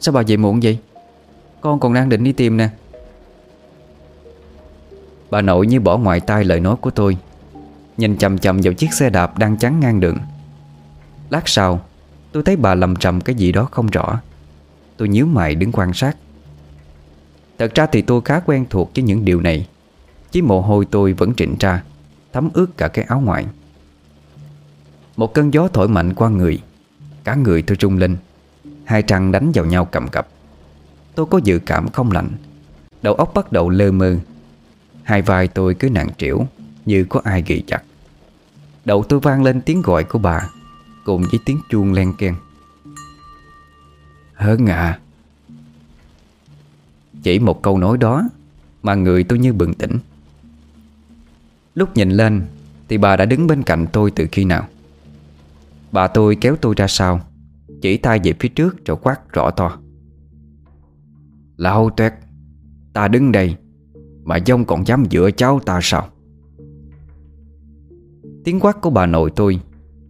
Sao 0.00 0.12
bà 0.12 0.22
về 0.26 0.36
muộn 0.36 0.60
vậy? 0.62 0.78
Con 1.60 1.80
còn 1.80 1.94
đang 1.94 2.08
định 2.08 2.24
đi 2.24 2.32
tìm 2.32 2.56
nè. 2.56 2.68
Bà 5.30 5.40
nội 5.40 5.66
như 5.66 5.80
bỏ 5.80 5.98
ngoài 5.98 6.20
tai 6.20 6.44
lời 6.44 6.60
nói 6.60 6.76
của 6.80 6.90
tôi, 6.90 7.16
Nhìn 7.96 8.18
chầm 8.18 8.38
chầm 8.38 8.60
vào 8.62 8.72
chiếc 8.72 8.92
xe 8.92 9.10
đạp 9.10 9.38
đang 9.38 9.56
chắn 9.56 9.80
ngang 9.80 10.00
đường. 10.00 10.18
Lát 11.30 11.48
sau, 11.48 11.80
Tôi 12.32 12.42
thấy 12.42 12.56
bà 12.56 12.74
lầm 12.74 12.96
trầm 12.96 13.20
cái 13.20 13.34
gì 13.34 13.52
đó 13.52 13.68
không 13.70 13.86
rõ. 13.86 14.20
Tôi 14.96 15.08
nhíu 15.08 15.26
mày 15.26 15.54
đứng 15.54 15.72
quan 15.72 15.92
sát. 15.92 16.16
Thật 17.58 17.74
ra 17.74 17.86
thì 17.86 18.02
tôi 18.02 18.20
khá 18.24 18.40
quen 18.40 18.66
thuộc 18.70 18.90
với 18.94 19.04
những 19.04 19.24
điều 19.24 19.40
này. 19.40 19.66
Chỉ 20.30 20.42
mồ 20.42 20.60
hôi 20.60 20.84
tôi 20.90 21.12
vẫn 21.12 21.34
trịnh 21.34 21.56
ra, 21.60 21.82
Thấm 22.32 22.48
ướt 22.54 22.66
cả 22.76 22.88
cái 22.88 23.04
áo 23.08 23.20
ngoài. 23.20 23.46
Một 25.16 25.34
cơn 25.34 25.54
gió 25.54 25.68
thổi 25.68 25.88
mạnh 25.88 26.14
qua 26.14 26.28
người. 26.28 26.62
Cả 27.24 27.34
người 27.34 27.62
tôi 27.62 27.76
rung 27.80 27.96
lên. 27.96 28.16
Hai 28.84 29.02
trăng 29.02 29.32
đánh 29.32 29.52
vào 29.54 29.64
nhau 29.64 29.84
cầm 29.84 30.08
cập. 30.08 30.28
Tôi 31.14 31.26
có 31.26 31.40
dự 31.44 31.58
cảm 31.66 31.88
không 31.88 32.12
lạnh. 32.12 32.28
Đầu 33.02 33.14
óc 33.14 33.32
bắt 33.34 33.52
đầu 33.52 33.68
lơ 33.68 33.92
mơ. 33.92 34.16
Hai 35.02 35.22
vai 35.22 35.48
tôi 35.48 35.74
cứ 35.74 35.90
nặng 35.90 36.08
trĩu, 36.18 36.46
Như 36.86 37.04
có 37.04 37.20
ai 37.24 37.42
ghi 37.46 37.62
chặt. 37.66 37.82
Đầu 38.84 39.04
tôi 39.08 39.20
vang 39.20 39.42
lên 39.42 39.60
tiếng 39.60 39.82
gọi 39.82 40.04
của 40.04 40.18
bà, 40.18 40.48
Cùng 41.04 41.22
với 41.30 41.40
tiếng 41.44 41.60
chuông 41.70 41.92
len 41.92 42.12
keng. 42.18 42.34
Hớn 44.34 44.66
à 44.66 44.98
Chỉ 47.22 47.38
một 47.38 47.62
câu 47.62 47.78
nói 47.78 47.98
đó 47.98 48.22
Mà 48.82 48.94
người 48.94 49.24
tôi 49.24 49.38
như 49.38 49.52
bừng 49.52 49.74
tỉnh. 49.74 49.98
Lúc 51.74 51.96
nhìn 51.96 52.10
lên 52.10 52.42
Thì 52.88 52.98
bà 52.98 53.16
đã 53.16 53.24
đứng 53.24 53.46
bên 53.46 53.62
cạnh 53.62 53.86
tôi 53.92 54.10
từ 54.10 54.26
khi 54.32 54.44
nào? 54.44 54.68
Bà 55.96 56.06
tôi 56.06 56.36
kéo 56.36 56.56
tôi 56.60 56.74
ra 56.76 56.86
sau, 56.88 57.20
Chỉ 57.82 57.96
tay 57.96 58.20
về 58.24 58.32
phía 58.40 58.48
trước 58.48 58.84
rồi 58.84 58.96
quát 59.02 59.32
rõ 59.32 59.50
to. 59.50 59.78
Lão 61.56 61.90
tuyết 61.90 62.14
Ta 62.92 63.08
đứng 63.08 63.32
đây, 63.32 63.56
Mà 64.24 64.38
dông 64.46 64.64
còn 64.64 64.86
dám 64.86 65.04
dựa 65.10 65.30
cháu 65.36 65.60
ta 65.60 65.80
sao? 65.82 66.08
Tiếng 68.44 68.60
quát 68.60 68.80
của 68.80 68.90
bà 68.90 69.06
nội 69.06 69.30
tôi 69.36 69.60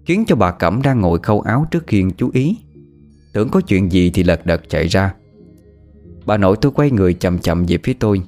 Khiến 0.04 0.24
cho 0.26 0.36
bà 0.36 0.50
Cẩm 0.50 0.82
đang 0.82 1.00
ngồi 1.00 1.18
khâu 1.18 1.40
áo 1.40 1.66
trước 1.70 1.86
khiên 1.86 2.10
chú 2.10 2.30
ý. 2.32 2.58
Tưởng 3.32 3.48
có 3.48 3.60
chuyện 3.60 3.92
gì 3.92 4.10
thì 4.10 4.22
lật 4.22 4.46
đật 4.46 4.62
chạy 4.68 4.86
ra. 4.86 5.14
Bà 6.26 6.36
nội 6.36 6.56
tôi 6.60 6.72
quay 6.72 6.90
người 6.90 7.14
chậm 7.14 7.38
chậm 7.38 7.64
về 7.68 7.78
phía 7.84 7.94
tôi, 7.94 8.22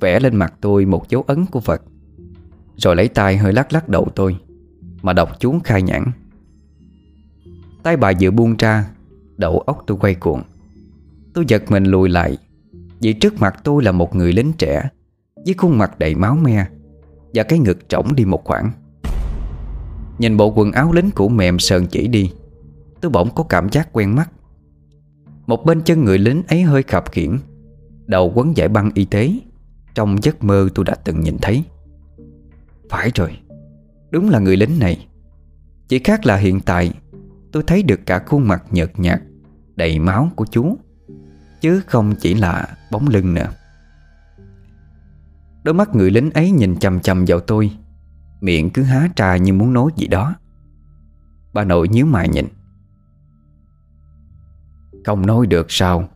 Vẽ 0.00 0.20
lên 0.20 0.36
mặt 0.36 0.54
tôi 0.60 0.84
một 0.84 1.08
dấu 1.08 1.24
ấn 1.26 1.46
của 1.46 1.60
Phật, 1.60 1.82
Rồi 2.76 2.96
lấy 2.96 3.08
tay 3.08 3.36
hơi 3.36 3.52
lắc 3.52 3.72
lắc 3.72 3.88
đầu 3.88 4.08
tôi, 4.14 4.36
Mà 5.02 5.12
đọc 5.12 5.40
chú 5.40 5.58
khai 5.64 5.82
nhãn. 5.82 6.12
Tay 7.82 7.96
bà 7.96 8.12
vừa 8.20 8.30
buông 8.30 8.56
ra, 8.56 8.90
Đầu 9.36 9.58
óc 9.58 9.84
tôi 9.86 9.98
quay 10.00 10.14
cuộn 10.14 10.42
Tôi 11.34 11.44
giật 11.48 11.62
mình 11.70 11.84
lùi 11.84 12.08
lại, 12.08 12.38
Vì 13.00 13.12
trước 13.12 13.40
mặt 13.40 13.60
tôi 13.64 13.84
là 13.84 13.92
một 13.92 14.16
người 14.16 14.32
lính 14.32 14.52
trẻ, 14.58 14.88
Với 15.44 15.54
khuôn 15.54 15.78
mặt 15.78 15.98
đầy 15.98 16.14
máu 16.14 16.36
me, 16.36 16.66
Và 17.34 17.42
cái 17.42 17.58
ngực 17.58 17.88
trỏng 17.88 18.14
đi 18.14 18.24
một 18.24 18.44
khoảng. 18.44 18.70
Nhìn 20.18 20.36
bộ 20.36 20.52
quần 20.56 20.72
áo 20.72 20.92
lính 20.92 21.10
cũ 21.14 21.28
mềm 21.28 21.58
sờn 21.58 21.86
chỉ 21.86 22.08
đi, 22.08 22.32
Tôi 23.00 23.10
bỗng 23.10 23.34
có 23.34 23.44
cảm 23.44 23.68
giác 23.72 23.92
quen 23.92 24.16
mắt. 24.16 24.30
Một 25.46 25.64
bên 25.64 25.82
chân 25.82 26.04
người 26.04 26.18
lính 26.18 26.42
ấy 26.48 26.62
hơi 26.62 26.82
khập 26.82 27.12
khiển 27.12 27.38
Đầu 28.06 28.32
quấn 28.34 28.56
giải 28.56 28.68
băng 28.68 28.90
y 28.94 29.04
tế, 29.04 29.32
Trong 29.94 30.22
giấc 30.22 30.44
mơ 30.44 30.68
tôi 30.74 30.84
đã 30.84 30.94
từng 30.94 31.20
nhìn 31.20 31.38
thấy. 31.38 31.64
Phải 32.90 33.10
rồi, 33.14 33.38
Đúng 34.10 34.30
là 34.30 34.38
người 34.38 34.56
lính 34.56 34.78
này. 34.78 35.06
Chỉ 35.88 35.98
khác 35.98 36.26
là 36.26 36.36
hiện 36.36 36.60
tại 36.60 36.92
Tôi 37.52 37.62
thấy 37.66 37.82
được 37.82 38.00
cả 38.06 38.22
khuôn 38.26 38.48
mặt 38.48 38.64
nhợt 38.70 38.98
nhạt, 39.00 39.20
Đầy 39.76 39.98
máu 39.98 40.30
của 40.36 40.46
chú, 40.50 40.76
Chứ 41.60 41.82
không 41.86 42.14
chỉ 42.20 42.34
là 42.34 42.68
bóng 42.90 43.08
lưng 43.08 43.34
nữa. 43.34 43.48
Đôi 45.62 45.74
mắt 45.74 45.94
người 45.94 46.10
lính 46.10 46.30
ấy 46.30 46.50
nhìn 46.50 46.76
chầm 46.76 47.00
chầm 47.00 47.24
vào 47.26 47.40
tôi, 47.40 47.72
Miệng 48.40 48.70
cứ 48.70 48.82
há 48.82 49.08
trà 49.16 49.36
như 49.36 49.52
muốn 49.52 49.72
nói 49.72 49.90
gì 49.96 50.06
đó. 50.06 50.34
Bà 51.52 51.64
nội 51.64 51.88
nhíu 51.88 52.06
mày 52.06 52.28
nhìn. 52.28 52.46
Không 55.04 55.26
nói 55.26 55.46
được 55.46 55.66
sao? 55.68 56.08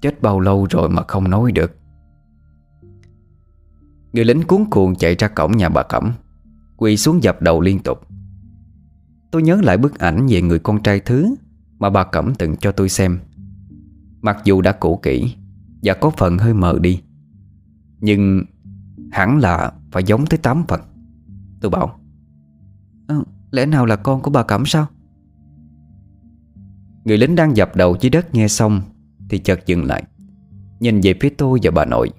Chết 0.00 0.22
bao 0.22 0.40
lâu 0.40 0.66
rồi 0.70 0.88
mà 0.88 1.02
không 1.08 1.30
nói 1.30 1.52
được? 1.52 1.76
Người 4.12 4.24
lính 4.24 4.42
cuốn 4.42 4.64
cuồng 4.70 4.94
chạy 4.94 5.14
ra 5.14 5.28
cổng 5.28 5.56
nhà 5.56 5.68
bà 5.68 5.82
Cẩm, 5.82 6.12
Quỳ 6.76 6.96
xuống 6.96 7.22
dập 7.22 7.42
đầu 7.42 7.60
liên 7.60 7.78
tục. 7.78 8.06
Tôi 9.34 9.42
nhớ 9.42 9.60
lại 9.62 9.78
bức 9.78 9.98
ảnh 9.98 10.26
về 10.26 10.42
người 10.42 10.58
con 10.58 10.82
trai 10.82 11.00
thứ 11.00 11.34
Mà 11.78 11.90
bà 11.90 12.04
Cẩm 12.04 12.34
từng 12.34 12.56
cho 12.56 12.72
tôi 12.72 12.88
xem. 12.88 13.18
Mặc 14.20 14.36
dù 14.44 14.60
đã 14.60 14.72
cũ 14.72 15.00
kỹ 15.02 15.34
Và 15.82 15.94
có 15.94 16.10
phần 16.10 16.38
hơi 16.38 16.54
mờ 16.54 16.78
đi 16.80 17.02
Nhưng 18.00 18.44
hẳn 19.12 19.38
là 19.38 19.72
phải 19.92 20.04
giống 20.04 20.26
tới 20.26 20.38
8 20.38 20.64
phần 20.68 20.80
Tôi 21.60 21.70
bảo. 21.70 22.00
À, 23.08 23.16
Lẽ 23.50 23.66
nào 23.66 23.86
là 23.86 23.96
con 23.96 24.22
của 24.22 24.30
bà 24.30 24.42
Cẩm 24.42 24.66
sao? 24.66 24.86
Người 27.04 27.18
lính 27.18 27.34
đang 27.34 27.56
dập 27.56 27.76
đầu 27.76 27.96
dưới 28.00 28.10
đất 28.10 28.34
nghe 28.34 28.48
xong 28.48 28.80
Thì 29.28 29.38
chợt 29.38 29.66
dừng 29.66 29.84
lại 29.84 30.04
Nhìn 30.80 31.00
về 31.02 31.14
phía 31.20 31.30
tôi 31.38 31.58
và 31.62 31.70
bà 31.70 31.84
nội. 31.84 32.10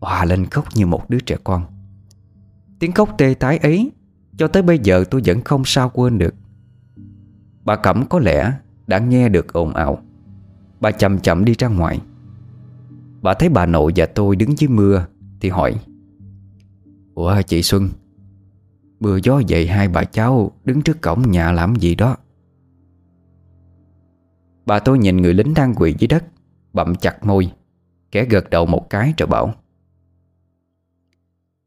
Hòa 0.00 0.24
lên 0.24 0.46
khóc 0.46 0.64
như 0.74 0.86
một 0.86 1.10
đứa 1.10 1.20
trẻ 1.20 1.36
con. 1.44 1.64
Tiếng 2.78 2.92
khóc 2.92 3.14
tê 3.18 3.34
tái 3.34 3.58
ấy 3.58 3.92
Cho 4.36 4.48
tới 4.48 4.62
bây 4.62 4.78
giờ 4.78 5.04
tôi 5.10 5.22
vẫn 5.24 5.40
không 5.44 5.62
sao 5.64 5.90
quên 5.94 6.18
được 6.18 6.34
Bà 7.66 7.76
Cẩm 7.76 8.06
có 8.10 8.18
lẽ 8.18 8.52
đã 8.86 8.98
nghe 8.98 9.28
được 9.28 9.52
ồn 9.52 9.74
ào. 9.74 9.98
Bà 10.80 10.90
chậm 10.90 11.18
chậm 11.18 11.44
đi 11.44 11.54
ra 11.58 11.68
ngoài. 11.68 12.00
Bà 13.22 13.34
thấy 13.34 13.48
bà 13.48 13.66
nội 13.66 13.92
và 13.96 14.06
tôi 14.06 14.36
đứng 14.36 14.58
dưới 14.58 14.68
mưa, 14.68 15.06
Thì 15.40 15.48
hỏi, 15.48 15.74
Ủa 17.14 17.42
chị 17.42 17.62
Xuân, 17.62 17.88
Mưa 19.00 19.18
gió 19.22 19.38
dậy 19.46 19.66
hai 19.66 19.88
bà 19.88 20.04
cháu 20.04 20.52
Đứng 20.64 20.82
trước 20.82 21.02
cổng 21.02 21.30
nhà 21.30 21.52
làm 21.52 21.76
gì 21.76 21.94
đó? 21.94 22.16
Bà 24.66 24.78
tôi 24.78 24.98
nhìn 24.98 25.16
người 25.16 25.34
lính 25.34 25.54
đang 25.54 25.74
quỳ 25.74 25.94
dưới 25.98 26.08
đất, 26.08 26.24
Bậm 26.72 26.94
chặt 26.94 27.24
môi, 27.24 27.52
Kẻ 28.10 28.24
gật 28.24 28.50
đầu 28.50 28.66
một 28.66 28.90
cái 28.90 29.14
rồi 29.18 29.26
bảo 29.26 29.54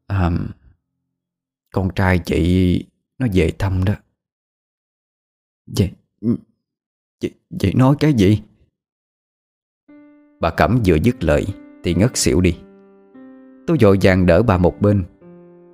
À 0.06 0.30
Con 1.72 1.90
trai 1.94 2.18
chị 2.18 2.84
Nó 3.18 3.26
về 3.32 3.52
thăm 3.58 3.84
đó. 3.84 3.94
Vậy 5.78 5.90
ừ, 6.20 6.36
vậy, 7.22 7.30
vậy 7.62 7.72
nói 7.76 7.94
cái 8.00 8.12
gì? 8.12 8.42
Bà 10.40 10.50
Cẩm 10.50 10.80
vừa 10.86 10.94
dứt 10.94 11.24
lời 11.24 11.46
Thì 11.84 11.94
ngất 11.94 12.16
xỉu 12.16 12.40
đi. 12.40 12.56
Tôi 13.66 13.76
dội 13.80 13.98
vàng 14.02 14.26
đỡ 14.26 14.42
bà 14.42 14.58
một 14.58 14.80
bên. 14.80 15.04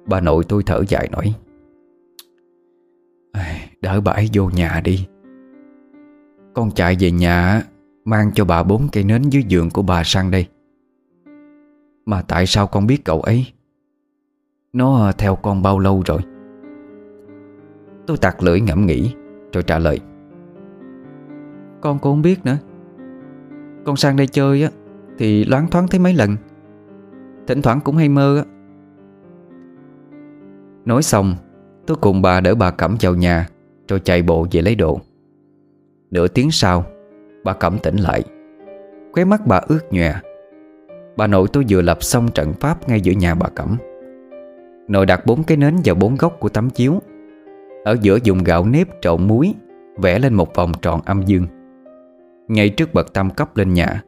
Bà 0.06 0.20
nội 0.20 0.44
tôi 0.48 0.62
thở 0.66 0.82
dài 0.88 1.08
nói 1.12 1.34
Đỡ 3.80 4.00
bà 4.00 4.12
ấy 4.12 4.28
vô 4.32 4.50
nhà 4.50 4.80
đi. 4.84 5.06
Con 6.54 6.70
chạy 6.70 6.96
về 7.00 7.10
nhà 7.10 7.62
Mang 8.04 8.30
cho 8.34 8.44
bà 8.44 8.62
bốn 8.62 8.88
cây 8.92 9.04
nến 9.04 9.22
dưới 9.22 9.42
giường 9.48 9.70
của 9.70 9.82
bà 9.82 10.02
sang 10.04 10.30
đây. 10.30 10.46
Mà 12.06 12.22
tại 12.22 12.46
sao 12.46 12.66
con 12.66 12.86
biết 12.86 13.04
cậu 13.04 13.20
ấy? 13.20 13.46
Nó 14.72 15.12
theo 15.18 15.36
con 15.36 15.62
bao 15.62 15.78
lâu 15.78 16.02
rồi? 16.06 16.20
Tôi 18.06 18.16
tặc 18.16 18.42
lưỡi 18.42 18.60
ngẫm 18.60 18.86
nghĩ. 18.86 19.14
Rồi 19.52 19.62
trả 19.62 19.78
lời. 19.78 20.00
Con 21.80 21.98
cũng 21.98 22.12
không 22.12 22.22
biết 22.22 22.44
nữa. 22.44 22.56
Con 23.84 23.96
sang 23.96 24.16
đây 24.16 24.26
chơi 24.26 24.62
á, 24.62 24.70
Thì 25.18 25.44
loáng 25.44 25.70
thoáng 25.70 25.88
thấy 25.88 26.00
mấy 26.00 26.14
lần. 26.14 26.36
Thỉnh 27.46 27.62
thoảng 27.62 27.80
cũng 27.80 27.96
hay 27.96 28.08
mơ 28.08 28.36
á. 28.36 28.44
Nói 30.84 31.02
xong 31.02 31.34
Tôi 31.86 31.96
cùng 32.00 32.22
bà 32.22 32.40
đỡ 32.40 32.54
bà 32.54 32.70
Cẩm 32.70 32.96
vào 33.00 33.14
nhà, 33.14 33.48
Rồi 33.88 34.00
chạy 34.00 34.22
bộ 34.22 34.46
về 34.52 34.62
lấy 34.62 34.74
đồ. 34.74 35.00
Nửa 36.10 36.28
tiếng 36.28 36.50
sau, 36.50 36.84
Bà 37.44 37.52
Cẩm 37.52 37.78
tỉnh 37.78 37.96
lại. 37.96 38.22
Khóe 39.12 39.24
mắt 39.24 39.46
bà 39.46 39.60
ướt 39.68 39.80
nhòe. 39.90 40.14
Bà 41.16 41.26
nội 41.26 41.48
tôi 41.52 41.64
vừa 41.68 41.82
lập 41.82 42.02
xong 42.02 42.28
trận 42.28 42.52
pháp 42.52 42.88
ngay 42.88 43.00
giữa 43.00 43.12
nhà 43.12 43.34
bà 43.34 43.48
Cẩm. 43.48 43.76
Nội 44.88 45.06
đặt 45.06 45.26
bốn 45.26 45.42
cái 45.42 45.56
nến 45.56 45.76
vào 45.84 45.94
bốn 45.94 46.16
góc 46.16 46.36
của 46.40 46.48
tấm 46.48 46.70
chiếu. 46.70 47.00
Ở 47.86 47.96
giữa 48.00 48.18
dùng 48.22 48.44
gạo 48.44 48.66
nếp 48.66 48.88
trộn 49.00 49.26
muối, 49.26 49.54
Vẽ 49.96 50.18
lên 50.18 50.34
một 50.34 50.54
vòng 50.54 50.72
tròn 50.82 51.00
âm 51.04 51.22
dương. 51.22 51.46
Ngay 52.48 52.68
trước 52.68 52.94
bậc 52.94 53.12
tam 53.12 53.30
cấp 53.30 53.56
lên 53.56 53.72
nhà, 53.72 54.02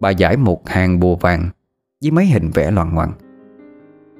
Bà 0.00 0.10
giải 0.10 0.36
một 0.36 0.68
hàng 0.68 1.00
bùa 1.00 1.16
vàng 1.16 1.50
Với 2.02 2.10
mấy 2.10 2.26
hình 2.26 2.50
vẽ 2.54 2.70
loạn 2.70 2.94
ngoằn 2.94 3.10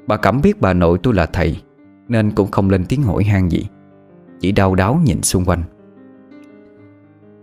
Bà 0.06 0.16
Cẩm 0.16 0.40
biết 0.42 0.60
bà 0.60 0.72
nội 0.72 0.98
tôi 1.02 1.14
là 1.14 1.26
thầy, 1.26 1.62
Nên 2.08 2.30
cũng 2.30 2.50
không 2.50 2.70
lên 2.70 2.84
tiếng 2.88 3.02
hỏi 3.02 3.24
han 3.24 3.48
gì, 3.48 3.66
Chỉ 4.40 4.52
đau 4.52 4.74
đáo 4.74 5.00
nhìn 5.04 5.22
xung 5.22 5.44
quanh. 5.44 5.62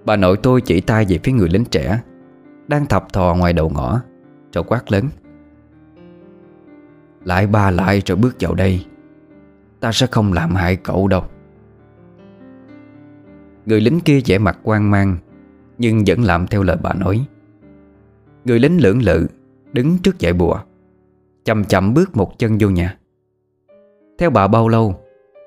Bà 0.05 0.15
nội 0.15 0.37
tôi 0.43 0.61
chỉ 0.61 0.81
tay 0.81 1.05
về 1.09 1.19
phía 1.23 1.31
người 1.31 1.49
lính 1.49 1.65
trẻ, 1.65 2.01
Đang 2.67 2.85
thập 2.85 3.13
thò 3.13 3.35
ngoài 3.35 3.53
đầu 3.53 3.69
ngõ, 3.69 4.01
Rồi 4.53 4.63
quát 4.67 4.91
lớn. 4.91 5.05
Lại 7.23 7.47
ba 7.47 7.71
lại 7.71 8.01
rồi 8.05 8.15
bước 8.15 8.35
vào 8.39 8.53
đây, 8.53 8.85
Ta 9.79 9.91
sẽ 9.91 10.07
không 10.07 10.33
làm 10.33 10.55
hại 10.55 10.75
cậu 10.75 11.07
đâu. 11.07 11.23
Người 13.65 13.81
lính 13.81 13.99
kia 13.99 14.19
vẻ 14.25 14.37
mặt 14.37 14.59
quan 14.63 14.91
mang, 14.91 15.17
Nhưng 15.77 16.03
vẫn 16.07 16.23
làm 16.23 16.47
theo 16.47 16.63
lời 16.63 16.77
bà 16.81 16.93
nói. 16.93 17.25
Người 18.45 18.59
lính 18.59 18.81
lưỡng 18.81 19.01
lự 19.01 19.27
Đứng 19.73 19.97
trước 19.97 20.15
dãy 20.19 20.33
bùa, 20.33 20.59
Chậm 21.45 21.63
chậm 21.63 21.93
bước 21.93 22.17
một 22.17 22.39
chân 22.39 22.57
vô 22.59 22.69
nhà. 22.69 22.97
Theo 24.17 24.29
bà 24.29 24.47
bao 24.47 24.67
lâu, 24.67 24.95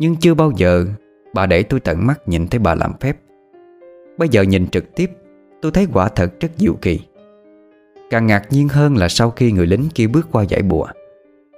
Nhưng 0.01 0.17
chưa 0.17 0.35
bao 0.35 0.53
giờ 0.57 0.87
Bà 1.35 1.47
để 1.47 1.63
tôi 1.63 1.81
tận 1.81 2.07
mắt 2.07 2.29
nhìn 2.29 2.49
thấy 2.49 2.59
bà 2.59 2.75
làm 2.75 2.93
phép. 3.01 3.17
Bây 4.19 4.29
giờ 4.29 4.43
nhìn 4.43 4.69
trực 4.69 4.95
tiếp, 4.95 5.11
Tôi 5.63 5.73
thấy 5.73 5.87
quả 5.93 6.09
thật 6.09 6.41
rất 6.41 6.51
diệu 6.57 6.75
kỳ. 6.75 7.01
Càng 8.11 8.27
ngạc 8.27 8.43
nhiên 8.51 8.69
hơn 8.69 8.97
là 8.97 9.09
sau 9.09 9.31
khi 9.31 9.53
người 9.53 9.67
lính 9.67 9.89
kia 9.95 10.07
bước 10.07 10.29
qua 10.33 10.43
giải 10.43 10.63
bùa, 10.63 10.87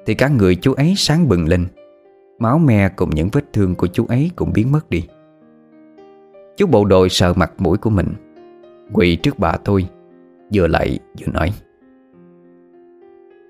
Thì 0.07 0.15
cả 0.15 0.29
người 0.29 0.57
chú 0.57 0.73
ấy 0.73 0.95
sáng 0.97 1.29
bừng 1.29 1.49
lên. 1.49 1.67
Máu 2.39 2.59
me 2.59 2.89
cùng 2.89 3.11
những 3.11 3.29
vết 3.33 3.53
thương 3.53 3.75
của 3.75 3.87
chú 3.87 4.07
ấy 4.07 4.31
cũng 4.37 4.53
biến 4.53 4.73
mất 4.73 4.91
đi. 4.91 5.05
Chú 6.59 6.67
bộ 6.67 6.85
đội 6.85 7.09
sợ 7.09 7.33
mặt 7.37 7.53
mũi 7.59 7.79
của 7.79 7.91
mình. 7.91 8.09
Quỳ 8.93 9.17
trước 9.17 9.39
bà 9.39 9.57
tôi 9.65 9.89
Vừa 10.55 10.67
lại 10.67 10.99
vừa 11.21 11.33
nói. 11.33 11.53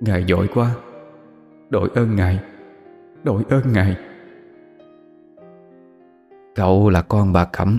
Ngài 0.01 0.25
giỏi 0.25 0.49
quá. 0.55 0.75
Đội 1.71 1.91
ơn 1.95 2.17
Ngài. 2.17 2.41
Đội 3.25 3.43
ơn 3.49 3.73
Ngài. 3.73 3.97
Cậu 6.55 6.91
là 6.91 7.03
con 7.03 7.33
bà 7.33 7.45
Cẩm. 7.45 7.79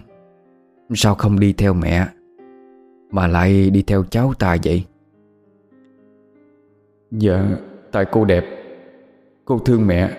Sao 0.93 1.15
không 1.15 1.39
đi 1.39 1.53
theo 1.53 1.73
mẹ 1.73 2.07
Mà 3.11 3.27
lại 3.27 3.69
đi 3.69 3.83
theo 3.83 4.03
cháu 4.09 4.33
ta 4.39 4.57
vậy? 4.63 4.85
Dạ 7.11 7.45
Tại 7.91 8.05
cô 8.11 8.25
đẹp. 8.25 8.45
Cô 9.45 9.59
thương 9.59 9.87
mẹ. 9.87 10.11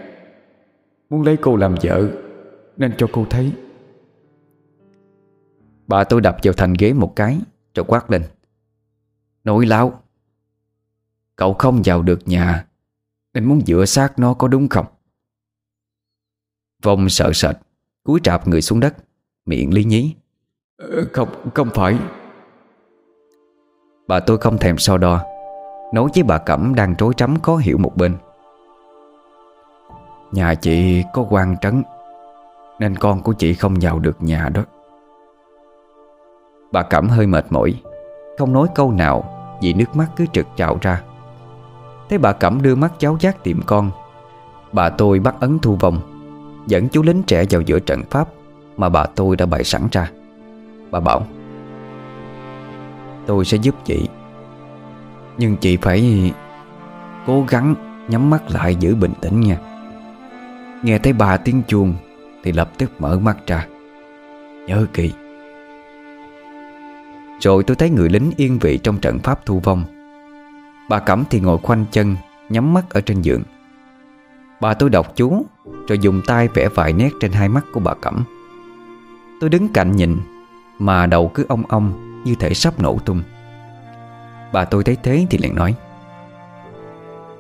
Muốn 1.11 1.23
lấy 1.23 1.37
cô 1.37 1.57
làm 1.57 1.75
vợ 1.83 2.09
Nên 2.77 2.93
cho 2.99 3.07
cô 3.13 3.25
thấy 3.31 3.53
Bà 5.91 6.05
tôi 6.05 6.21
đập 6.21 6.37
vào 6.43 6.55
thành 6.55 6.75
ghế 6.79 6.93
một 6.93 7.17
cái 7.17 7.39
Rồi 7.75 7.85
quát 7.89 8.11
lên. 8.11 8.25
Nổi 9.45 9.67
láo 9.67 10.03
Cậu 11.37 11.55
không 11.55 11.83
vào 11.85 12.03
được 12.03 12.29
nhà. 12.29 12.67
Nên 13.35 13.45
muốn 13.45 13.61
dựa 13.67 13.85
sát 13.85 14.19
nó 14.19 14.35
có 14.35 14.49
đúng 14.49 14.69
không? 14.69 14.87
Vong 16.83 17.09
sợ 17.09 17.33
sệt 17.35 17.57
Cúi 18.05 18.21
trạp 18.23 18.49
người 18.49 18.63
xuống 18.63 18.81
đất 18.81 18.97
Miệng 19.47 19.75
lý 19.75 19.85
nhí. 19.85 20.15
Ờ, 20.77 21.05
Không, 21.13 21.29
không 21.55 21.71
phải. 21.75 21.99
Bà 24.09 24.21
tôi 24.21 24.39
không 24.39 24.59
thèm 24.59 24.79
so 24.79 24.99
đo 24.99 25.25
Nói 25.95 26.11
với 26.15 26.23
bà 26.23 26.39
Cẩm 26.39 26.75
đang 26.75 26.97
trối 26.97 27.15
trắm 27.17 27.41
khó 27.41 27.57
hiểu 27.57 27.79
một 27.79 27.97
bên. 27.97 28.17
Nhà 30.33 30.55
chị 30.55 31.03
có 31.13 31.27
quan 31.31 31.57
trấn 31.61 31.83
Nên 32.79 32.97
con 32.97 33.23
của 33.23 33.33
chị 33.33 33.55
không 33.55 33.75
vào 33.81 33.99
được 33.99 34.23
nhà 34.23 34.49
đó 34.49 34.65
Bà 36.73 36.83
Cẩm 36.83 37.09
hơi 37.09 37.27
mệt 37.27 37.45
mỏi. 37.51 37.75
Không 38.39 38.53
nói 38.53 38.69
câu 38.75 38.93
nào, 38.93 39.25
Vì 39.63 39.73
nước 39.73 39.97
mắt 39.97 40.07
cứ 40.17 40.27
trực 40.33 40.47
trào 40.57 40.79
ra. 40.81 41.03
Thấy 42.09 42.19
bà 42.19 42.33
Cẩm 42.33 42.63
đưa 42.63 42.75
mắt 42.75 42.93
cháu 42.99 43.17
giác 43.21 43.45
tìm 43.45 43.61
con, 43.67 43.91
Bà 44.73 44.89
tôi 44.89 45.19
bắt 45.19 45.35
ấn 45.41 45.59
thu 45.59 45.77
vong 45.81 46.01
Dẫn 46.67 46.89
chú 46.89 47.03
lính 47.03 47.23
trẻ 47.23 47.45
vào 47.51 47.61
giữa 47.61 47.79
trận 47.79 48.03
pháp 48.11 48.29
Mà 48.77 48.89
bà 48.89 49.05
tôi 49.07 49.37
đã 49.37 49.47
bày 49.47 49.65
sẵn 49.65 49.83
ra. 49.93 50.11
Bà 50.91 51.01
bảo, 51.01 51.27
Tôi 53.27 53.45
sẽ 53.45 53.57
giúp 53.57 53.75
chị, 53.85 54.09
Nhưng 55.39 55.57
chị 55.57 55.77
phải 55.77 56.33
Cố 57.27 57.45
gắng 57.49 57.75
nhắm 58.09 58.31
mắt 58.31 58.43
lại 58.51 58.75
giữ 58.75 58.95
bình 58.95 59.13
tĩnh 59.21 59.41
nha. 59.41 59.59
Nghe 60.83 60.99
thấy 60.99 61.13
bà 61.13 61.37
tiếng 61.37 61.63
chuông 61.69 61.95
Thì 62.45 62.53
lập 62.53 62.71
tức 62.79 62.91
mở 62.99 63.19
mắt 63.19 63.37
ra. 63.47 63.67
Nhớ 64.67 64.87
kỹ 64.93 65.13
rồi 67.41 67.65
tôi 67.65 67.77
thấy 67.77 67.91
người 67.91 68.09
lính 68.09 68.33
yên 68.37 68.59
vị 68.59 68.79
trong 68.79 68.99
trận 68.99 69.19
pháp 69.19 69.47
thu 69.47 69.61
vong. 69.61 69.85
Bà 70.89 70.99
Cẩm 70.99 71.25
thì 71.31 71.41
ngồi 71.41 71.59
khoanh 71.59 71.85
chân, 71.91 72.17
Nhắm 72.49 72.75
mắt 72.75 72.91
ở 72.91 73.01
trên 73.01 73.23
giường. 73.23 73.43
Bà 74.61 74.75
tôi 74.75 74.91
đọc 74.91 75.17
chú, 75.17 75.47
Rồi 75.89 75.99
dùng 75.99 76.23
tay 76.27 76.49
vẽ 76.49 76.69
vài 76.69 76.93
nét 76.93 77.11
trên 77.21 77.33
hai 77.33 77.49
mắt 77.49 77.65
của 77.73 77.81
bà 77.81 77.95
Cẩm. 77.95 78.25
Tôi 79.41 79.51
đứng 79.51 79.69
cạnh 79.69 79.97
nhìn, 79.97 80.17
Mà 80.79 81.07
đầu 81.07 81.29
cứ 81.35 81.45
ong 81.49 81.63
ong 81.69 81.93
Như 82.25 82.35
thể 82.35 82.55
sắp 82.55 82.81
nổ 82.81 82.99
tung. 82.99 83.23
Bà 84.53 84.65
tôi 84.65 84.85
thấy 84.85 84.97
thế 85.03 85.27
thì 85.31 85.39
liền 85.39 85.55
nói 85.55 85.75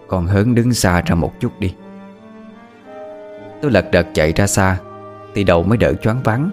Còn 0.08 0.26
hớn 0.26 0.54
đứng 0.54 0.74
xa 0.74 1.02
ra 1.06 1.14
một 1.14 1.40
chút 1.40 1.60
đi. 1.60 1.74
Tôi 3.62 3.70
lật 3.70 3.88
đật 3.92 4.06
chạy 4.14 4.32
ra 4.32 4.46
xa, 4.46 4.78
Thì 5.34 5.44
đầu 5.44 5.62
mới 5.62 5.78
đỡ 5.78 5.94
choáng 5.94 6.22
váng. 6.22 6.50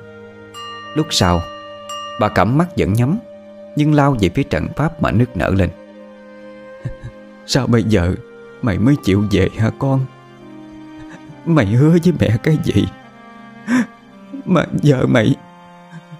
Lúc 0.95 1.07
sau, 1.09 1.41
Bà 2.19 2.29
cẩm 2.29 2.57
mắt 2.57 2.67
vẫn 2.77 2.93
nhắm. 2.93 3.17
Nhưng 3.77 3.93
lao 3.93 4.15
về 4.19 4.29
phía 4.29 4.43
trận 4.43 4.67
pháp 4.75 5.01
mà 5.01 5.11
nước 5.11 5.37
nở 5.37 5.49
lên. 5.49 5.69
Sao 7.45 7.67
bây 7.67 7.83
giờ 7.83 8.15
Mày 8.61 8.79
mới 8.79 8.95
chịu 9.03 9.25
về 9.31 9.49
hả 9.57 9.71
con? 9.79 10.05
Mày 11.45 11.65
hứa 11.65 11.89
với 11.89 12.13
mẹ 12.19 12.37
cái 12.43 12.57
gì? 12.63 12.87
Mà 14.45 14.65
giờ 14.81 15.05
mày 15.05 15.35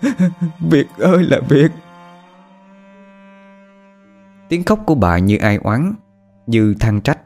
Việc 0.60 0.88
ơi 0.98 1.24
là 1.24 1.40
việc 1.50 1.72
Tiếng 4.50 4.64
khóc 4.64 4.80
của 4.86 4.96
bà 4.96 5.18
như 5.18 5.38
ai 5.38 5.58
oán 5.64 5.94
Như 6.48 6.76
than 6.80 7.02
trách 7.02 7.20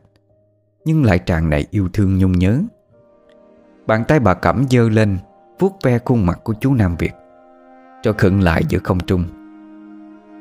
Nhưng 0.85 1.05
lại 1.05 1.19
tràn 1.19 1.49
đầy 1.49 1.67
yêu 1.71 1.89
thương 1.93 2.17
nhung 2.17 2.31
nhớ. 2.31 2.61
Bàn 3.87 4.03
tay 4.07 4.19
bà 4.19 4.33
cẩm 4.33 4.65
dơ 4.69 4.89
lên 4.89 5.17
vuốt 5.59 5.79
ve 5.83 5.99
khuôn 5.99 6.25
mặt 6.25 6.39
của 6.43 6.53
chú 6.61 6.73
Nam 6.73 6.95
Việt 6.95 7.13
Cho 8.03 8.13
khựng 8.13 8.41
lại 8.41 8.63
giữa 8.69 8.79
không 8.79 8.99
trung 8.99 9.40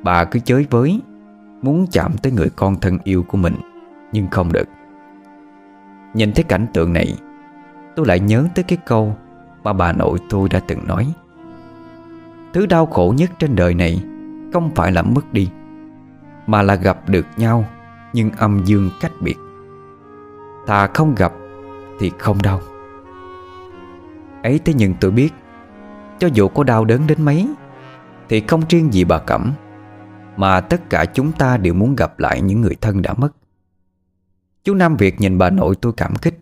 Bà 0.03 0.25
cứ 0.25 0.39
chới 0.39 0.67
với, 0.71 1.01
Muốn 1.63 1.87
chạm 1.91 2.13
tới 2.23 2.33
người 2.33 2.51
con 2.57 2.81
thân 2.81 2.99
yêu 3.05 3.23
của 3.29 3.39
mình, 3.39 3.55
Nhưng 4.13 4.29
không 4.29 4.53
được. 4.53 4.69
Nhìn 6.15 6.33
thấy 6.33 6.45
cảnh 6.45 6.67
tượng 6.73 6.93
này, 6.93 7.19
Tôi 7.97 8.07
lại 8.07 8.21
nhớ 8.21 8.45
tới 8.55 8.63
cái 8.63 8.79
câu 8.87 9.17
Mà 9.63 9.73
bà 9.73 9.93
nội 9.93 10.19
tôi 10.31 10.49
đã 10.49 10.61
từng 10.61 10.87
nói. 10.87 11.13
Thứ 12.53 12.67
đau 12.67 12.87
khổ 12.87 13.15
nhất 13.17 13.31
trên 13.39 13.57
đời 13.57 13.75
này 13.75 14.05
Không 14.53 14.71
phải 14.75 14.93
là 14.93 15.03
mất 15.03 15.33
đi, 15.33 15.51
Mà 16.47 16.63
là 16.63 16.75
gặp 16.75 17.09
được 17.09 17.27
nhau, 17.37 17.65
Nhưng 18.13 18.31
âm 18.31 18.65
dương 18.65 18.91
cách 19.01 19.13
biệt. 19.21 19.37
Thà 20.67 20.87
không 20.87 21.15
gặp 21.15 21.33
Thì 21.99 22.11
không 22.19 22.43
đau. 22.43 22.61
Ấy 24.43 24.61
thế 24.65 24.75
nhưng 24.77 24.95
tôi 25.01 25.11
biết, 25.11 25.31
Cho 26.19 26.29
dù 26.33 26.49
có 26.49 26.65
đau 26.65 26.85
đớn 26.85 27.07
đến 27.07 27.25
mấy, 27.25 27.49
Thì 28.29 28.41
không 28.41 28.63
riêng 28.69 28.93
gì 28.93 29.05
bà 29.05 29.19
Cẩm 29.19 29.53
mà 30.37 30.61
tất 30.61 30.91
cả 30.91 31.05
chúng 31.15 31.33
ta 31.33 31.57
đều 31.57 31.75
muốn 31.75 31.97
gặp 31.97 32.19
lại 32.19 32.41
những 32.41 32.61
người 32.61 32.77
thân 32.81 33.03
đã 33.03 33.15
mất. 33.15 33.31
Chú 34.63 34.75
Nam 34.75 34.97
Việt 34.97 35.21
nhìn 35.21 35.39
bà 35.39 35.51
nội 35.51 35.75
tôi 35.81 35.93
cảm 35.97 36.17
kích. 36.17 36.39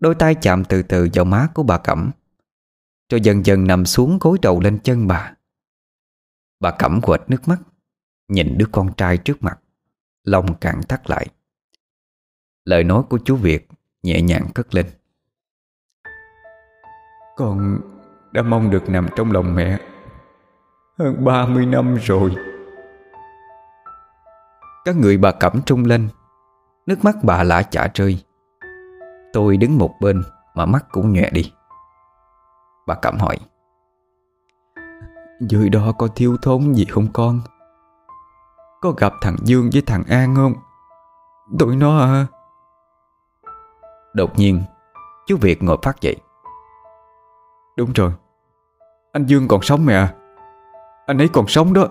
Đôi 0.00 0.14
tay 0.14 0.34
chạm 0.34 0.64
từ 0.64 0.82
từ 0.82 1.08
vào 1.14 1.24
má 1.24 1.48
của 1.54 1.62
bà 1.62 1.78
Cẩm, 1.78 2.10
Rồi 3.10 3.20
dần 3.20 3.46
dần 3.46 3.66
nằm 3.66 3.84
xuống 3.86 4.18
gối 4.20 4.38
đầu 4.42 4.60
lên 4.60 4.78
chân 4.78 5.06
bà. 5.06 5.32
Bà 6.60 6.70
Cẩm 6.70 7.00
quệt 7.00 7.20
nước 7.28 7.48
mắt, 7.48 7.58
Nhìn 8.28 8.58
đứa 8.58 8.66
con 8.72 8.92
trai 8.96 9.16
trước 9.16 9.42
mặt, 9.42 9.58
Lòng 10.24 10.54
càng 10.60 10.82
thắt 10.82 11.10
lại. 11.10 11.26
Lời 12.64 12.84
nói 12.84 13.02
của 13.10 13.18
chú 13.24 13.36
Việt 13.36 13.68
Nhẹ 14.02 14.22
nhàng 14.22 14.46
cất 14.54 14.74
lên. 14.74 14.86
Con 17.36 17.80
đã 18.32 18.42
mong 18.42 18.70
được 18.70 18.88
nằm 18.88 19.08
trong 19.16 19.32
lòng 19.32 19.54
mẹ 19.54 19.78
Hơn 20.98 21.24
30 21.24 21.66
năm 21.66 21.94
rồi. 21.94 22.47
Các 24.88 24.96
người 24.96 25.16
bà 25.16 25.32
Cẩm 25.32 25.62
trung 25.66 25.84
lên. 25.84 26.08
Nước 26.86 27.04
mắt 27.04 27.16
bà 27.22 27.42
lã 27.42 27.62
chả 27.62 27.88
rơi. 27.94 28.24
Tôi 29.32 29.56
đứng 29.56 29.78
một 29.78 29.94
bên, 30.00 30.22
Mà 30.54 30.66
mắt 30.66 30.84
cũng 30.90 31.12
nhòe 31.12 31.30
đi. 31.30 31.52
Bà 32.86 32.94
Cẩm 32.94 33.18
hỏi, 33.18 33.38
Dưới 35.40 35.68
đó 35.68 35.92
có 35.98 36.08
thiếu 36.08 36.36
thốn 36.42 36.74
gì 36.74 36.84
không 36.84 37.06
con? 37.12 37.40
Có 38.80 38.90
gặp 38.90 39.12
thằng 39.20 39.36
Dương 39.42 39.70
với 39.72 39.82
thằng 39.86 40.04
An 40.08 40.34
không? 40.34 40.54
Tụi 41.58 41.76
nó 41.76 41.98
à? 41.98 42.26
Đột 44.14 44.38
nhiên, 44.38 44.62
Chú 45.26 45.36
Việt 45.40 45.62
ngồi 45.62 45.78
phát 45.82 46.00
dậy. 46.00 46.16
Đúng 47.76 47.92
rồi, 47.92 48.12
Anh 49.12 49.26
Dương 49.26 49.48
còn 49.48 49.62
sống 49.62 49.86
mẹ 49.86 49.94
à? 49.94 50.14
Anh 51.06 51.18
ấy 51.18 51.28
còn 51.32 51.46
sống 51.48 51.72
đó. 51.72 51.88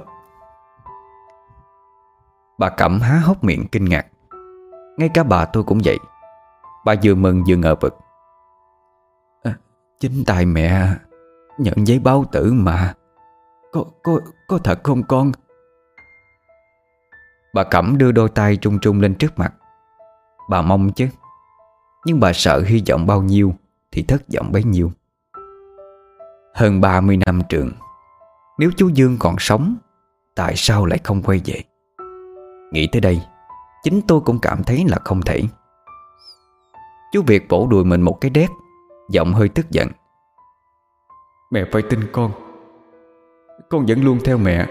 Bà 2.58 2.70
Cẩm 2.70 3.00
há 3.02 3.20
hốc 3.20 3.44
miệng 3.44 3.68
kinh 3.72 3.86
ngạc. 3.86 4.08
Ngay 4.98 5.10
cả 5.14 5.24
bà 5.24 5.46
tôi 5.46 5.64
cũng 5.64 5.80
vậy. 5.84 5.98
Bà 6.86 6.96
vừa 7.04 7.16
mừng 7.16 7.44
vừa 7.48 7.56
ngờ 7.56 7.76
vực. 7.82 7.96
À, 9.44 9.58
Chính 10.00 10.24
tài 10.26 10.46
mẹ 10.46 10.88
Nhận 11.58 11.88
giấy 11.88 12.00
báo 12.00 12.26
tử 12.32 12.54
mà. 12.54 12.94
Có, 13.72 13.84
có, 14.04 14.20
có 14.48 14.58
thật 14.58 14.80
không 14.84 15.04
con? 15.04 15.32
Bà 17.54 17.64
Cẩm 17.64 17.98
đưa 17.98 18.12
đôi 18.12 18.30
tay 18.30 18.58
trung 18.58 18.80
trung 18.82 19.02
lên 19.02 19.16
trước 19.16 19.40
mặt. 19.40 19.54
Bà 20.50 20.62
mong 20.62 20.92
chứ. 20.92 21.08
Nhưng 22.06 22.20
bà 22.20 22.34
sợ 22.34 22.62
hy 22.66 22.84
vọng 22.90 23.08
bao 23.08 23.22
nhiêu 23.22 23.54
Thì 23.92 24.04
thất 24.04 24.22
vọng 24.36 24.52
bấy 24.52 24.64
nhiêu. 24.64 24.92
Hơn 26.56 26.82
30 26.82 27.18
năm 27.26 27.42
trường 27.50 27.72
Nếu 28.60 28.72
chú 28.78 28.88
Dương 28.88 29.18
còn 29.20 29.36
sống 29.40 29.76
Tại 30.36 30.54
sao 30.56 30.86
lại 30.86 31.00
không 31.04 31.22
quay 31.22 31.42
về? 31.46 31.64
Nghĩ 32.72 32.88
tới 32.92 33.02
đây 33.02 33.22
Chính 33.84 34.02
tôi 34.08 34.22
cũng 34.22 34.40
cảm 34.40 34.64
thấy 34.64 34.86
là 34.88 35.00
không 35.04 35.22
thể. 35.22 35.42
Chú 37.14 37.22
Việt 37.28 37.46
vỗ 37.50 37.68
đùi 37.72 37.86
mình 37.86 38.02
một 38.02 38.22
cái 38.22 38.32
đét 38.32 38.50
Giọng 39.10 39.34
hơi 39.34 39.50
tức 39.50 39.72
giận. 39.72 39.88
Mẹ 41.52 41.66
phải 41.72 41.82
tin 41.82 42.00
con. 42.12 42.32
Con 43.70 43.86
vẫn 43.86 44.04
luôn 44.04 44.20
theo 44.26 44.38
mẹ 44.38 44.68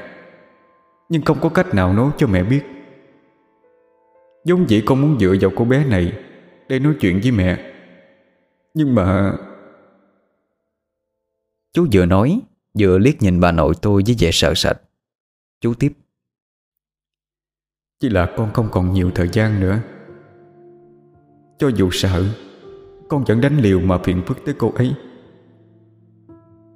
Nhưng 1.08 1.22
không 1.22 1.38
có 1.40 1.48
cách 1.48 1.74
nào 1.74 1.92
nói 1.92 2.10
cho 2.16 2.26
mẹ 2.26 2.44
biết. 2.44 2.62
Giống 4.44 4.68
dĩ 4.68 4.82
con 4.86 5.00
muốn 5.00 5.18
dựa 5.18 5.34
vào 5.40 5.50
cô 5.56 5.64
bé 5.64 5.84
này 5.84 6.12
Để 6.68 6.78
nói 6.78 6.94
chuyện 7.00 7.20
với 7.22 7.30
mẹ 7.32 7.72
Nhưng 8.74 8.94
mà 8.94 9.36
Chú 11.72 11.86
vừa 11.92 12.06
nói 12.06 12.40
Vừa 12.78 12.98
liếc 12.98 13.22
nhìn 13.22 13.40
bà 13.40 13.52
nội 13.52 13.74
tôi 13.82 14.02
với 14.06 14.16
vẻ 14.18 14.30
sợ 14.32 14.54
sệt. 14.54 14.76
Chú 15.60 15.74
tiếp 15.74 15.92
Chỉ 18.00 18.08
là 18.08 18.28
con 18.36 18.52
không 18.52 18.68
còn 18.70 18.92
nhiều 18.92 19.10
thời 19.14 19.28
gian 19.32 19.60
nữa. 19.60 19.78
Cho 21.58 21.68
dù 21.68 21.88
sợ 21.92 22.24
Con 23.08 23.24
vẫn 23.24 23.40
đánh 23.40 23.58
liều 23.58 23.80
mà 23.80 23.98
phiền 23.98 24.22
phức 24.26 24.38
tới 24.44 24.54
cô 24.58 24.72
ấy. 24.74 24.94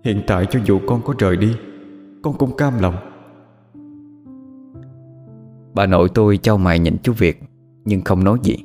Hiện 0.05 0.23
tại 0.27 0.47
cho 0.51 0.61
dù 0.65 0.81
con 0.87 1.03
có 1.05 1.15
rời 1.19 1.37
đi 1.37 1.57
Con 2.23 2.35
cũng 2.39 2.57
cam 2.57 2.79
lòng. 2.79 2.95
Bà 5.75 5.87
nội 5.87 6.09
tôi 6.15 6.37
trao 6.37 6.59
mày 6.59 6.79
nhìn 6.79 6.97
chú 7.03 7.13
Việt 7.13 7.43
Nhưng 7.85 8.03
không 8.03 8.25
nói 8.25 8.39
gì. 8.43 8.57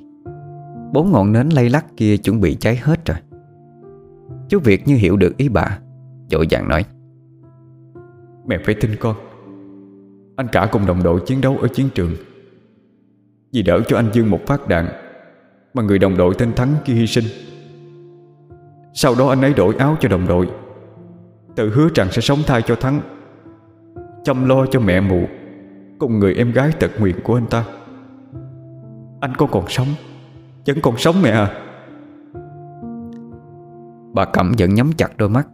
Bốn 0.93 1.11
ngọn 1.11 1.31
nến 1.31 1.49
lay 1.49 1.69
lắc 1.69 1.85
kia 1.97 2.17
chuẩn 2.17 2.41
bị 2.41 2.55
cháy 2.55 2.79
hết 2.83 3.05
rồi. 3.05 3.17
Chú 4.49 4.59
Việt 4.59 4.87
như 4.87 4.95
hiểu 4.95 5.17
được 5.17 5.37
ý 5.37 5.49
bà 5.49 5.79
Dội 6.29 6.47
vàng 6.49 6.67
nói. 6.67 6.85
Mẹ 8.47 8.57
phải 8.65 8.75
tin 8.81 8.91
con. 8.99 9.15
Anh 10.35 10.47
cả 10.51 10.69
cùng 10.71 10.85
đồng 10.85 11.03
đội 11.03 11.19
chiến 11.25 11.41
đấu 11.41 11.57
ở 11.57 11.67
chiến 11.67 11.89
trường 11.95 12.11
vì 13.55 13.61
đỡ 13.61 13.81
cho 13.87 13.97
anh 13.97 14.09
Dương 14.13 14.29
một 14.29 14.39
phát 14.47 14.67
đạn, 14.67 14.87
mà 15.73 15.83
người 15.83 15.99
đồng 15.99 16.17
đội 16.17 16.33
tên 16.37 16.53
Thắng 16.53 16.75
kia 16.85 16.93
hy 16.93 17.07
sinh. 17.07 17.23
Sau 18.93 19.15
đó 19.19 19.27
anh 19.27 19.41
ấy 19.41 19.53
đổi 19.53 19.75
áo 19.75 19.95
cho 19.99 20.09
đồng 20.09 20.27
đội, 20.27 20.49
Tự 21.55 21.69
hứa 21.69 21.87
rằng 21.95 22.07
sẽ 22.11 22.21
sống 22.21 22.39
thai 22.47 22.61
cho 22.61 22.75
Thắng, 22.75 23.01
Chăm 24.23 24.49
lo 24.49 24.65
cho 24.65 24.79
mẹ 24.79 25.01
mụ 25.01 25.25
Cùng 25.99 26.19
người 26.19 26.33
em 26.33 26.51
gái 26.51 26.71
tật 26.79 26.91
nguyện 26.99 27.15
của 27.23 27.35
anh 27.35 27.45
ta. 27.49 27.65
Anh 29.19 29.35
có 29.37 29.45
còn 29.45 29.65
sống? 29.67 29.87
Vẫn 30.65 30.77
còn 30.81 30.97
sống 30.97 31.15
mẹ 31.21 31.29
à? 31.29 31.61
Bà 34.13 34.25
Cẩm 34.25 34.53
vẫn 34.57 34.73
nhắm 34.73 34.91
chặt 34.97 35.17
đôi 35.17 35.29
mắt, 35.29 35.47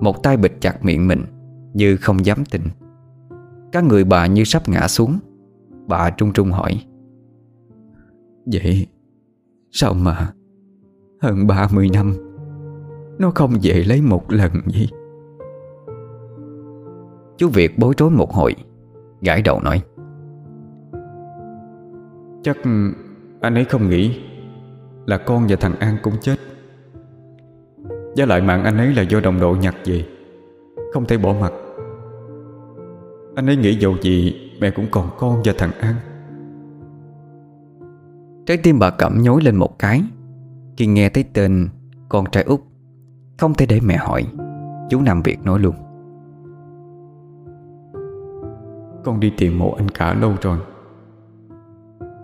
Một 0.00 0.22
tay 0.22 0.36
bịt 0.36 0.52
chặt 0.60 0.84
miệng 0.84 1.08
mình 1.08 1.24
Như 1.74 1.96
không 1.96 2.26
dám 2.26 2.44
tin. 2.44 2.62
Các 3.72 3.84
người 3.84 4.04
bà 4.04 4.26
như 4.26 4.44
sắp 4.44 4.68
ngã 4.68 4.88
xuống, 4.88 5.18
Bà 5.86 6.10
trung 6.10 6.32
trung 6.32 6.50
hỏi. 6.50 6.82
Vậy, 8.46 8.86
Sao 9.70 9.94
mà 9.94 10.32
Hơn 11.20 11.46
30 11.46 11.90
năm, 11.92 12.14
Nó 13.18 13.30
không 13.34 13.52
về 13.62 13.84
lấy 13.86 14.02
một 14.02 14.32
lần 14.32 14.52
gì 14.66 14.88
Chú 17.36 17.48
Việt 17.48 17.78
bối 17.78 17.94
rối 17.98 18.10
một 18.10 18.32
hồi, 18.32 18.54
Gãi 19.20 19.42
đầu 19.42 19.60
nói. 19.60 19.82
Chắc 22.42 22.56
anh 23.40 23.54
ấy 23.54 23.64
không 23.64 23.88
nghĩ 23.88 24.20
Là 25.06 25.18
con 25.18 25.46
và 25.48 25.56
thằng 25.60 25.74
An 25.78 25.96
cũng 26.02 26.14
chết. 26.20 26.36
Giá 28.14 28.26
lại 28.26 28.40
mạng 28.40 28.64
anh 28.64 28.78
ấy 28.78 28.94
là 28.94 29.02
do 29.02 29.20
đồng 29.20 29.40
đội 29.40 29.58
nhặt 29.58 29.74
về, 29.84 30.04
Không 30.92 31.06
thể 31.06 31.18
bỏ 31.18 31.34
mặt. 31.40 31.52
Anh 33.34 33.46
ấy 33.46 33.56
nghĩ 33.56 33.74
dầu 33.74 33.94
gì 34.02 34.34
Mẹ 34.60 34.70
cũng 34.70 34.86
còn 34.90 35.10
con 35.18 35.42
và 35.44 35.52
thằng 35.58 35.72
An. 35.80 35.94
Trái 38.46 38.56
tim 38.56 38.78
bà 38.78 38.90
Cẩm 38.90 39.22
nhối 39.22 39.42
lên 39.42 39.56
một 39.56 39.78
cái. 39.78 40.02
Khi 40.76 40.86
nghe 40.86 41.08
thấy 41.08 41.24
tên 41.32 41.68
con 42.08 42.24
trai 42.32 42.44
út, 42.44 42.60
Không 43.38 43.54
thể 43.54 43.66
để 43.66 43.80
mẹ 43.80 43.96
hỏi. 43.96 44.26
Chú 44.90 45.00
Nam 45.00 45.22
Việt 45.22 45.44
nói 45.44 45.58
luôn. 45.58 45.74
Con 49.04 49.20
đi 49.20 49.32
tìm 49.36 49.58
mộ 49.58 49.72
anh 49.72 49.88
cả 49.88 50.14
lâu 50.14 50.34
rồi. 50.42 50.58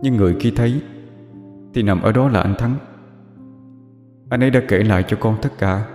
Nhưng 0.02 0.16
người 0.16 0.36
khi 0.40 0.52
thấy, 0.56 0.82
Thì 1.74 1.82
nằm 1.82 2.02
ở 2.02 2.12
đó 2.12 2.28
là 2.28 2.40
anh 2.40 2.54
Thắng. 2.58 2.74
Anh 4.28 4.40
ấy 4.40 4.50
đã 4.50 4.60
kể 4.68 4.78
lại 4.78 5.04
cho 5.08 5.16
con 5.20 5.36
tất 5.42 5.50
cả. 5.58 5.86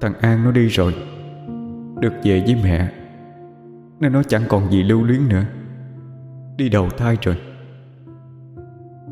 Thằng 0.00 0.14
An 0.20 0.44
nó 0.44 0.50
đi 0.50 0.66
rồi, 0.66 0.94
Được 2.00 2.12
về 2.24 2.42
với 2.46 2.56
mẹ, 2.64 2.92
Nên 4.00 4.12
nó 4.12 4.22
chẳng 4.22 4.42
còn 4.48 4.70
gì 4.70 4.82
lưu 4.82 5.02
luyến 5.02 5.28
nữa. 5.28 5.44
Đi 6.56 6.68
đầu 6.68 6.88
thai 6.90 7.18
rồi. 7.22 7.36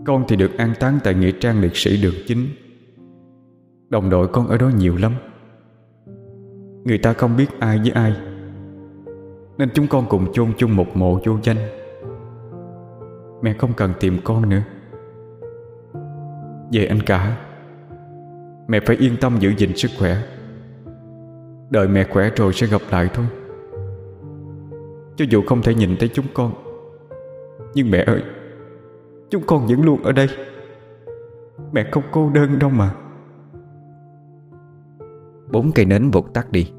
Con 0.06 0.24
thì 0.28 0.36
được 0.36 0.58
an 0.58 0.72
táng 0.80 0.98
tại 1.04 1.14
Nghĩa 1.14 1.32
trang 1.32 1.60
liệt 1.60 1.76
sĩ 1.76 2.02
đường 2.02 2.14
chính. 2.26 2.46
Đồng 3.88 4.10
đội 4.10 4.28
con 4.28 4.46
ở 4.46 4.58
đó 4.58 4.70
nhiều 4.78 4.96
lắm. 4.96 5.12
Người 6.84 6.98
ta 6.98 7.12
không 7.12 7.36
biết 7.36 7.46
ai 7.58 7.78
với 7.78 7.90
ai. 7.90 8.16
Nên 9.58 9.68
chúng 9.74 9.86
con 9.86 10.06
cùng 10.08 10.32
chôn 10.32 10.52
chung 10.56 10.76
một 10.76 10.96
mộ 10.96 11.20
vô 11.24 11.38
danh. 11.42 11.56
Mẹ 13.42 13.54
không 13.58 13.72
cần 13.76 13.92
tìm 14.00 14.18
con 14.24 14.48
nữa. 14.48 14.62
Về 16.72 16.86
anh 16.86 17.00
cả. 17.06 17.36
Mẹ 18.68 18.80
phải 18.86 18.96
yên 18.96 19.16
tâm 19.20 19.36
giữ 19.38 19.52
gìn 19.56 19.76
sức 19.76 19.90
khỏe. 19.98 20.16
Đợi 21.70 21.88
mẹ 21.88 22.06
khỏe 22.10 22.30
rồi 22.36 22.52
sẽ 22.52 22.66
gặp 22.66 22.80
lại 22.90 23.08
thôi. 23.14 23.26
Cho 25.16 25.24
dù 25.30 25.42
không 25.46 25.62
thể 25.62 25.74
nhìn 25.74 25.96
thấy 26.00 26.08
chúng 26.08 26.26
con, 26.34 26.52
Nhưng 27.74 27.90
mẹ 27.90 28.04
ơi 28.06 28.22
Chúng 29.30 29.42
con 29.46 29.66
vẫn 29.66 29.82
luôn 29.82 30.02
ở 30.02 30.12
đây. 30.12 30.28
Mẹ 31.72 31.88
không 31.92 32.02
cô 32.12 32.30
đơn 32.30 32.58
đâu 32.58 32.70
mà. 32.70 32.94
Bốn 35.52 35.72
cây 35.72 35.84
nến 35.84 36.10
vụt 36.10 36.24
tắt 36.34 36.50
đi. 36.50 36.72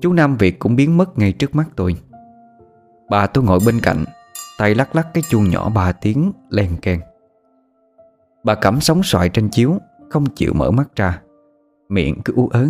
Chú 0.00 0.12
Nam 0.12 0.36
Việt 0.36 0.58
cũng 0.58 0.76
biến 0.76 0.96
mất 0.96 1.18
ngay 1.18 1.32
trước 1.32 1.54
mắt 1.54 1.68
tôi. 1.76 1.96
Bà 3.10 3.26
tôi 3.26 3.44
ngồi 3.44 3.58
bên 3.66 3.80
cạnh 3.82 4.04
Tay 4.58 4.74
lắc 4.74 4.96
lắc 4.96 5.08
cái 5.14 5.22
chuông 5.30 5.50
nhỏ 5.50 5.68
ba 5.68 5.92
tiếng 5.92 6.32
len 6.50 6.76
keng. 6.82 7.00
Bà 8.44 8.54
cắm 8.54 8.80
sóng 8.80 9.02
xoài 9.02 9.28
trên 9.28 9.48
chiếu 9.48 9.78
Không 10.10 10.26
chịu 10.26 10.52
mở 10.54 10.70
mắt 10.70 10.96
ra. 10.96 11.22
Miệng 11.88 12.22
cứ 12.24 12.32
ú 12.36 12.48
ớ. 12.48 12.68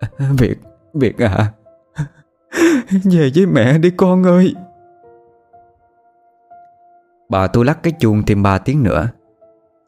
Ờ, 0.00 0.08
Việt, 0.38 0.58
Việt 0.94 1.18
à. 1.18 1.52
Về 3.04 3.30
với 3.34 3.46
mẹ 3.46 3.78
đi 3.78 3.90
con 3.90 4.24
ơi. 4.24 4.54
Bà 7.28 7.46
tôi 7.46 7.64
lắc 7.64 7.82
cái 7.82 7.92
chuông 8.00 8.22
thêm 8.26 8.42
ba 8.42 8.58
tiếng 8.58 8.82
nữa. 8.82 9.08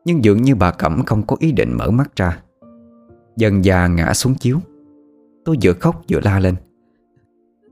Nhưng 0.05 0.25
dường 0.25 0.43
như 0.43 0.55
bà 0.55 0.71
Cẩm 0.71 1.03
không 1.07 1.27
có 1.27 1.37
ý 1.41 1.53
định 1.53 1.73
mở 1.77 1.91
mắt 1.91 2.17
ra. 2.17 2.43
Dần 3.37 3.65
già 3.65 3.87
ngã 3.87 4.15
xuống 4.15 4.35
chiếu. 4.35 4.61
Tôi 5.45 5.57
vừa 5.63 5.73
khóc 5.73 6.03
vừa 6.09 6.21
la 6.21 6.39
lên. 6.39 6.57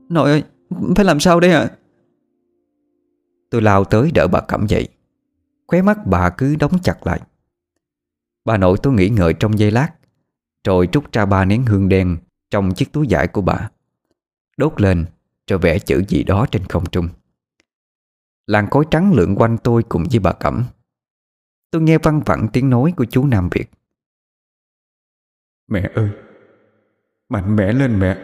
Nội 0.09 0.29
ơi 0.29 0.43
Phải 0.95 1.05
làm 1.05 1.19
sao 1.19 1.39
đây 1.39 1.51
ạ? 1.51 1.69
Tôi 3.49 3.61
lao 3.61 3.85
tới 3.85 4.11
đỡ 4.11 4.27
bà 4.27 4.41
Cẩm 4.41 4.67
dậy. 4.67 4.87
Khóe 5.67 5.81
mắt 5.81 5.97
bà 6.05 6.29
cứ 6.29 6.55
đóng 6.55 6.79
chặt 6.83 7.07
lại. 7.07 7.21
Bà 8.45 8.57
nội 8.57 8.77
tôi 8.83 8.93
nghĩ 8.93 9.09
ngợi 9.09 9.33
trong 9.33 9.59
giây 9.59 9.71
lát 9.71 9.89
Rồi 10.63 10.87
trút 10.87 11.11
ra 11.11 11.25
ba 11.25 11.45
nén 11.45 11.65
hương 11.65 11.89
đen 11.89 12.17
Trong 12.51 12.73
chiếc 12.73 12.93
túi 12.93 13.07
vải 13.09 13.27
của 13.27 13.41
bà. 13.41 13.69
Đốt 14.57 14.81
lên 14.81 15.05
Rồi 15.47 15.59
vẽ 15.59 15.79
chữ 15.79 16.03
gì 16.07 16.23
đó 16.23 16.45
trên 16.51 16.63
không 16.63 16.85
trung 16.85 17.09
Làn 18.47 18.69
khói 18.69 18.85
trắng 18.91 19.13
lượn 19.13 19.35
quanh 19.35 19.57
tôi 19.57 19.83
cùng 19.83 20.03
với 20.11 20.19
bà 20.19 20.31
Cẩm. 20.31 20.63
Tôi 21.71 21.81
nghe 21.81 21.97
văng 21.97 22.21
vẳng 22.25 22.47
tiếng 22.53 22.69
nói 22.69 22.93
của 22.97 23.05
chú 23.05 23.25
Nam 23.25 23.49
Việt. 23.51 23.71
Mẹ 25.67 25.89
ơi 25.95 26.09
Mạnh 27.29 27.55
mẽ 27.55 27.73
lên 27.73 27.99
mẹ. 27.99 28.17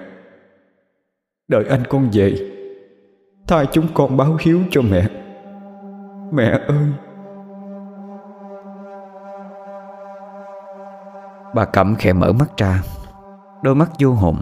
Đợi 1.47 1.65
anh 1.65 1.84
con 1.89 2.10
về 2.13 2.36
Thay 3.47 3.65
chúng 3.71 3.88
con 3.93 4.17
báo 4.17 4.38
hiếu 4.41 4.62
cho 4.71 4.81
mẹ. 4.81 5.07
Mẹ 6.34 6.60
ơi. 6.67 6.88
Bà 11.55 11.65
Cẩm 11.65 11.95
khẽ 11.99 12.13
mở 12.13 12.34
mắt 12.34 12.57
ra 12.57 12.84
Đôi 13.63 13.75
mắt 13.75 13.91
vô 13.99 14.12
hồn 14.13 14.41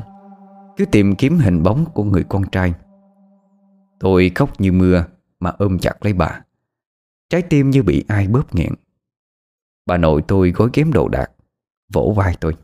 Cứ 0.78 0.86
tìm 0.86 1.16
kiếm 1.16 1.38
hình 1.38 1.64
bóng 1.64 1.86
của 1.94 2.04
người 2.04 2.24
con 2.30 2.50
trai. 2.52 2.74
Tôi 4.00 4.32
khóc 4.36 4.50
như 4.62 4.72
mưa 4.72 5.06
mà 5.40 5.50
ôm 5.50 5.80
chặt 5.80 5.94
lấy 6.02 6.14
bà. 6.14 6.42
Trái 7.30 7.44
tim 7.50 7.70
như 7.70 7.84
bị 7.84 8.06
ai 8.08 8.28
bóp 8.28 8.56
nghẹn. 8.56 8.74
Bà 9.86 9.98
nội 9.98 10.24
tôi 10.28 10.52
gối 10.52 10.70
ghém 10.74 10.94
đồ 10.94 11.08
đạc, 11.08 11.32
Vỗ 11.94 12.14
vai 12.18 12.38
tôi. 12.40 12.58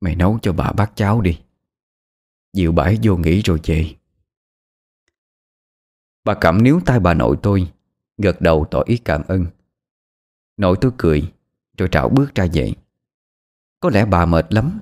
Mày 0.00 0.16
nấu 0.16 0.38
cho 0.42 0.52
bà 0.52 0.72
bát 0.72 0.92
cháo 0.96 1.20
đi. 1.20 1.40
Dịu 2.52 2.72
bãi 2.72 2.98
vô 3.02 3.16
nghỉ 3.16 3.40
rồi 3.40 3.60
về. 3.64 3.94
Bà 6.24 6.34
cảm 6.34 6.62
níu 6.62 6.80
tay 6.86 7.00
bà 7.00 7.14
nội 7.14 7.36
tôi, 7.42 7.72
Gật 8.18 8.40
đầu 8.40 8.66
tỏ 8.70 8.82
ý 8.86 8.96
cảm 8.96 9.22
ơn. 9.28 9.46
Nội 10.56 10.76
tôi 10.80 10.92
cười, 10.98 11.32
Rồi 11.78 11.88
trảo 11.92 12.08
bước 12.08 12.34
ra 12.34 12.44
dậy 12.44 12.74
Có 13.80 13.90
lẽ 13.90 14.04
bà 14.04 14.26
mệt 14.26 14.46
lắm. 14.52 14.80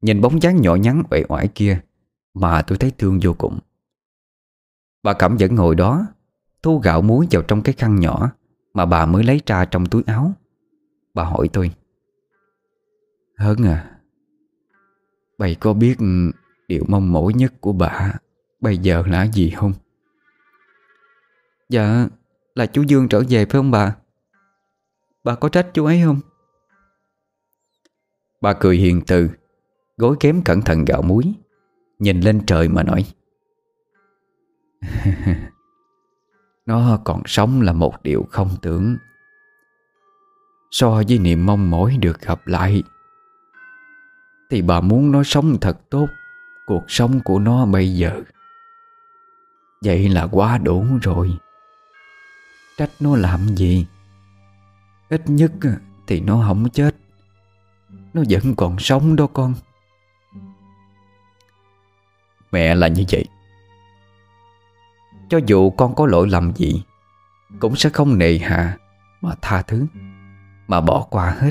Nhìn 0.00 0.20
bóng 0.20 0.42
dáng 0.42 0.60
nhỏ 0.62 0.74
nhắn 0.74 1.02
uể 1.10 1.24
oải 1.28 1.48
kia, 1.54 1.80
Mà 2.34 2.62
tôi 2.62 2.78
thấy 2.78 2.92
thương 2.98 3.18
vô 3.22 3.34
cùng. 3.38 3.58
Bà 5.08 5.14
Cẩm 5.14 5.36
vẫn 5.36 5.54
ngồi 5.54 5.74
đó, 5.74 6.06
Thu 6.62 6.78
gạo 6.78 7.02
muối 7.02 7.26
vào 7.30 7.42
trong 7.42 7.62
cái 7.62 7.74
khăn 7.78 8.00
nhỏ 8.00 8.30
Mà 8.74 8.86
bà 8.86 9.06
mới 9.06 9.24
lấy 9.24 9.40
ra 9.46 9.64
trong 9.64 9.86
túi 9.86 10.02
áo 10.06 10.32
Bà 11.14 11.24
hỏi 11.24 11.48
tôi 11.52 11.70
Hớn 13.36 13.56
à 13.64 13.98
Bày 15.38 15.54
có 15.54 15.72
biết 15.72 15.96
điều 16.68 16.84
mong 16.88 17.12
mỏi 17.12 17.32
nhất 17.34 17.52
của 17.60 17.72
bà 17.72 18.12
Bây 18.60 18.78
giờ 18.78 19.02
là 19.06 19.26
gì 19.26 19.50
không? 19.50 19.72
Dạ 21.68 22.06
Là 22.54 22.66
chú 22.66 22.82
Dương 22.82 23.08
trở 23.08 23.20
về 23.28 23.44
phải 23.44 23.52
không 23.52 23.70
bà? 23.70 23.96
Bà 25.24 25.34
có 25.34 25.48
trách 25.48 25.66
chú 25.74 25.84
ấy 25.84 26.02
không? 26.04 26.20
Bà 28.40 28.52
cười 28.52 28.76
hiền 28.76 29.02
từ, 29.06 29.30
Gối 29.96 30.16
kém 30.20 30.42
cẩn 30.44 30.60
thận 30.60 30.84
gạo 30.84 31.02
muối, 31.02 31.32
Nhìn 31.98 32.20
lên 32.20 32.40
trời 32.46 32.68
mà 32.68 32.82
nói 32.82 33.06
nó 36.66 36.98
còn 37.04 37.22
sống 37.26 37.60
là 37.60 37.72
một 37.72 38.02
điều 38.02 38.26
không 38.30 38.50
tưởng. 38.62 38.96
So 40.70 41.02
với 41.08 41.18
niềm 41.18 41.46
mong 41.46 41.70
mỏi 41.70 41.96
được 42.00 42.20
gặp 42.20 42.46
lại, 42.46 42.82
Thì 44.50 44.62
bà 44.62 44.80
muốn 44.80 45.12
nó 45.12 45.22
sống 45.22 45.56
thật 45.60 45.78
tốt 45.90 46.08
Cuộc 46.68 46.84
sống 46.88 47.20
của 47.20 47.38
nó 47.38 47.66
bây 47.66 47.94
giờ. 47.94 48.22
Vậy 49.84 50.08
là 50.08 50.28
quá 50.30 50.58
đủ 50.58 50.86
rồi. 51.02 51.38
Trách 52.76 52.90
nó 53.00 53.16
làm 53.16 53.46
gì? 53.56 53.86
Ít 55.08 55.22
nhất 55.26 55.52
thì 56.06 56.20
nó 56.20 56.44
không 56.46 56.70
chết. 56.70 56.94
Nó 58.14 58.22
vẫn 58.30 58.54
còn 58.56 58.78
sống 58.78 59.16
đó 59.16 59.26
con. 59.26 59.54
Mẹ 62.52 62.74
là 62.74 62.88
như 62.88 63.04
vậy. 63.10 63.24
Cho 65.28 65.40
dù 65.46 65.70
con 65.70 65.94
có 65.94 66.06
lỗi 66.06 66.28
lầm 66.28 66.52
gì, 66.54 66.84
Cũng 67.60 67.76
sẽ 67.76 67.90
không 67.90 68.18
nề 68.18 68.38
hà 68.38 68.76
Mà 69.20 69.34
tha 69.42 69.62
thứ, 69.62 69.86
Mà 70.68 70.80
bỏ 70.80 71.06
qua 71.10 71.36
hết. 71.38 71.50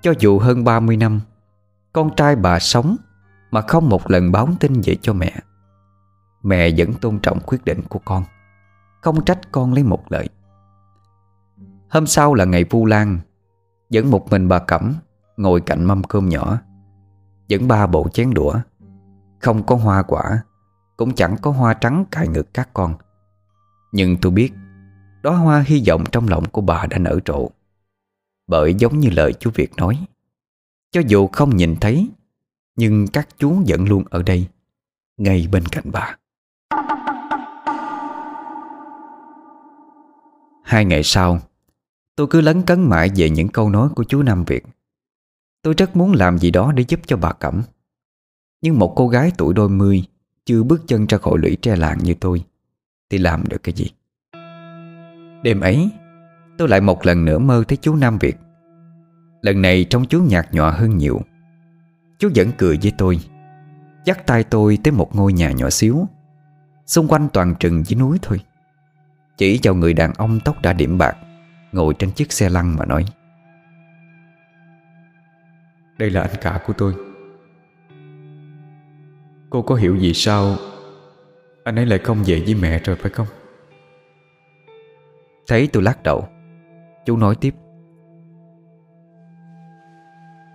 Cho 0.00 0.12
dù 0.18 0.38
hơn 0.38 0.64
30 0.64 0.96
năm, 0.96 1.20
Con 1.92 2.10
trai 2.16 2.36
bà 2.36 2.58
sống 2.58 2.96
Mà 3.50 3.60
không 3.60 3.88
một 3.88 4.10
lần 4.10 4.32
báo 4.32 4.48
tin 4.60 4.80
về 4.84 4.96
cho 5.02 5.12
mẹ 5.12 5.32
Mẹ 6.42 6.70
vẫn 6.76 6.94
tôn 6.94 7.18
trọng 7.18 7.40
quyết 7.40 7.64
định 7.64 7.82
của 7.88 8.00
con, 8.04 8.24
Không 9.00 9.24
trách 9.24 9.52
con 9.52 9.72
lấy 9.72 9.84
một 9.84 10.12
lời. 10.12 10.28
Hôm 11.88 12.06
sau 12.06 12.34
là 12.34 12.44
ngày 12.44 12.64
Vu 12.64 12.86
Lan 12.86 13.18
Dẫn 13.90 14.10
một 14.10 14.30
mình 14.30 14.48
bà 14.48 14.58
Cẩm 14.58 14.94
Ngồi 15.36 15.60
cạnh 15.60 15.84
mâm 15.84 16.04
cơm 16.04 16.28
nhỏ 16.28 16.58
Dẫn 17.48 17.68
ba 17.68 17.86
bộ 17.86 18.08
chén 18.08 18.34
đũa, 18.34 18.54
Không 19.40 19.66
có 19.66 19.76
hoa 19.76 20.02
quả. 20.02 20.42
Cũng 20.96 21.14
chẳng 21.14 21.36
có 21.42 21.50
hoa 21.50 21.74
trắng 21.74 22.04
cài 22.10 22.28
ngực 22.28 22.54
các 22.54 22.68
con. 22.74 22.94
Nhưng 23.92 24.16
tôi 24.22 24.32
biết 24.32 24.52
Đó 25.22 25.32
hoa 25.32 25.64
hy 25.66 25.82
vọng 25.88 26.04
trong 26.12 26.28
lòng 26.28 26.44
của 26.48 26.60
bà 26.60 26.86
đã 26.86 26.98
nở 26.98 27.18
trộ 27.24 27.50
Bởi 28.46 28.74
giống 28.74 29.00
như 29.00 29.10
lời 29.10 29.32
chú 29.40 29.50
Việt 29.54 29.76
nói, 29.76 30.06
Cho 30.90 31.00
dù 31.06 31.26
không 31.26 31.56
nhìn 31.56 31.76
thấy, 31.80 32.10
Nhưng 32.76 33.06
các 33.08 33.28
chú 33.38 33.62
vẫn 33.66 33.88
luôn 33.88 34.04
ở 34.10 34.22
đây, 34.22 34.48
Ngay 35.16 35.48
bên 35.52 35.66
cạnh 35.66 35.84
bà. 35.92 36.16
Hai 40.64 40.84
ngày 40.84 41.02
sau, 41.02 41.40
Tôi 42.16 42.26
cứ 42.30 42.40
lấn 42.40 42.62
cấn 42.62 42.88
mãi 42.88 43.10
về 43.16 43.30
những 43.30 43.48
câu 43.48 43.70
nói 43.70 43.88
của 43.96 44.04
chú 44.04 44.22
Nam 44.22 44.44
Việt. 44.44 44.64
Tôi 45.62 45.74
rất 45.74 45.96
muốn 45.96 46.12
làm 46.12 46.38
gì 46.38 46.50
đó 46.50 46.72
để 46.72 46.84
giúp 46.88 47.00
cho 47.06 47.16
bà 47.16 47.32
Cẩm. 47.32 47.62
Nhưng 48.62 48.78
một 48.78 48.92
cô 48.96 49.08
gái 49.08 49.32
tuổi 49.36 49.54
đôi 49.54 49.68
mươi 49.68 50.04
chưa 50.46 50.62
bước 50.62 50.82
chân 50.86 51.06
ra 51.06 51.18
khỏi 51.18 51.38
lũy 51.38 51.56
tre 51.62 51.76
làng 51.76 51.98
như 51.98 52.14
tôi, 52.14 52.44
Thì 53.10 53.18
làm 53.18 53.44
được 53.48 53.62
cái 53.62 53.74
gì? 53.74 53.90
Đêm 55.42 55.60
ấy, 55.60 55.90
Tôi 56.58 56.68
lại 56.68 56.80
một 56.80 57.06
lần 57.06 57.24
nữa 57.24 57.38
mơ 57.38 57.64
thấy 57.68 57.76
chú 57.76 57.96
Nam 57.96 58.18
Việt. 58.18 58.36
Lần 59.42 59.62
này 59.62 59.84
trong 59.90 60.04
chú 60.04 60.22
nhạt 60.22 60.48
nhòa 60.52 60.70
hơn 60.70 60.96
nhiều. 60.98 61.20
Chú 62.18 62.30
vẫn 62.34 62.50
cười 62.58 62.78
với 62.82 62.92
tôi, 62.98 63.20
Dắt 64.04 64.26
tay 64.26 64.44
tôi 64.44 64.78
tới 64.84 64.92
một 64.92 65.16
ngôi 65.16 65.32
nhà 65.32 65.52
nhỏ 65.52 65.70
xíu, 65.70 66.06
Xung 66.86 67.08
quanh 67.08 67.28
toàn 67.32 67.54
trừng 67.60 67.82
với 67.88 67.98
núi 67.98 68.18
thôi. 68.22 68.40
Chỉ 69.36 69.60
vào 69.62 69.74
người 69.74 69.94
đàn 69.94 70.12
ông 70.12 70.40
tóc 70.44 70.62
đã 70.62 70.72
điểm 70.72 70.98
bạc, 70.98 71.16
Ngồi 71.72 71.94
trên 71.98 72.10
chiếc 72.10 72.32
xe 72.32 72.48
lăn 72.48 72.76
mà 72.76 72.84
nói. 72.84 73.04
Đây 75.98 76.10
là 76.10 76.22
anh 76.22 76.36
cả 76.40 76.60
của 76.66 76.72
tôi. 76.72 77.05
Cô 79.56 79.62
có 79.62 79.74
hiểu 79.74 79.96
gì 79.96 80.12
sao 80.14 80.56
Anh 81.64 81.78
ấy 81.78 81.86
lại 81.86 81.98
không 81.98 82.22
về 82.26 82.42
với 82.44 82.54
mẹ 82.54 82.80
rồi 82.84 82.96
phải 82.96 83.10
không? 83.10 83.26
Thấy 85.48 85.68
tôi 85.72 85.82
lắc 85.82 86.02
đầu 86.02 86.28
Chú 87.06 87.16
nói 87.16 87.34
tiếp. 87.40 87.54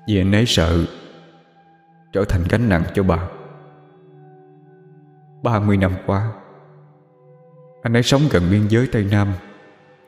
Vì 0.08 0.22
anh 0.22 0.32
ấy 0.32 0.46
sợ 0.46 0.86
Trở 2.14 2.26
thành 2.30 2.44
gánh 2.50 2.70
nặng 2.70 2.84
cho 2.94 3.04
bà. 3.04 3.30
30 5.44 5.78
năm 5.78 5.94
qua 6.06 6.34
Anh 7.82 7.94
ấy 7.94 8.04
sống 8.04 8.22
gần 8.32 8.44
biên 8.52 8.68
giới 8.68 8.90
Tây 8.92 9.08
Nam 9.12 9.34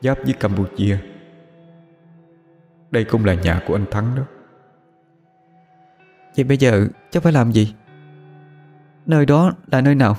Giáp 0.00 0.18
với 0.24 0.32
Campuchia. 0.32 0.98
Đây 2.90 3.04
cũng 3.04 3.24
là 3.24 3.34
nhà 3.34 3.62
của 3.66 3.74
anh 3.74 3.86
Thắng 3.90 4.14
đó. 4.16 4.22
Vậy 6.36 6.44
bây 6.44 6.56
giờ 6.56 6.88
cháu 7.10 7.20
phải 7.20 7.32
làm 7.32 7.52
gì? 7.52 7.74
Nơi 9.06 9.26
đó 9.26 9.52
là 9.66 9.80
nơi 9.80 9.94
nào? 9.94 10.16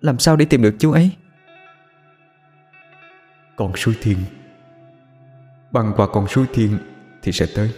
Làm 0.00 0.18
sao 0.18 0.36
để 0.36 0.44
tìm 0.44 0.62
được 0.62 0.74
chú 0.78 0.92
ấy? 0.92 1.10
Con 3.56 3.76
suối 3.76 3.96
thiên. 4.02 4.18
Băng 5.72 5.92
qua 5.96 6.06
con 6.12 6.28
suối 6.28 6.46
thiên 6.52 6.78
Thì 7.22 7.32
sẽ 7.32 7.46
tới. 7.56 7.72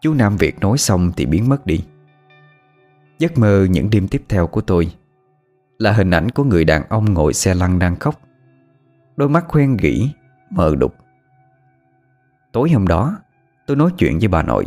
Chú 0.00 0.14
Nam 0.14 0.36
Việt 0.36 0.60
nói 0.60 0.78
xong 0.78 1.12
thì 1.16 1.26
biến 1.26 1.48
mất 1.48 1.66
đi. 1.66 1.84
Giấc 3.18 3.38
mơ 3.38 3.66
những 3.70 3.90
đêm 3.90 4.08
tiếp 4.08 4.22
theo 4.28 4.46
của 4.46 4.60
tôi 4.60 4.94
Là 5.78 5.92
hình 5.92 6.10
ảnh 6.10 6.30
của 6.30 6.44
người 6.44 6.64
đàn 6.64 6.88
ông 6.88 7.14
ngồi 7.14 7.34
xe 7.34 7.54
lăn 7.54 7.78
đang 7.78 7.96
khóc. 7.96 8.20
Đôi 9.16 9.28
mắt 9.28 9.44
khoen 9.48 9.76
gỉ 9.76 10.10
Mờ 10.50 10.74
đục. 10.76 10.94
Tối 12.52 12.70
hôm 12.70 12.86
đó 12.86 13.16
Tôi 13.66 13.76
nói 13.76 13.90
chuyện 13.98 14.18
với 14.18 14.28
bà 14.28 14.42
nội. 14.42 14.66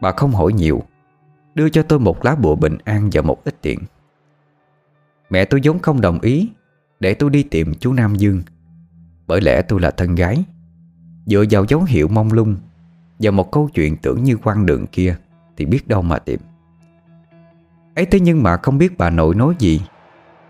Bà 0.00 0.12
không 0.12 0.32
hỏi 0.32 0.52
nhiều 0.52 0.82
Đưa 1.56 1.68
cho 1.68 1.82
tôi 1.82 1.98
một 1.98 2.24
lá 2.24 2.34
bùa 2.34 2.56
bình 2.56 2.78
an 2.84 3.10
và 3.12 3.22
một 3.22 3.44
ít 3.44 3.54
tiền. 3.62 3.78
Mẹ 5.30 5.44
tôi 5.44 5.60
vốn 5.64 5.78
không 5.78 6.00
đồng 6.00 6.20
ý, 6.20 6.50
Để 7.00 7.14
tôi 7.14 7.30
đi 7.30 7.42
tìm 7.42 7.74
chú 7.74 7.92
Nam 7.92 8.14
Dương. 8.14 8.42
Bởi 9.26 9.40
lẽ 9.40 9.62
tôi 9.62 9.80
là 9.80 9.90
thân 9.90 10.14
gái. 10.14 10.44
Dựa 11.26 11.44
vào 11.50 11.64
dấu 11.64 11.82
hiệu 11.82 12.08
mong 12.08 12.32
lung 12.32 12.56
Và 13.18 13.30
một 13.30 13.52
câu 13.52 13.68
chuyện 13.74 13.96
tưởng 13.96 14.24
như 14.24 14.36
quan 14.36 14.66
đường 14.66 14.86
kia 14.86 15.16
Thì 15.56 15.64
biết 15.64 15.88
đâu 15.88 16.02
mà 16.02 16.18
tìm. 16.18 16.40
Ấy 17.94 18.06
thế 18.06 18.20
nhưng 18.20 18.42
mà 18.42 18.56
không 18.56 18.78
biết 18.78 18.98
bà 18.98 19.10
nội 19.10 19.34
nói 19.34 19.54
gì 19.58 19.80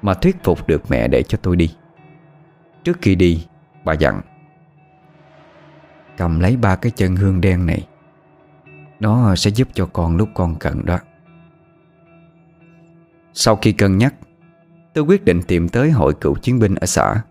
Mà 0.03 0.15
thuyết 0.15 0.37
phục 0.45 0.69
được 0.69 0.83
mẹ 0.91 1.09
để 1.09 1.23
cho 1.23 1.39
tôi 1.43 1.57
đi. 1.57 1.75
Trước 2.85 2.99
khi 3.03 3.15
đi, 3.15 3.47
Bà 3.85 3.93
dặn, 3.93 4.21
Cầm 6.17 6.41
lấy 6.41 6.57
ba 6.57 6.77
cái 6.77 6.93
chân 6.97 7.17
hương 7.17 7.41
đen 7.41 7.67
này 7.67 7.87
nó 9.01 9.35
sẽ 9.35 9.51
giúp 9.51 9.69
cho 9.75 9.87
con 9.87 10.17
lúc 10.17 10.29
con 10.35 10.55
cần 10.61 10.85
đó. 10.85 10.99
Sau 13.33 13.57
khi 13.57 13.73
cân 13.73 13.99
nhắc, 13.99 14.15
Tôi 14.95 15.05
quyết 15.05 15.25
định 15.25 15.43
tìm 15.43 15.69
tới 15.69 15.91
hội 15.91 16.15
cựu 16.15 16.35
chiến 16.35 16.59
binh 16.59 16.75
ở 16.75 16.87
xã, 16.87 17.23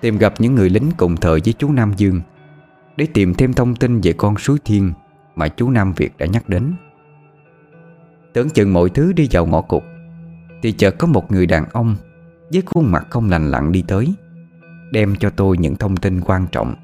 Tìm 0.00 0.18
gặp 0.18 0.34
những 0.38 0.54
người 0.54 0.70
lính 0.70 0.90
cùng 0.96 1.16
thời 1.16 1.40
với 1.44 1.54
chú 1.58 1.72
Nam 1.72 1.92
Dương, 1.96 2.20
Để 2.96 3.06
tìm 3.14 3.34
thêm 3.34 3.52
thông 3.52 3.76
tin 3.76 4.00
về 4.00 4.12
con 4.12 4.38
suối 4.38 4.58
thiên 4.64 4.92
Mà 5.34 5.48
chú 5.48 5.70
Nam 5.70 5.92
Việt 5.92 6.18
đã 6.18 6.26
nhắc 6.26 6.48
đến. 6.48 6.74
Tưởng 8.32 8.50
chừng 8.50 8.72
mọi 8.72 8.90
thứ 8.90 9.12
đi 9.12 9.28
vào 9.30 9.46
ngõ 9.46 9.60
cụt, 9.60 9.82
Thì 10.62 10.72
chợt 10.72 10.94
có 10.98 11.06
một 11.06 11.32
người 11.32 11.46
đàn 11.46 11.64
ông 11.72 11.96
Với 12.52 12.62
khuôn 12.66 12.92
mặt 12.92 13.06
không 13.10 13.30
lành 13.30 13.50
lặn 13.50 13.72
đi 13.72 13.84
tới, 13.88 14.14
Đem 14.92 15.16
cho 15.16 15.30
tôi 15.30 15.58
những 15.58 15.76
thông 15.76 15.96
tin 15.96 16.20
quan 16.20 16.46
trọng 16.52 16.74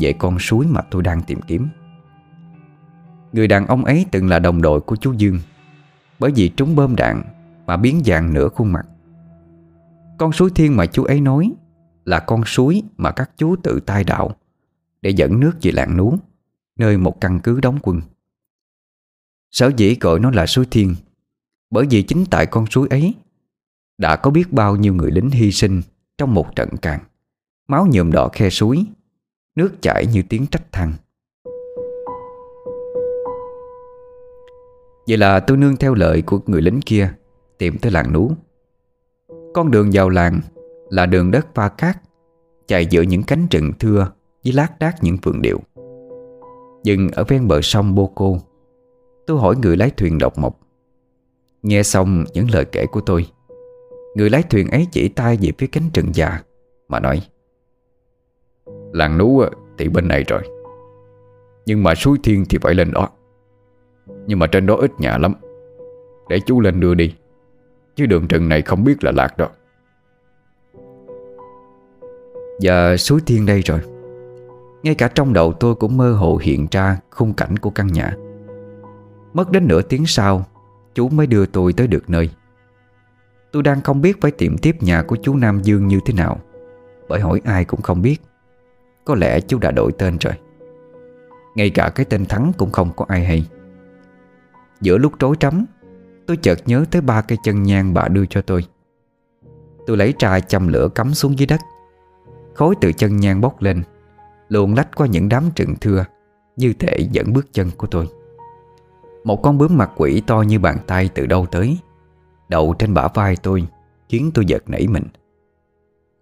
Về 0.00 0.12
con 0.12 0.38
suối 0.38 0.66
mà 0.66 0.80
tôi 0.90 1.02
đang 1.02 1.22
tìm 1.22 1.40
kiếm. 1.42 1.68
Người 3.36 3.48
đàn 3.48 3.66
ông 3.66 3.84
ấy 3.84 4.06
từng 4.10 4.28
là 4.28 4.38
đồng 4.38 4.62
đội 4.62 4.80
của 4.80 4.96
chú 4.96 5.12
Dương. 5.12 5.38
Bởi 6.18 6.30
vì 6.36 6.48
trúng 6.48 6.76
bơm 6.76 6.96
đạn 6.96 7.22
Mà 7.66 7.76
biến 7.76 8.02
dạng 8.04 8.34
nửa 8.34 8.48
khuôn 8.48 8.72
mặt. 8.72 8.86
Con 10.18 10.32
suối 10.32 10.50
thiên 10.54 10.76
mà 10.76 10.86
chú 10.86 11.04
ấy 11.04 11.20
nói 11.20 11.52
Là 12.04 12.20
con 12.20 12.44
suối 12.44 12.82
mà 12.96 13.10
các 13.10 13.30
chú 13.36 13.56
tự 13.62 13.80
tay 13.80 14.04
đạo 14.04 14.36
Để 15.02 15.10
dẫn 15.10 15.40
nước 15.40 15.52
về 15.62 15.72
làng 15.72 15.96
nú 15.96 16.14
Nơi 16.78 16.98
một 16.98 17.20
căn 17.20 17.40
cứ 17.40 17.60
đóng 17.60 17.78
quân. 17.82 18.00
Sở 19.50 19.70
dĩ 19.76 19.96
gọi 20.00 20.20
nó 20.20 20.30
là 20.30 20.46
suối 20.46 20.66
thiên, 20.70 20.94
Bởi 21.70 21.86
vì 21.90 22.02
chính 22.02 22.24
tại 22.30 22.46
con 22.46 22.66
suối 22.66 22.88
ấy 22.88 23.14
Đã 23.98 24.16
có 24.16 24.30
biết 24.30 24.52
bao 24.52 24.76
nhiêu 24.76 24.94
người 24.94 25.10
lính 25.10 25.30
hy 25.30 25.52
sinh 25.52 25.82
Trong 26.18 26.34
một 26.34 26.56
trận 26.56 26.68
càng 26.82 27.00
Máu 27.68 27.86
nhuộm 27.92 28.12
đỏ 28.12 28.28
khe 28.32 28.50
suối, 28.50 28.86
Nước 29.56 29.82
chảy 29.82 30.06
như 30.06 30.22
tiếng 30.22 30.46
trách 30.46 30.72
thăng. 30.72 30.92
Vậy 35.08 35.16
là 35.16 35.40
tôi 35.40 35.56
nương 35.56 35.76
theo 35.76 35.94
lời 35.94 36.22
của 36.22 36.40
người 36.46 36.62
lính 36.62 36.80
kia, 36.86 37.12
Tìm 37.58 37.78
tới 37.78 37.92
làng 37.92 38.12
nú. 38.12 38.30
Con 39.54 39.70
đường 39.70 39.90
vào 39.92 40.08
làng 40.08 40.40
Là 40.90 41.06
đường 41.06 41.30
đất 41.30 41.46
pha 41.54 41.68
cát, 41.68 41.96
Chạy 42.66 42.86
giữa 42.86 43.02
những 43.02 43.22
cánh 43.22 43.46
rừng 43.50 43.72
thưa 43.80 44.12
Với 44.44 44.52
lát 44.52 44.78
đác 44.78 44.96
những 45.02 45.16
vườn 45.22 45.42
điệu. 45.42 45.60
Dừng 46.84 47.08
ở 47.12 47.24
ven 47.24 47.48
bờ 47.48 47.60
sông 47.62 47.94
Bô 47.94 48.12
Cô 48.14 48.38
Tôi 49.26 49.38
hỏi 49.38 49.56
người 49.62 49.76
lái 49.76 49.90
thuyền 49.90 50.18
độc 50.18 50.38
mộc 50.38 50.60
Nghe 51.62 51.82
xong 51.82 52.24
những 52.34 52.50
lời 52.50 52.64
kể 52.64 52.86
của 52.86 53.00
tôi, 53.00 53.26
Người 54.14 54.30
lái 54.30 54.42
thuyền 54.42 54.68
ấy 54.68 54.86
chỉ 54.92 55.08
tay 55.08 55.38
về 55.40 55.52
phía 55.58 55.66
cánh 55.66 55.90
rừng 55.94 56.14
già 56.14 56.42
Mà 56.88 57.00
nói, 57.00 57.22
Làng 58.92 59.18
nú 59.18 59.42
thì 59.78 59.88
bên 59.88 60.08
này 60.08 60.24
rồi. 60.28 60.42
Nhưng 61.66 61.82
mà 61.82 61.94
suối 61.94 62.18
thiên 62.22 62.44
thì 62.48 62.58
phải 62.62 62.74
lên 62.74 62.92
đó. 62.92 63.08
Nhưng 64.26 64.38
mà 64.38 64.46
trên 64.46 64.66
đó 64.66 64.74
ít 64.74 64.90
nhà 64.98 65.18
lắm. 65.18 65.34
Để 66.28 66.40
chú 66.46 66.60
lên 66.60 66.80
đưa 66.80 66.94
đi. 66.94 67.14
Chứ 67.96 68.06
đường 68.06 68.28
trần 68.28 68.48
này 68.48 68.62
không 68.62 68.84
biết 68.84 69.04
là 69.04 69.12
lạc 69.12 69.36
đó. 69.38 69.48
Giờ 72.60 72.96
suối 72.96 73.20
thiên 73.26 73.46
đây 73.46 73.60
rồi. 73.60 73.80
Ngay 74.82 74.94
cả 74.94 75.08
trong 75.08 75.32
đầu 75.32 75.52
tôi 75.52 75.74
cũng 75.74 75.96
mơ 75.96 76.12
hồ 76.12 76.38
hiện 76.42 76.66
ra 76.70 76.98
khung 77.10 77.34
cảnh 77.34 77.56
của 77.56 77.70
căn 77.70 77.86
nhà. 77.86 78.16
Mất 79.32 79.50
đến 79.50 79.68
nửa 79.68 79.82
tiếng 79.82 80.06
sau, 80.06 80.44
Chú 80.96 81.08
mới 81.08 81.26
đưa 81.26 81.46
tôi 81.46 81.72
tới 81.72 81.86
được 81.86 82.10
nơi. 82.10 82.30
Tôi 83.52 83.62
đang 83.62 83.80
không 83.80 84.00
biết 84.00 84.20
phải 84.20 84.30
tìm 84.30 84.58
tiếp 84.58 84.82
nhà 84.82 85.02
của 85.02 85.16
chú 85.22 85.36
Nam 85.36 85.62
Dương 85.62 85.86
như 85.86 86.00
thế 86.06 86.14
nào, 86.14 86.40
Bởi 87.08 87.20
hỏi 87.20 87.40
ai 87.44 87.64
cũng 87.64 87.82
không 87.82 88.02
biết. 88.02 88.16
Có 89.04 89.14
lẽ 89.14 89.40
chú 89.40 89.58
đã 89.58 89.70
đổi 89.70 89.92
tên 89.98 90.16
rồi. 90.20 90.34
Ngay 91.54 91.70
cả 91.70 91.92
cái 91.94 92.06
tên 92.10 92.26
Thắng 92.26 92.52
cũng 92.58 92.70
không 92.70 92.90
có 92.96 93.04
ai 93.08 93.24
hay. 93.24 93.46
Giữa 94.80 94.98
lúc 94.98 95.12
trối 95.18 95.36
trắm, 95.40 95.66
Tôi 96.26 96.36
chợt 96.36 96.58
nhớ 96.66 96.84
tới 96.90 97.02
ba 97.02 97.22
cây 97.22 97.38
chân 97.44 97.62
nhang 97.62 97.94
bà 97.94 98.08
đưa 98.08 98.26
cho 98.26 98.42
tôi. 98.42 98.64
Tôi 99.86 99.96
lấy 99.96 100.14
trà 100.18 100.40
châm 100.40 100.68
lửa 100.68 100.88
cắm 100.94 101.14
xuống 101.14 101.38
dưới 101.38 101.46
đất. 101.46 101.60
Khối 102.54 102.74
từ 102.80 102.92
chân 102.92 103.16
nhang 103.16 103.40
bốc 103.40 103.62
lên, 103.62 103.82
Luồn 104.48 104.74
lách 104.74 104.96
qua 104.96 105.06
những 105.06 105.28
đám 105.28 105.44
trừng 105.54 105.74
thưa, 105.80 106.04
Như 106.56 106.72
thể 106.72 107.08
dẫn 107.12 107.32
bước 107.32 107.46
chân 107.52 107.70
của 107.76 107.86
tôi. 107.86 108.08
Một 109.24 109.42
con 109.42 109.58
bướm 109.58 109.76
mặt 109.76 109.90
quỷ 109.96 110.22
to 110.26 110.42
như 110.42 110.58
bàn 110.58 110.78
tay 110.86 111.10
từ 111.14 111.26
đâu 111.26 111.46
tới, 111.50 111.78
Đậu 112.48 112.74
trên 112.78 112.94
bả 112.94 113.08
vai 113.14 113.36
tôi, 113.42 113.66
Khiến 114.08 114.30
tôi 114.34 114.44
giật 114.46 114.70
nảy 114.70 114.86
mình. 114.86 115.04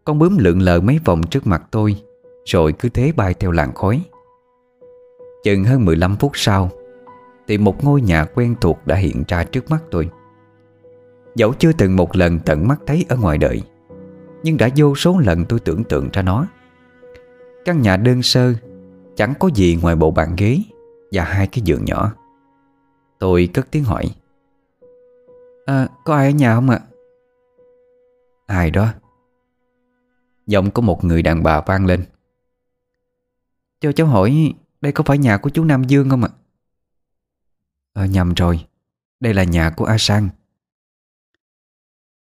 Con 0.04 0.18
bướm 0.18 0.38
lượn 0.38 0.58
lờ 0.58 0.80
mấy 0.80 1.00
vòng 1.04 1.22
trước 1.22 1.46
mặt 1.46 1.62
tôi, 1.70 1.96
Rồi 2.44 2.72
cứ 2.72 2.88
thế 2.88 3.12
bay 3.16 3.34
theo 3.34 3.50
làn 3.50 3.74
khói. 3.74 4.04
Chừng 5.44 5.64
hơn 5.64 5.84
15 5.84 6.16
phút 6.16 6.32
sau 6.34 6.70
thì 7.46 7.58
một 7.58 7.84
ngôi 7.84 8.00
nhà 8.00 8.24
quen 8.24 8.54
thuộc 8.60 8.86
đã 8.86 8.96
hiện 8.96 9.24
ra 9.28 9.44
trước 9.44 9.70
mắt 9.70 9.82
tôi. 9.90 10.10
Dẫu 11.34 11.52
chưa 11.58 11.72
từng 11.72 11.96
một 11.96 12.16
lần 12.16 12.38
tận 12.38 12.68
mắt 12.68 12.80
thấy 12.86 13.04
ở 13.08 13.16
ngoài 13.16 13.38
đời, 13.38 13.62
Nhưng 14.42 14.56
đã 14.56 14.68
vô 14.76 14.94
số 14.94 15.18
lần 15.18 15.44
tôi 15.44 15.60
tưởng 15.60 15.84
tượng 15.84 16.08
ra 16.12 16.22
nó. 16.22 16.46
Căn 17.64 17.82
nhà 17.82 17.96
đơn 17.96 18.22
sơ, 18.22 18.54
Chẳng 19.16 19.34
có 19.40 19.50
gì 19.54 19.78
ngoài 19.82 19.96
bộ 19.96 20.10
bàn 20.10 20.34
ghế 20.38 20.58
Và 21.12 21.24
hai 21.24 21.46
cái 21.46 21.62
giường 21.64 21.84
nhỏ. 21.84 22.12
Tôi 23.18 23.48
cất 23.54 23.70
tiếng 23.70 23.84
hỏi 23.84 24.04
À 25.66 25.88
có 26.04 26.14
ai 26.14 26.26
ở 26.26 26.30
nhà 26.30 26.54
không 26.54 26.70
ạ? 26.70 26.80
Ai 28.46 28.70
đó. 28.70 28.88
Giọng 30.46 30.70
của 30.70 30.82
một 30.82 31.04
người 31.04 31.22
đàn 31.22 31.42
bà 31.42 31.60
vang 31.60 31.86
lên. 31.86 32.04
Cho 33.80 33.92
cháu 33.92 34.06
hỏi, 34.06 34.54
Đây 34.80 34.92
có 34.92 35.04
phải 35.04 35.18
nhà 35.18 35.36
của 35.36 35.50
chú 35.50 35.64
Nam 35.64 35.84
Dương 35.84 36.10
không 36.10 36.24
ạ? 36.24 36.28
À, 37.94 38.06
nhầm 38.06 38.34
rồi. 38.34 38.66
Đây 39.20 39.34
là 39.34 39.44
nhà 39.44 39.70
của 39.70 39.84
A 39.84 39.96
Sang. 39.98 40.28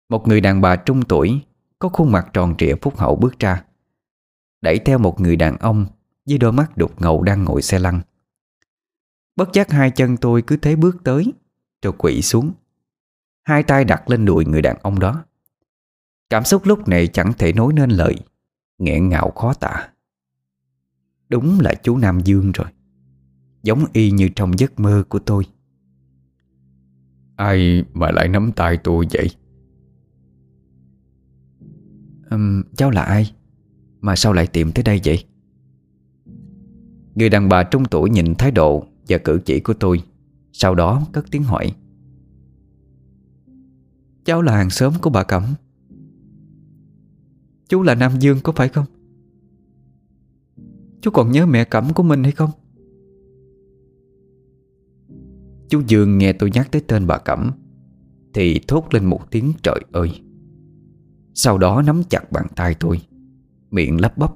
Một 0.10 0.28
người 0.28 0.42
đàn 0.42 0.62
bà 0.62 0.76
trung 0.76 1.02
tuổi 1.02 1.42
Có 1.80 1.90
khuôn 1.90 2.12
mặt 2.12 2.30
tròn 2.34 2.56
trịa 2.58 2.76
phúc 2.82 2.98
hậu 2.98 3.16
bước 3.16 3.40
ra. 3.40 3.64
Đẩy 4.62 4.80
theo 4.80 4.98
một 4.98 5.22
người 5.22 5.36
đàn 5.36 5.58
ông 5.58 5.86
Với 6.26 6.38
đôi 6.38 6.52
mắt 6.52 6.78
đục 6.78 7.02
ngầu 7.02 7.24
đang 7.24 7.44
ngồi 7.44 7.62
xe 7.62 7.80
lăn. 7.80 8.02
Bất 9.36 9.54
giác 9.54 9.72
hai 9.72 9.92
chân 9.92 10.18
tôi 10.18 10.42
cứ 10.42 10.58
thế 10.58 10.76
bước 10.76 10.98
tới 11.04 11.34
Rồi 11.82 11.94
quỵ 11.94 12.22
xuống. 12.22 12.52
Hai 13.44 13.64
tay 13.64 13.86
đặt 13.86 14.10
lên 14.10 14.26
đùi 14.26 14.46
người 14.46 14.62
đàn 14.62 14.78
ông 14.82 15.00
đó. 15.00 15.24
Cảm 16.30 16.44
xúc 16.44 16.66
lúc 16.66 16.88
này 16.88 17.08
chẳng 17.08 17.34
thể 17.38 17.54
nói 17.54 17.74
nên 17.74 17.90
lời. 17.90 18.16
Nghẹn 18.78 19.10
ngào 19.10 19.32
khó 19.32 19.54
tả. 19.54 19.90
Đúng 21.30 21.60
là 21.60 21.74
chú 21.84 21.98
Nam 21.98 22.20
Dương 22.20 22.52
rồi. 22.52 22.68
Giống 23.64 23.86
y 23.94 24.12
như 24.12 24.30
trong 24.36 24.60
giấc 24.60 24.80
mơ 24.80 25.04
của 25.10 25.20
tôi. 25.20 25.46
Ai 27.42 27.84
mà 27.94 28.12
lại 28.12 28.28
nắm 28.28 28.52
tay 28.56 28.78
tôi 28.84 29.08
vậy? 29.14 29.30
um, 32.30 32.64
Cháu 32.76 32.89
là 32.89 33.02
ai? 33.02 33.34
Mà 34.02 34.16
sao 34.16 34.34
lại 34.34 34.48
tìm 34.48 34.72
tới 34.72 34.84
đây 34.84 35.02
vậy? 35.06 35.24
Người 37.16 37.30
đàn 37.30 37.50
bà 37.50 37.64
trung 37.64 37.86
tuổi 37.86 38.10
nhìn 38.10 38.36
thái 38.36 38.52
độ 38.52 38.86
và 39.08 39.18
cử 39.18 39.39
chỉ 39.46 39.60
của 39.60 39.74
tôi 39.74 40.04
Sau 40.52 40.76
đó 40.76 41.02
cất 41.12 41.26
tiếng 41.32 41.44
hỏi 41.44 41.76
Cháu 44.26 44.42
là 44.42 44.58
hàng 44.58 44.70
xóm 44.70 44.94
của 45.02 45.10
bà 45.10 45.24
Cẩm 45.24 45.44
Chú 47.70 47.82
là 47.82 47.96
Nam 47.96 48.12
Dương 48.20 48.38
có 48.44 48.52
phải 48.52 48.70
không? 48.70 48.86
Chú 51.02 51.12
còn 51.12 51.32
nhớ 51.32 51.46
mẹ 51.46 51.66
Cẩm 51.66 51.94
của 51.94 52.04
mình 52.04 52.24
hay 52.24 52.32
không? 52.32 52.50
Chú 55.72 55.82
Dương 55.88 56.18
nghe 56.18 56.34
tôi 56.34 56.52
nhắc 56.54 56.72
tới 56.72 56.82
tên 56.88 57.08
bà 57.08 57.18
Cẩm 57.18 57.52
Thì 58.34 58.62
thốt 58.68 58.94
lên 58.94 59.06
một 59.06 59.32
tiếng 59.32 59.54
trời 59.64 59.82
ơi. 59.92 60.22
Sau 61.34 61.58
đó 61.58 61.82
nắm 61.82 62.02
chặt 62.10 62.32
bàn 62.32 62.46
tay 62.56 62.76
tôi 62.80 63.02
Miệng 63.70 64.02
lắp 64.02 64.18
bắp. 64.18 64.34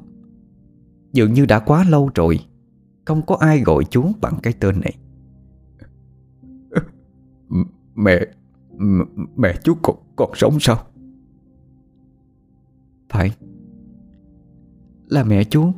Dường 1.13 1.33
như 1.33 1.45
đã 1.45 1.59
quá 1.59 1.85
lâu 1.89 2.09
rồi 2.15 2.39
Không 3.05 3.21
có 3.21 3.37
ai 3.39 3.61
gọi 3.61 3.83
chú 3.89 4.11
bằng 4.21 4.39
cái 4.43 4.53
tên 4.59 4.81
này. 4.81 4.97
Mẹ 7.95 8.25
Mẹ 9.35 9.55
chú 9.63 9.75
còn, 9.83 9.95
còn 10.15 10.31
sống 10.35 10.57
sao? 10.59 10.77
Phải. 13.09 13.31
Là 15.07 15.23
mẹ 15.23 15.43
chú. 15.43 15.71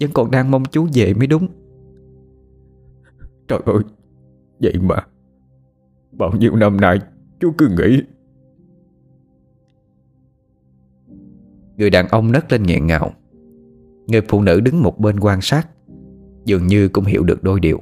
Vẫn 0.00 0.10
còn 0.14 0.30
đang 0.30 0.50
mong 0.50 0.64
chú 0.64 0.88
về 0.94 1.14
mới 1.14 1.26
đúng. 1.26 1.48
Trời 3.48 3.60
ơi 3.64 3.82
Vậy 4.60 4.74
mà. 4.82 4.96
Bao 6.12 6.32
nhiêu 6.38 6.56
năm 6.56 6.80
nay, 6.80 6.98
chú 7.40 7.52
cứ 7.58 7.68
nghĩ. 7.68 8.02
Người 11.76 11.90
đàn 11.90 12.08
ông 12.08 12.32
nấc 12.32 12.52
lên 12.52 12.62
nghẹn 12.62 12.86
ngào. 12.86 13.12
Người 14.06 14.20
phụ 14.28 14.42
nữ 14.42 14.60
đứng 14.60 14.82
một 14.82 14.98
bên 14.98 15.20
quan 15.20 15.40
sát, 15.40 15.68
Dường 16.44 16.66
như 16.66 16.88
cũng 16.88 17.04
hiểu 17.04 17.22
được 17.22 17.42
đôi 17.42 17.60
điều. 17.60 17.80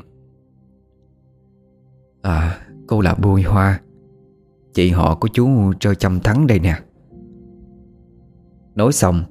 À 2.23 2.59
cô 2.87 3.01
là 3.01 3.15
Bùi 3.15 3.43
Hoa. 3.43 3.81
Chị 4.75 4.91
họ 4.91 5.15
của 5.15 5.29
chú 5.29 5.73
Trơ 5.81 5.95
Chăm 5.95 6.21
Thắng 6.21 6.47
đây 6.47 6.59
nè. 6.59 6.79
Nói 8.75 8.93
xong, 8.93 9.23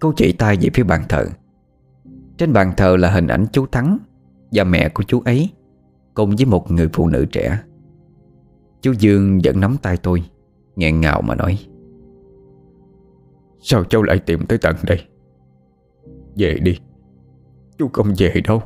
Cô 0.00 0.12
chỉ 0.16 0.32
tay 0.32 0.56
về 0.60 0.70
phía 0.74 0.82
bàn 0.82 1.02
thờ. 1.08 1.24
Trên 2.36 2.52
bàn 2.52 2.72
thờ 2.76 2.96
là 2.96 3.10
hình 3.10 3.26
ảnh 3.26 3.46
chú 3.52 3.66
Thắng 3.66 3.98
Và 4.52 4.64
mẹ 4.64 4.88
của 4.88 5.02
chú 5.02 5.20
ấy. 5.20 5.50
Cùng 6.18 6.36
với 6.36 6.46
một 6.46 6.70
người 6.70 6.88
phụ 6.92 7.08
nữ 7.08 7.26
trẻ. 7.32 7.58
Chú 8.80 8.92
Dương 8.92 9.40
vẫn 9.44 9.60
nắm 9.60 9.76
tay 9.82 9.96
tôi 9.96 10.22
nghẹn 10.76 11.00
ngào 11.00 11.22
mà 11.22 11.34
nói. 11.34 11.58
Sao 13.60 13.84
cháu 13.84 14.02
lại 14.02 14.18
tìm 14.18 14.46
tới 14.46 14.58
tận 14.58 14.76
đây? 14.82 15.00
Về 16.36 16.58
đi 16.62 16.78
Chú 17.78 17.88
không 17.92 18.14
về 18.18 18.34
đâu. 18.48 18.62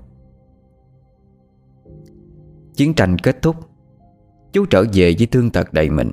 Chiến 2.75 2.95
tranh 2.95 3.19
kết 3.19 3.43
thúc 3.43 3.57
Chú 4.53 4.67
trở 4.67 4.85
về 4.93 5.15
với 5.19 5.27
thương 5.27 5.51
tật 5.51 5.73
đầy 5.73 5.91
mình. 5.91 6.11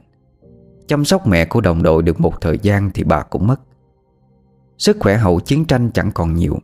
Chăm 0.87 1.05
sóc 1.05 1.27
mẹ 1.27 1.45
của 1.45 1.61
đồng 1.61 1.83
đội 1.83 2.03
được 2.03 2.21
một 2.21 2.41
thời 2.41 2.59
gian 2.61 2.91
Thì 2.93 3.03
bà 3.03 3.23
cũng 3.23 3.47
mất. 3.47 3.61
Sức 4.77 4.97
khỏe 4.99 5.17
hậu 5.17 5.39
chiến 5.39 5.65
tranh 5.65 5.91
chẳng 5.93 6.11
còn 6.13 6.35
nhiều. 6.35 6.57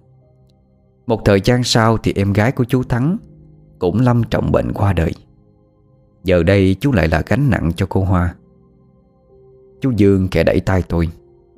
Một 1.07 1.21
thời 1.26 1.41
gian 1.43 1.63
sau 1.63 1.97
Thì 1.97 2.13
em 2.15 2.34
gái 2.34 2.51
của 2.51 2.63
chú 2.63 2.84
Thắng 2.84 3.17
cũng 3.80 3.99
lâm 3.99 4.23
trọng 4.23 4.51
bệnh 4.51 4.73
qua 4.73 4.93
đời. 4.93 5.11
Giờ 6.23 6.43
đây 6.43 6.76
chú 6.80 6.91
lại 6.91 7.07
là 7.07 7.23
gánh 7.28 7.49
nặng 7.49 7.71
cho 7.76 7.86
cô 7.89 8.03
Hoa. 8.03 8.36
Chú 9.82 9.91
Dương 9.91 10.28
kẻ 10.32 10.43
đẩy 10.43 10.59
tay 10.59 10.84
tôi 10.89 11.09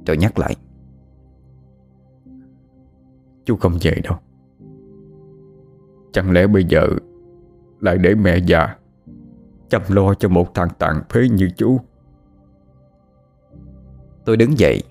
Rồi 0.06 0.18
nhắc 0.18 0.40
lại. 0.40 0.56
Chú 3.46 3.56
không 3.56 3.78
về 3.82 4.02
đâu. 4.04 4.18
Chẳng 6.12 6.32
lẽ 6.32 6.48
bây 6.48 6.64
giờ 6.64 6.88
Lại 7.80 7.98
để 7.98 8.16
mẹ 8.16 8.38
già 8.38 8.76
Chăm 9.70 9.82
lo 9.88 10.14
cho 10.14 10.30
một 10.30 10.54
thằng 10.54 10.70
tàn 10.80 11.02
phế 11.10 11.30
như 11.30 11.50
chú? 11.58 11.80
Tôi 14.26 14.38
đứng 14.38 14.60
dậy, 14.60 14.84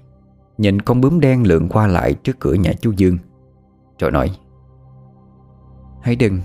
Nhìn 0.58 0.80
con 0.80 1.00
bướm 1.00 1.20
đen 1.20 1.46
lượn 1.46 1.68
qua 1.68 1.86
lại 1.86 2.14
trước 2.14 2.36
cửa 2.40 2.54
nhà 2.54 2.72
chú 2.80 2.92
Dương, 2.96 3.18
Rồi 3.98 4.10
nói, 4.10 4.30
Hãy 6.02 6.16
đừng 6.16 6.40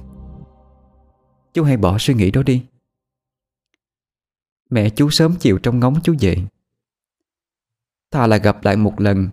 Chú 1.53 1.63
hãy 1.63 1.77
bỏ 1.77 1.97
suy 1.99 2.13
nghĩ 2.13 2.31
đó 2.31 2.43
đi. 2.43 2.63
Mẹ 4.69 4.89
chú 4.89 5.09
sớm 5.09 5.35
chiều 5.39 5.57
trong 5.57 5.79
ngóng 5.79 5.95
chú 6.03 6.15
về. 6.19 6.37
Thà 8.11 8.27
là 8.27 8.37
gặp 8.37 8.63
lại 8.63 8.75
một 8.77 9.01
lần, 9.01 9.29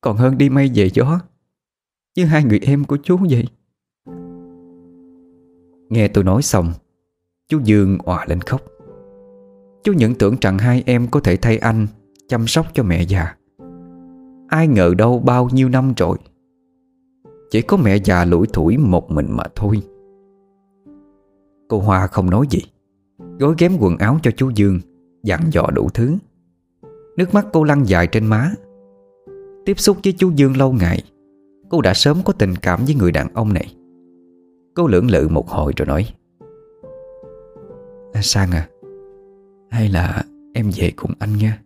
Còn 0.00 0.16
hơn 0.16 0.38
đi 0.38 0.50
mây 0.50 0.70
về 0.74 0.90
gió 0.94 1.20
Như 2.16 2.24
hai 2.24 2.44
người 2.44 2.58
em 2.58 2.84
của 2.84 2.98
chú 3.02 3.18
vậy. 3.30 3.44
Nghe 5.88 6.08
tôi 6.08 6.24
nói 6.24 6.42
xong, 6.42 6.72
Chú 7.48 7.60
Dương 7.64 7.98
òa 7.98 8.24
lên 8.28 8.40
khóc. 8.40 8.60
Chú 9.84 9.92
những 9.92 10.14
tưởng 10.14 10.36
rằng 10.40 10.58
hai 10.58 10.82
em 10.86 11.08
có 11.10 11.20
thể 11.20 11.36
thay 11.36 11.58
anh 11.58 11.86
Chăm 12.28 12.46
sóc 12.46 12.66
cho 12.74 12.82
mẹ 12.82 13.02
già. 13.02 13.36
Ai 14.48 14.68
ngờ 14.68 14.94
đâu 14.98 15.18
bao 15.18 15.48
nhiêu 15.52 15.68
năm 15.68 15.92
rồi, 15.96 16.18
Chỉ 17.50 17.62
có 17.62 17.76
mẹ 17.76 17.96
già 17.96 18.24
lủi 18.24 18.46
thủi 18.46 18.76
một 18.76 19.10
mình 19.10 19.26
mà 19.30 19.44
thôi. 19.54 19.82
Cô 21.74 21.80
Hoa 21.80 22.06
không 22.06 22.30
nói 22.30 22.46
gì. 22.50 22.60
Gối 23.38 23.54
ghém 23.58 23.72
quần 23.80 23.96
áo 23.96 24.18
cho 24.22 24.30
chú 24.30 24.50
Dương 24.50 24.80
Dặn 25.22 25.40
dò 25.50 25.66
đủ 25.74 25.88
thứ. 25.94 26.16
Nước 27.16 27.34
mắt 27.34 27.46
cô 27.52 27.64
lăn 27.64 27.84
dài 27.84 28.06
trên 28.06 28.26
má. 28.26 28.52
Tiếp 29.64 29.78
xúc 29.78 29.96
với 30.04 30.14
chú 30.18 30.30
Dương 30.30 30.56
lâu 30.56 30.72
ngày 30.72 31.02
Cô 31.70 31.80
đã 31.80 31.94
sớm 31.94 32.16
có 32.24 32.32
tình 32.32 32.54
cảm 32.62 32.84
với 32.84 32.94
người 32.94 33.12
đàn 33.12 33.34
ông 33.34 33.52
này. 33.52 33.74
Cô 34.74 34.86
lưỡng 34.86 35.10
lự 35.10 35.28
một 35.28 35.48
hồi 35.48 35.72
rồi 35.76 35.86
nói 35.86 36.06
à, 38.12 38.20
Sang 38.22 38.50
à 38.50 38.68
Hay 39.70 39.88
là 39.88 40.24
em 40.54 40.70
về 40.76 40.92
cùng 40.96 41.12
anh 41.18 41.36
nha. 41.36 41.62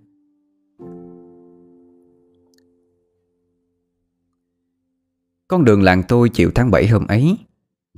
Con 5.48 5.64
đường 5.64 5.82
làng 5.82 6.02
tôi 6.08 6.28
chiều 6.28 6.50
tháng 6.54 6.70
7 6.70 6.86
hôm 6.86 7.06
ấy 7.06 7.38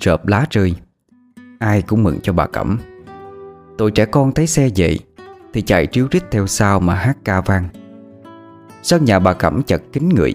Rợp 0.00 0.26
lá 0.26 0.46
rơi. 0.50 0.74
Ai 1.60 1.82
cũng 1.82 2.02
mừng 2.02 2.20
cho 2.22 2.32
bà 2.32 2.46
Cẩm. 2.46 2.78
Tụi 3.78 3.90
trẻ 3.90 4.04
con 4.06 4.32
thấy 4.32 4.46
xe 4.46 4.66
dậy, 4.66 4.98
Thì 5.52 5.62
chạy 5.62 5.86
triếu 5.86 6.06
rít 6.10 6.22
theo 6.30 6.46
sau 6.46 6.80
mà 6.80 6.94
hát 6.94 7.16
ca 7.24 7.40
vang. 7.40 7.68
Sân 8.82 9.04
nhà 9.04 9.18
bà 9.18 9.32
Cẩm 9.32 9.62
chật 9.62 9.82
kín 9.92 10.08
người. 10.08 10.34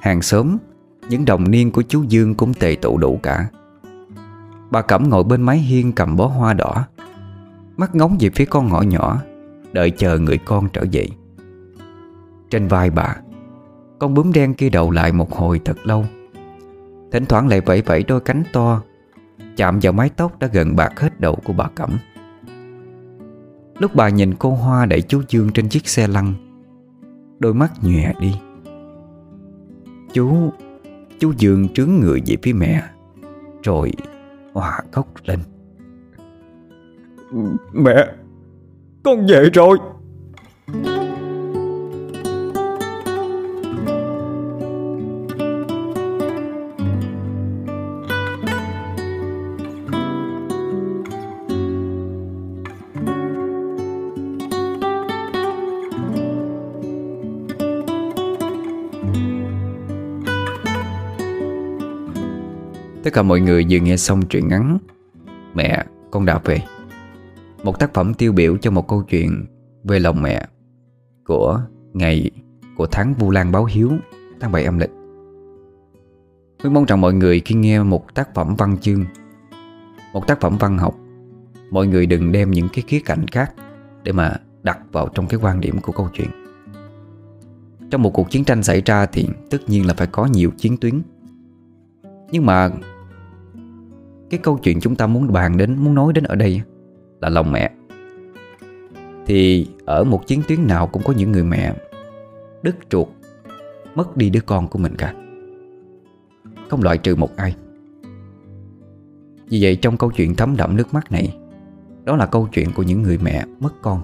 Hàng 0.00 0.22
xóm 0.22 0.56
Những 1.08 1.24
đồng 1.24 1.50
niên 1.50 1.70
của 1.70 1.82
chú 1.82 2.02
Dương 2.02 2.34
cũng 2.34 2.54
tề 2.54 2.76
tụ 2.82 2.98
đủ 2.98 3.20
cả. 3.22 3.46
Bà 4.70 4.82
Cẩm 4.82 5.08
ngồi 5.08 5.24
bên 5.24 5.42
mái 5.42 5.58
hiên 5.58 5.92
cầm 5.92 6.16
bó 6.16 6.26
hoa 6.26 6.54
đỏ. 6.54 6.84
Mắt 7.76 7.94
ngóng 7.94 8.16
về 8.20 8.30
phía 8.34 8.44
con 8.44 8.68
ngõ 8.68 8.80
nhỏ 8.80 9.22
Đợi 9.72 9.90
chờ 9.90 10.18
người 10.18 10.38
con 10.38 10.68
trở 10.72 10.82
dậy. 10.90 11.08
Trên 12.50 12.68
vai 12.68 12.90
bà 12.90 13.16
Con 13.98 14.14
bướm 14.14 14.32
đen 14.32 14.54
kia 14.54 14.68
đầu 14.68 14.90
lại 14.90 15.12
một 15.12 15.32
hồi 15.36 15.60
thật 15.64 15.76
lâu. 15.86 16.04
Thỉnh 17.12 17.26
thoảng 17.26 17.48
lại 17.48 17.60
vẫy 17.60 17.82
vẫy 17.82 18.02
đôi 18.02 18.20
cánh 18.20 18.42
to 18.52 18.82
Chạm 19.56 19.78
vào 19.82 19.92
mái 19.92 20.08
tóc 20.08 20.38
đã 20.38 20.46
gần 20.46 20.76
bạc 20.76 21.00
hết 21.00 21.20
đầu 21.20 21.38
của 21.44 21.52
bà 21.52 21.68
Cẩm. 21.74 21.98
Lúc 23.78 23.94
bà 23.94 24.08
nhìn 24.08 24.34
cô 24.34 24.50
Hoa 24.50 24.86
đẩy 24.86 25.02
chú 25.02 25.22
Dương 25.28 25.50
trên 25.52 25.68
chiếc 25.68 25.88
xe 25.88 26.08
lăn, 26.08 26.34
Đôi 27.38 27.54
mắt 27.54 27.72
nhòe 27.82 28.12
đi. 28.20 28.34
Chú 30.12 30.52
Chú 31.18 31.32
Dương 31.38 31.68
trướng 31.68 31.90
người 32.00 32.22
về 32.26 32.36
phía 32.42 32.52
mẹ, 32.52 32.82
Rồi 33.62 33.92
Hòa 34.52 34.78
khóc 34.92 35.06
lên. 35.24 35.38
Mẹ, 37.72 38.06
Con 39.04 39.26
về 39.26 39.50
rồi. 39.54 39.78
Tất 63.12 63.16
cả 63.16 63.22
mọi 63.22 63.40
người 63.40 63.66
vừa 63.70 63.78
nghe 63.78 63.96
xong 63.96 64.22
truyện 64.26 64.48
ngắn 64.48 64.78
Mẹ, 65.54 65.84
con 66.10 66.26
đã 66.26 66.40
về. 66.44 66.62
Một 67.64 67.78
tác 67.78 67.94
phẩm 67.94 68.14
tiêu 68.14 68.32
biểu 68.32 68.56
cho 68.56 68.70
một 68.70 68.88
câu 68.88 69.02
chuyện 69.02 69.46
Về 69.84 69.98
lòng 69.98 70.22
mẹ 70.22 70.46
Của 71.26 71.60
ngày 71.92 72.30
Của 72.76 72.86
tháng 72.86 73.14
Vu 73.14 73.30
Lan 73.30 73.52
báo 73.52 73.64
hiếu 73.64 73.90
Tháng 74.40 74.52
7 74.52 74.64
âm 74.64 74.78
lịch. 74.78 74.90
Tôi 76.62 76.72
mong 76.72 76.84
rằng 76.84 77.00
mọi 77.00 77.14
người 77.14 77.40
khi 77.40 77.54
nghe 77.54 77.82
một 77.82 78.14
tác 78.14 78.34
phẩm 78.34 78.54
văn 78.58 78.76
chương 78.80 79.04
Một 80.12 80.26
tác 80.26 80.40
phẩm 80.40 80.56
văn 80.60 80.78
học 80.78 80.94
Mọi 81.70 81.86
người 81.86 82.06
đừng 82.06 82.32
đem 82.32 82.50
những 82.50 82.68
cái 82.72 82.84
khía 82.86 83.00
cạnh 83.04 83.26
khác 83.26 83.54
Để 84.02 84.12
mà 84.12 84.36
đặt 84.62 84.78
vào 84.92 85.08
trong 85.08 85.26
cái 85.26 85.40
quan 85.42 85.60
điểm 85.60 85.80
của 85.80 85.92
câu 85.92 86.08
chuyện. 86.12 86.28
Trong 87.90 88.02
một 88.02 88.10
cuộc 88.10 88.30
chiến 88.30 88.44
tranh 88.44 88.62
xảy 88.62 88.82
ra 88.86 89.06
thì 89.06 89.28
tất 89.50 89.58
nhiên 89.66 89.86
là 89.86 89.94
phải 89.94 90.06
có 90.06 90.26
nhiều 90.26 90.50
chiến 90.58 90.76
tuyến. 90.76 91.02
Nhưng 92.30 92.46
mà 92.46 92.70
cái 94.32 94.40
câu 94.42 94.58
chuyện 94.58 94.80
chúng 94.80 94.96
ta 94.96 95.06
muốn 95.06 95.32
bàn 95.32 95.56
đến, 95.56 95.76
muốn 95.78 95.94
nói 95.94 96.12
đến 96.12 96.24
ở 96.24 96.34
đây 96.34 96.60
Là 97.20 97.28
lòng 97.28 97.52
mẹ. 97.52 97.70
Thì 99.26 99.68
ở 99.84 100.04
một 100.04 100.26
chiến 100.26 100.42
tuyến 100.48 100.66
nào 100.66 100.86
cũng 100.86 101.02
có 101.02 101.12
những 101.12 101.32
người 101.32 101.44
mẹ 101.44 101.74
Đứt 102.62 102.76
ruột 102.90 103.08
Mất 103.94 104.16
đi 104.16 104.30
đứa 104.30 104.40
con 104.40 104.68
của 104.68 104.78
mình 104.78 104.94
cả. 104.96 105.14
Không 106.70 106.82
loại 106.82 106.98
trừ 106.98 107.16
một 107.16 107.36
ai. 107.36 107.56
Vì 109.48 109.58
vậy 109.62 109.76
trong 109.76 109.96
câu 109.96 110.10
chuyện 110.10 110.34
thấm 110.34 110.56
đậm 110.56 110.76
nước 110.76 110.94
mắt 110.94 111.12
này 111.12 111.36
Đó 112.04 112.16
là 112.16 112.26
câu 112.26 112.48
chuyện 112.52 112.72
của 112.72 112.82
những 112.82 113.02
người 113.02 113.18
mẹ 113.22 113.44
mất 113.60 113.72
con. 113.82 114.00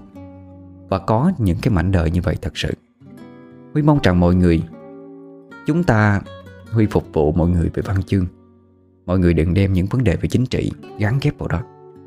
Và 0.89 0.99
có 0.99 1.33
những 1.39 1.59
cái 1.63 1.75
mảnh 1.75 1.93
đời 1.93 2.11
như 2.11 2.21
vậy 2.23 2.37
thật 2.43 2.59
sự. 2.59 2.75
Huy 3.73 3.83
mong 3.83 3.99
rằng 4.03 4.21
mọi 4.21 4.35
người 4.35 4.63
Chúng 5.67 5.85
ta 5.85 6.21
Huy 6.71 6.87
phục 6.87 7.05
vụ 7.13 7.33
mọi 7.33 7.49
người 7.49 7.71
về 7.75 7.83
văn 7.87 8.03
chương. 8.03 8.27
Mọi 9.09 9.19
người 9.19 9.35
đừng 9.35 9.55
đem 9.55 9.73
những 9.73 9.87
vấn 9.87 10.05
đề 10.05 10.17
về 10.17 10.29
chính 10.29 10.47
trị 10.47 10.71
Gắn 10.99 11.19
ghép 11.23 11.39
vào 11.39 11.49
đó. 11.49 11.63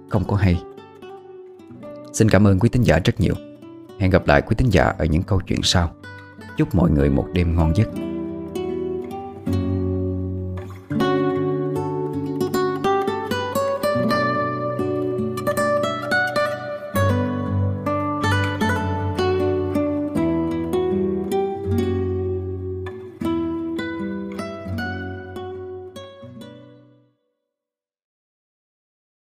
Không 0.09 0.23
có 0.27 0.35
hay. 0.35 0.61
Xin 2.13 2.29
cảm 2.29 2.47
ơn 2.47 2.59
quý 2.59 2.69
tín 2.69 2.81
giả 2.81 2.99
rất 3.05 3.19
nhiều. 3.19 3.33
Hẹn 3.99 4.11
gặp 4.11 4.27
lại 4.27 4.41
quý 4.41 4.55
tín 4.57 4.69
giả 4.69 4.83
ở 4.83 5.05
những 5.05 5.23
câu 5.23 5.41
chuyện 5.47 5.59
sau. 5.63 5.91
Chúc 6.57 6.75
mọi 6.75 6.91
người 6.91 7.09
một 7.09 7.27
đêm 7.33 7.55
ngon 7.55 7.73
giấc. 7.75 8.10